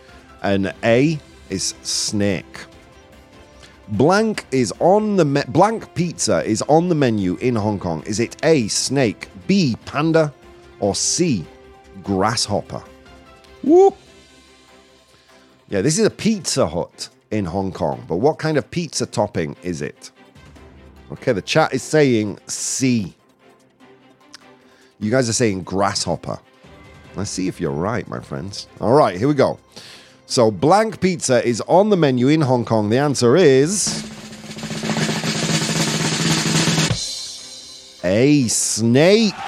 And 0.42 0.74
A 0.84 1.18
is 1.48 1.74
snake. 1.82 2.66
Blank 3.88 4.46
is 4.52 4.72
on 4.78 5.16
the 5.16 5.24
me- 5.24 5.42
blank 5.48 5.92
pizza 5.94 6.44
is 6.44 6.62
on 6.62 6.88
the 6.88 6.94
menu 6.94 7.36
in 7.36 7.56
Hong 7.56 7.78
Kong. 7.78 8.02
Is 8.06 8.20
it 8.20 8.36
A 8.44 8.68
snake, 8.68 9.28
B 9.46 9.76
panda, 9.84 10.32
or 10.78 10.94
C 10.94 11.44
grasshopper? 12.04 12.82
Whoop. 13.62 13.96
Yeah, 15.68 15.82
this 15.82 15.98
is 15.98 16.06
a 16.06 16.10
Pizza 16.10 16.66
Hut 16.66 17.08
in 17.30 17.44
Hong 17.44 17.72
Kong, 17.72 18.04
but 18.08 18.16
what 18.16 18.38
kind 18.38 18.58
of 18.58 18.70
pizza 18.70 19.06
topping 19.06 19.56
is 19.62 19.82
it? 19.82 20.10
Okay, 21.12 21.32
the 21.32 21.42
chat 21.42 21.72
is 21.72 21.82
saying 21.82 22.38
C. 22.46 23.14
You 25.00 25.10
guys 25.10 25.30
are 25.30 25.34
saying 25.34 25.62
grasshopper. 25.62 26.38
Let's 27.16 27.30
see 27.30 27.48
if 27.48 27.58
you're 27.58 27.70
right, 27.70 28.06
my 28.06 28.20
friends. 28.20 28.68
All 28.82 28.92
right, 28.92 29.16
here 29.16 29.28
we 29.28 29.34
go. 29.34 29.58
So, 30.26 30.50
blank 30.50 31.00
pizza 31.00 31.42
is 31.44 31.62
on 31.62 31.88
the 31.88 31.96
menu 31.96 32.28
in 32.28 32.42
Hong 32.42 32.66
Kong. 32.66 32.90
The 32.90 32.98
answer 32.98 33.34
is. 33.34 34.04
A 38.04 38.46
snake. 38.48 39.32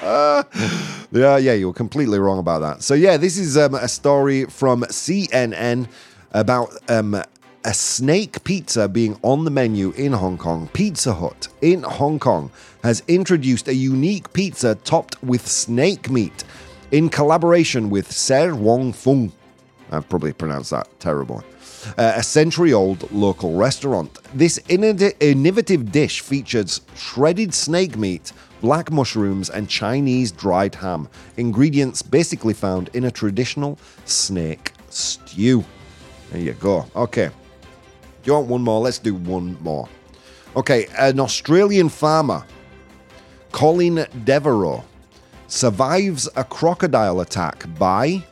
yeah, 0.00 1.36
yeah, 1.36 1.54
you 1.54 1.66
were 1.66 1.74
completely 1.74 2.20
wrong 2.20 2.38
about 2.38 2.60
that. 2.60 2.84
So, 2.84 2.94
yeah, 2.94 3.16
this 3.16 3.36
is 3.36 3.58
um, 3.58 3.74
a 3.74 3.88
story 3.88 4.44
from 4.44 4.82
CNN 4.82 5.88
about 6.30 6.70
um, 6.88 7.20
a 7.64 7.74
snake 7.74 8.44
pizza 8.44 8.88
being 8.88 9.18
on 9.22 9.44
the 9.44 9.50
menu 9.50 9.90
in 9.90 10.12
Hong 10.12 10.38
Kong. 10.38 10.68
Pizza 10.72 11.12
Hut 11.14 11.48
in 11.60 11.82
Hong 11.82 12.20
Kong 12.20 12.52
has 12.82 13.02
introduced 13.08 13.68
a 13.68 13.74
unique 13.74 14.32
pizza 14.32 14.74
topped 14.76 15.22
with 15.22 15.46
snake 15.46 16.10
meat 16.10 16.44
in 16.90 17.08
collaboration 17.08 17.90
with 17.90 18.10
Ser 18.10 18.54
Wong 18.54 18.92
Fung. 18.92 19.32
I've 19.90 20.08
probably 20.08 20.32
pronounced 20.32 20.70
that 20.70 20.88
terrible. 21.00 21.42
Uh, 21.96 22.12
a 22.16 22.22
century 22.22 22.72
old 22.72 23.10
local 23.12 23.54
restaurant. 23.54 24.18
This 24.34 24.60
innovative 24.68 25.92
dish 25.92 26.20
features 26.20 26.80
shredded 26.94 27.54
snake 27.54 27.96
meat, 27.96 28.32
black 28.60 28.90
mushrooms, 28.90 29.48
and 29.48 29.68
Chinese 29.68 30.32
dried 30.32 30.74
ham. 30.74 31.08
Ingredients 31.36 32.02
basically 32.02 32.54
found 32.54 32.90
in 32.94 33.04
a 33.04 33.10
traditional 33.10 33.78
snake 34.04 34.72
stew. 34.90 35.64
There 36.30 36.40
you 36.40 36.52
go. 36.54 36.86
Okay. 36.94 37.28
Do 37.28 37.32
you 38.24 38.34
want 38.34 38.48
one 38.48 38.62
more? 38.62 38.80
Let's 38.80 38.98
do 38.98 39.14
one 39.14 39.56
more. 39.62 39.88
Okay, 40.56 40.86
an 40.98 41.20
Australian 41.20 41.88
farmer, 41.88 42.44
Colin 43.52 44.06
Deveraux, 44.24 44.84
survives 45.48 46.28
a 46.36 46.44
crocodile 46.44 47.20
attack 47.20 47.66
by. 47.78 48.22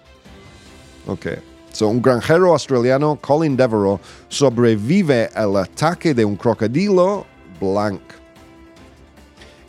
Okay. 1.08 1.40
So, 1.72 1.90
un 1.90 2.00
granjero 2.00 2.52
australiano, 2.52 3.20
Colin 3.20 3.54
Deveraux, 3.54 4.00
sobrevive 4.30 5.30
al 5.34 5.58
ataque 5.58 6.14
de 6.14 6.24
un 6.24 6.34
crocodilo 6.34 7.26
blank. 7.60 8.00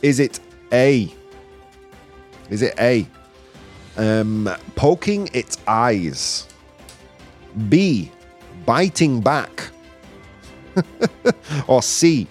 Is 0.00 0.18
it 0.18 0.40
A? 0.72 1.12
Is 2.48 2.62
it 2.62 2.74
A? 2.78 3.06
Um, 3.98 4.48
poking 4.74 5.28
its 5.34 5.58
eyes. 5.66 6.46
B. 7.68 8.10
Biting 8.64 9.20
back. 9.20 9.68
or 11.66 11.82
C. 11.82 12.26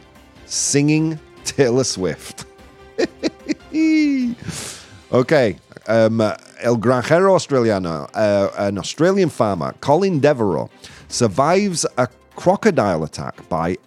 Singing 0.47 1.19
Taylor 1.43 1.83
Swift. 1.83 2.46
Okay. 5.11 5.57
Um, 5.87 6.19
El 6.59 6.77
Granjero 6.77 7.33
Australiano, 7.33 8.09
uh, 8.13 8.49
an 8.57 8.77
Australian 8.77 9.29
farmer, 9.29 9.73
Colin 9.79 10.19
Deveraux, 10.19 10.69
survives 11.07 11.85
a 11.97 12.07
crocodile 12.35 13.03
attack 13.03 13.47
by, 13.47 13.77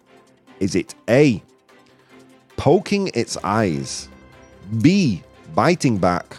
is 0.61 0.75
it 0.75 0.95
A, 1.09 1.43
poking 2.57 3.11
its 3.13 3.37
eyes, 3.45 4.09
B, 4.81 5.23
biting 5.55 5.99
back, 5.99 6.39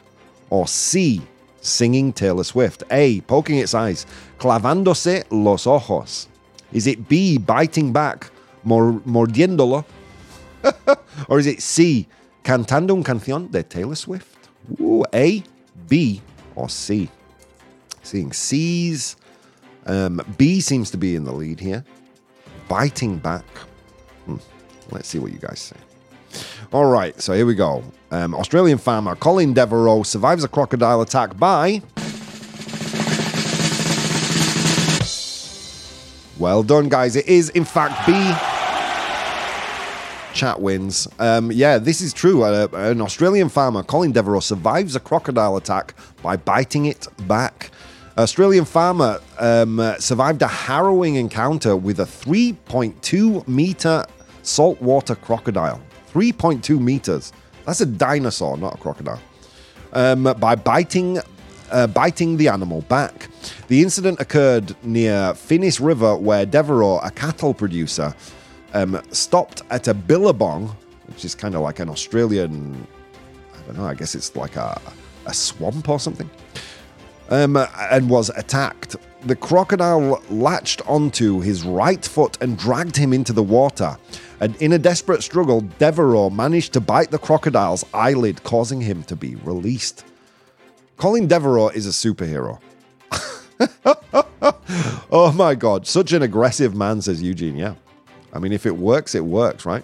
or 0.49 0.67
C, 0.67 1.21
singing 1.61 2.11
Taylor 2.11 2.43
Swift? 2.43 2.83
A, 2.89 3.21
poking 3.21 3.59
its 3.59 3.75
eyes, 3.75 4.07
clavándose 4.39 5.23
los 5.29 5.67
ojos. 5.67 6.27
Is 6.73 6.87
it 6.87 7.07
B, 7.07 7.37
biting 7.37 7.93
back, 7.93 8.31
mor- 8.63 9.01
mordiéndolo? 9.05 9.85
or 11.29 11.37
is 11.39 11.45
it 11.45 11.61
C, 11.61 12.07
cantando 12.43 12.93
un 12.93 13.03
canción 13.03 13.51
de 13.51 13.63
Taylor 13.63 13.95
Swift? 13.95 14.49
Ooh, 14.79 15.03
A, 15.13 15.43
B, 15.87 16.21
or 16.55 16.69
C? 16.69 17.09
Seeing 18.03 18.33
C's. 18.33 19.15
Um, 19.85 20.21
B 20.37 20.61
seems 20.61 20.91
to 20.91 20.97
be 20.97 21.15
in 21.15 21.23
the 21.23 21.31
lead 21.31 21.59
here. 21.59 21.83
Biting 22.67 23.17
back. 23.17 23.45
Hmm. 24.25 24.37
Let's 24.91 25.07
see 25.07 25.19
what 25.19 25.31
you 25.31 25.39
guys 25.39 25.59
say. 25.59 25.77
All 26.71 26.85
right, 26.85 27.19
so 27.19 27.33
here 27.33 27.45
we 27.45 27.55
go. 27.55 27.83
Um, 28.11 28.33
Australian 28.35 28.77
farmer 28.77 29.15
Colin 29.15 29.53
Deveraux 29.53 30.05
survives 30.05 30.43
a 30.43 30.47
crocodile 30.47 31.01
attack 31.01 31.37
by. 31.37 31.81
Well 36.37 36.63
done, 36.63 36.89
guys. 36.89 37.15
It 37.15 37.27
is, 37.27 37.49
in 37.49 37.65
fact, 37.65 38.07
B. 38.07 38.13
Chat 40.41 40.59
wins. 40.59 41.07
Um, 41.19 41.51
yeah, 41.51 41.77
this 41.77 42.01
is 42.01 42.13
true. 42.13 42.41
Uh, 42.41 42.67
an 42.73 42.99
Australian 42.99 43.47
farmer, 43.47 43.83
Colin 43.83 44.11
Deveraux, 44.11 44.41
survives 44.41 44.95
a 44.95 44.99
crocodile 44.99 45.55
attack 45.55 45.93
by 46.23 46.35
biting 46.35 46.85
it 46.87 47.07
back. 47.27 47.69
Australian 48.17 48.65
farmer 48.65 49.19
um, 49.37 49.79
uh, 49.79 49.99
survived 49.99 50.41
a 50.41 50.47
harrowing 50.47 51.13
encounter 51.13 51.75
with 51.75 51.99
a 51.99 52.05
3.2 52.05 53.47
meter 53.47 54.03
saltwater 54.41 55.13
crocodile. 55.13 55.79
3.2 56.11 56.79
meters. 56.79 57.33
That's 57.67 57.81
a 57.81 57.85
dinosaur, 57.85 58.57
not 58.57 58.73
a 58.73 58.77
crocodile. 58.79 59.21
Um, 59.93 60.23
by 60.39 60.55
biting 60.55 61.19
uh, 61.69 61.85
biting 61.85 62.37
the 62.37 62.47
animal 62.47 62.81
back. 62.81 63.27
The 63.67 63.83
incident 63.83 64.19
occurred 64.19 64.75
near 64.83 65.33
Finnis 65.33 65.79
River, 65.79 66.17
where 66.17 66.47
Deveraux, 66.47 66.99
a 67.05 67.11
cattle 67.11 67.53
producer, 67.53 68.15
um, 68.73 69.01
stopped 69.11 69.61
at 69.69 69.87
a 69.87 69.93
billabong, 69.93 70.75
which 71.07 71.25
is 71.25 71.35
kind 71.35 71.55
of 71.55 71.61
like 71.61 71.79
an 71.79 71.89
Australian, 71.89 72.87
I 73.53 73.61
don't 73.67 73.77
know, 73.77 73.85
I 73.85 73.95
guess 73.95 74.15
it's 74.15 74.35
like 74.35 74.55
a, 74.55 74.79
a 75.25 75.33
swamp 75.33 75.89
or 75.89 75.99
something, 75.99 76.29
um, 77.29 77.57
and 77.57 78.09
was 78.09 78.29
attacked. 78.29 78.95
The 79.23 79.35
crocodile 79.35 80.21
latched 80.29 80.81
onto 80.87 81.41
his 81.41 81.63
right 81.63 82.03
foot 82.03 82.37
and 82.41 82.57
dragged 82.57 82.95
him 82.95 83.13
into 83.13 83.33
the 83.33 83.43
water. 83.43 83.97
And 84.39 84.55
in 84.55 84.73
a 84.73 84.79
desperate 84.79 85.21
struggle, 85.21 85.61
Deveraux 85.61 86.31
managed 86.31 86.73
to 86.73 86.81
bite 86.81 87.11
the 87.11 87.19
crocodile's 87.19 87.85
eyelid, 87.93 88.41
causing 88.43 88.81
him 88.81 89.03
to 89.03 89.15
be 89.15 89.35
released. 89.35 90.03
Colin 90.97 91.27
Deveraux 91.27 91.73
is 91.75 91.85
a 91.85 91.89
superhero. 91.89 92.59
oh 95.11 95.31
my 95.35 95.53
god, 95.53 95.85
such 95.85 96.13
an 96.13 96.23
aggressive 96.23 96.75
man, 96.75 97.01
says 97.01 97.21
Eugene. 97.21 97.55
Yeah. 97.55 97.75
I 98.33 98.39
mean, 98.39 98.51
if 98.51 98.65
it 98.65 98.75
works, 98.75 99.15
it 99.15 99.25
works, 99.25 99.65
right? 99.65 99.83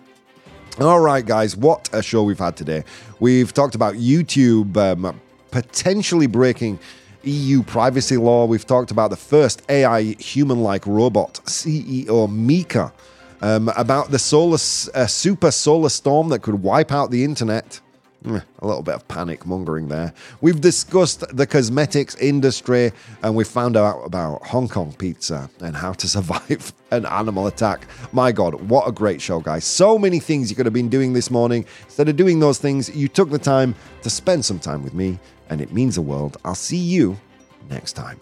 All 0.80 1.00
right, 1.00 1.26
guys, 1.26 1.58
what 1.58 1.90
a 1.92 2.04
show 2.04 2.24
we've 2.24 2.38
had 2.38 2.56
today. 2.56 2.84
We've 3.20 3.52
talked 3.52 3.74
about 3.74 3.96
YouTube 3.96 4.78
um, 4.78 5.20
potentially 5.50 6.28
breaking 6.28 6.80
EU 7.24 7.64
privacy 7.64 8.18
law. 8.18 8.46
We've 8.46 8.66
talked 8.66 8.92
about 8.92 9.10
the 9.10 9.18
first 9.18 9.64
AI 9.70 10.02
human 10.20 10.62
like 10.62 10.86
robot, 10.86 11.42
CEO 11.46 12.32
Mika, 12.32 12.94
um, 13.42 13.70
about 13.76 14.12
the 14.12 14.20
solar, 14.20 14.56
uh, 14.94 15.08
super 15.08 15.52
solar 15.52 15.90
storm 15.90 16.30
that 16.30 16.42
could 16.42 16.62
wipe 16.62 16.92
out 16.92 17.12
the 17.12 17.24
internet. 17.24 17.82
Mm, 18.24 18.44
A 18.60 18.68
little 18.68 18.82
bit 18.82 18.96
of 18.96 19.08
panic 19.08 19.46
mongering 19.46 19.90
there. 19.90 20.12
We've 20.42 20.60
discussed 20.60 21.24
the 21.36 21.46
cosmetics 21.46 22.16
industry 22.16 22.92
and 23.22 23.36
we 23.36 23.44
found 23.44 23.78
out 23.78 24.02
about 24.04 24.44
Hong 24.48 24.68
Kong 24.68 24.92
pizza 24.98 25.50
and 25.62 25.76
how 25.76 25.94
to 25.94 26.08
survive 26.16 26.74
an 26.92 27.06
animal 27.06 27.46
attack. 27.48 27.86
My 28.12 28.32
God, 28.32 28.56
what 28.70 28.88
a 28.88 28.92
great 28.92 29.22
show, 29.22 29.40
guys. 29.40 29.66
So 29.66 30.00
many 30.00 30.20
things 30.20 30.50
you 30.50 30.56
could 30.56 30.66
have 30.66 30.74
been 30.74 30.90
doing 30.90 31.14
this 31.14 31.30
morning. 31.30 31.66
Instead 31.84 32.10
of 32.10 32.16
doing 32.16 32.40
those 32.40 32.58
things, 32.58 32.94
you 32.96 33.08
took 33.08 33.30
the 33.30 33.38
time 33.40 33.76
to 34.02 34.10
spend 34.10 34.44
some 34.44 34.60
time 34.60 34.84
with 34.84 34.94
me, 34.96 35.20
and 35.50 35.62
it 35.62 35.72
means 35.72 35.96
the 35.96 36.02
world. 36.02 36.38
I'll 36.44 36.56
see 36.56 36.78
you 36.78 37.18
next 37.70 37.94
time. 37.94 38.20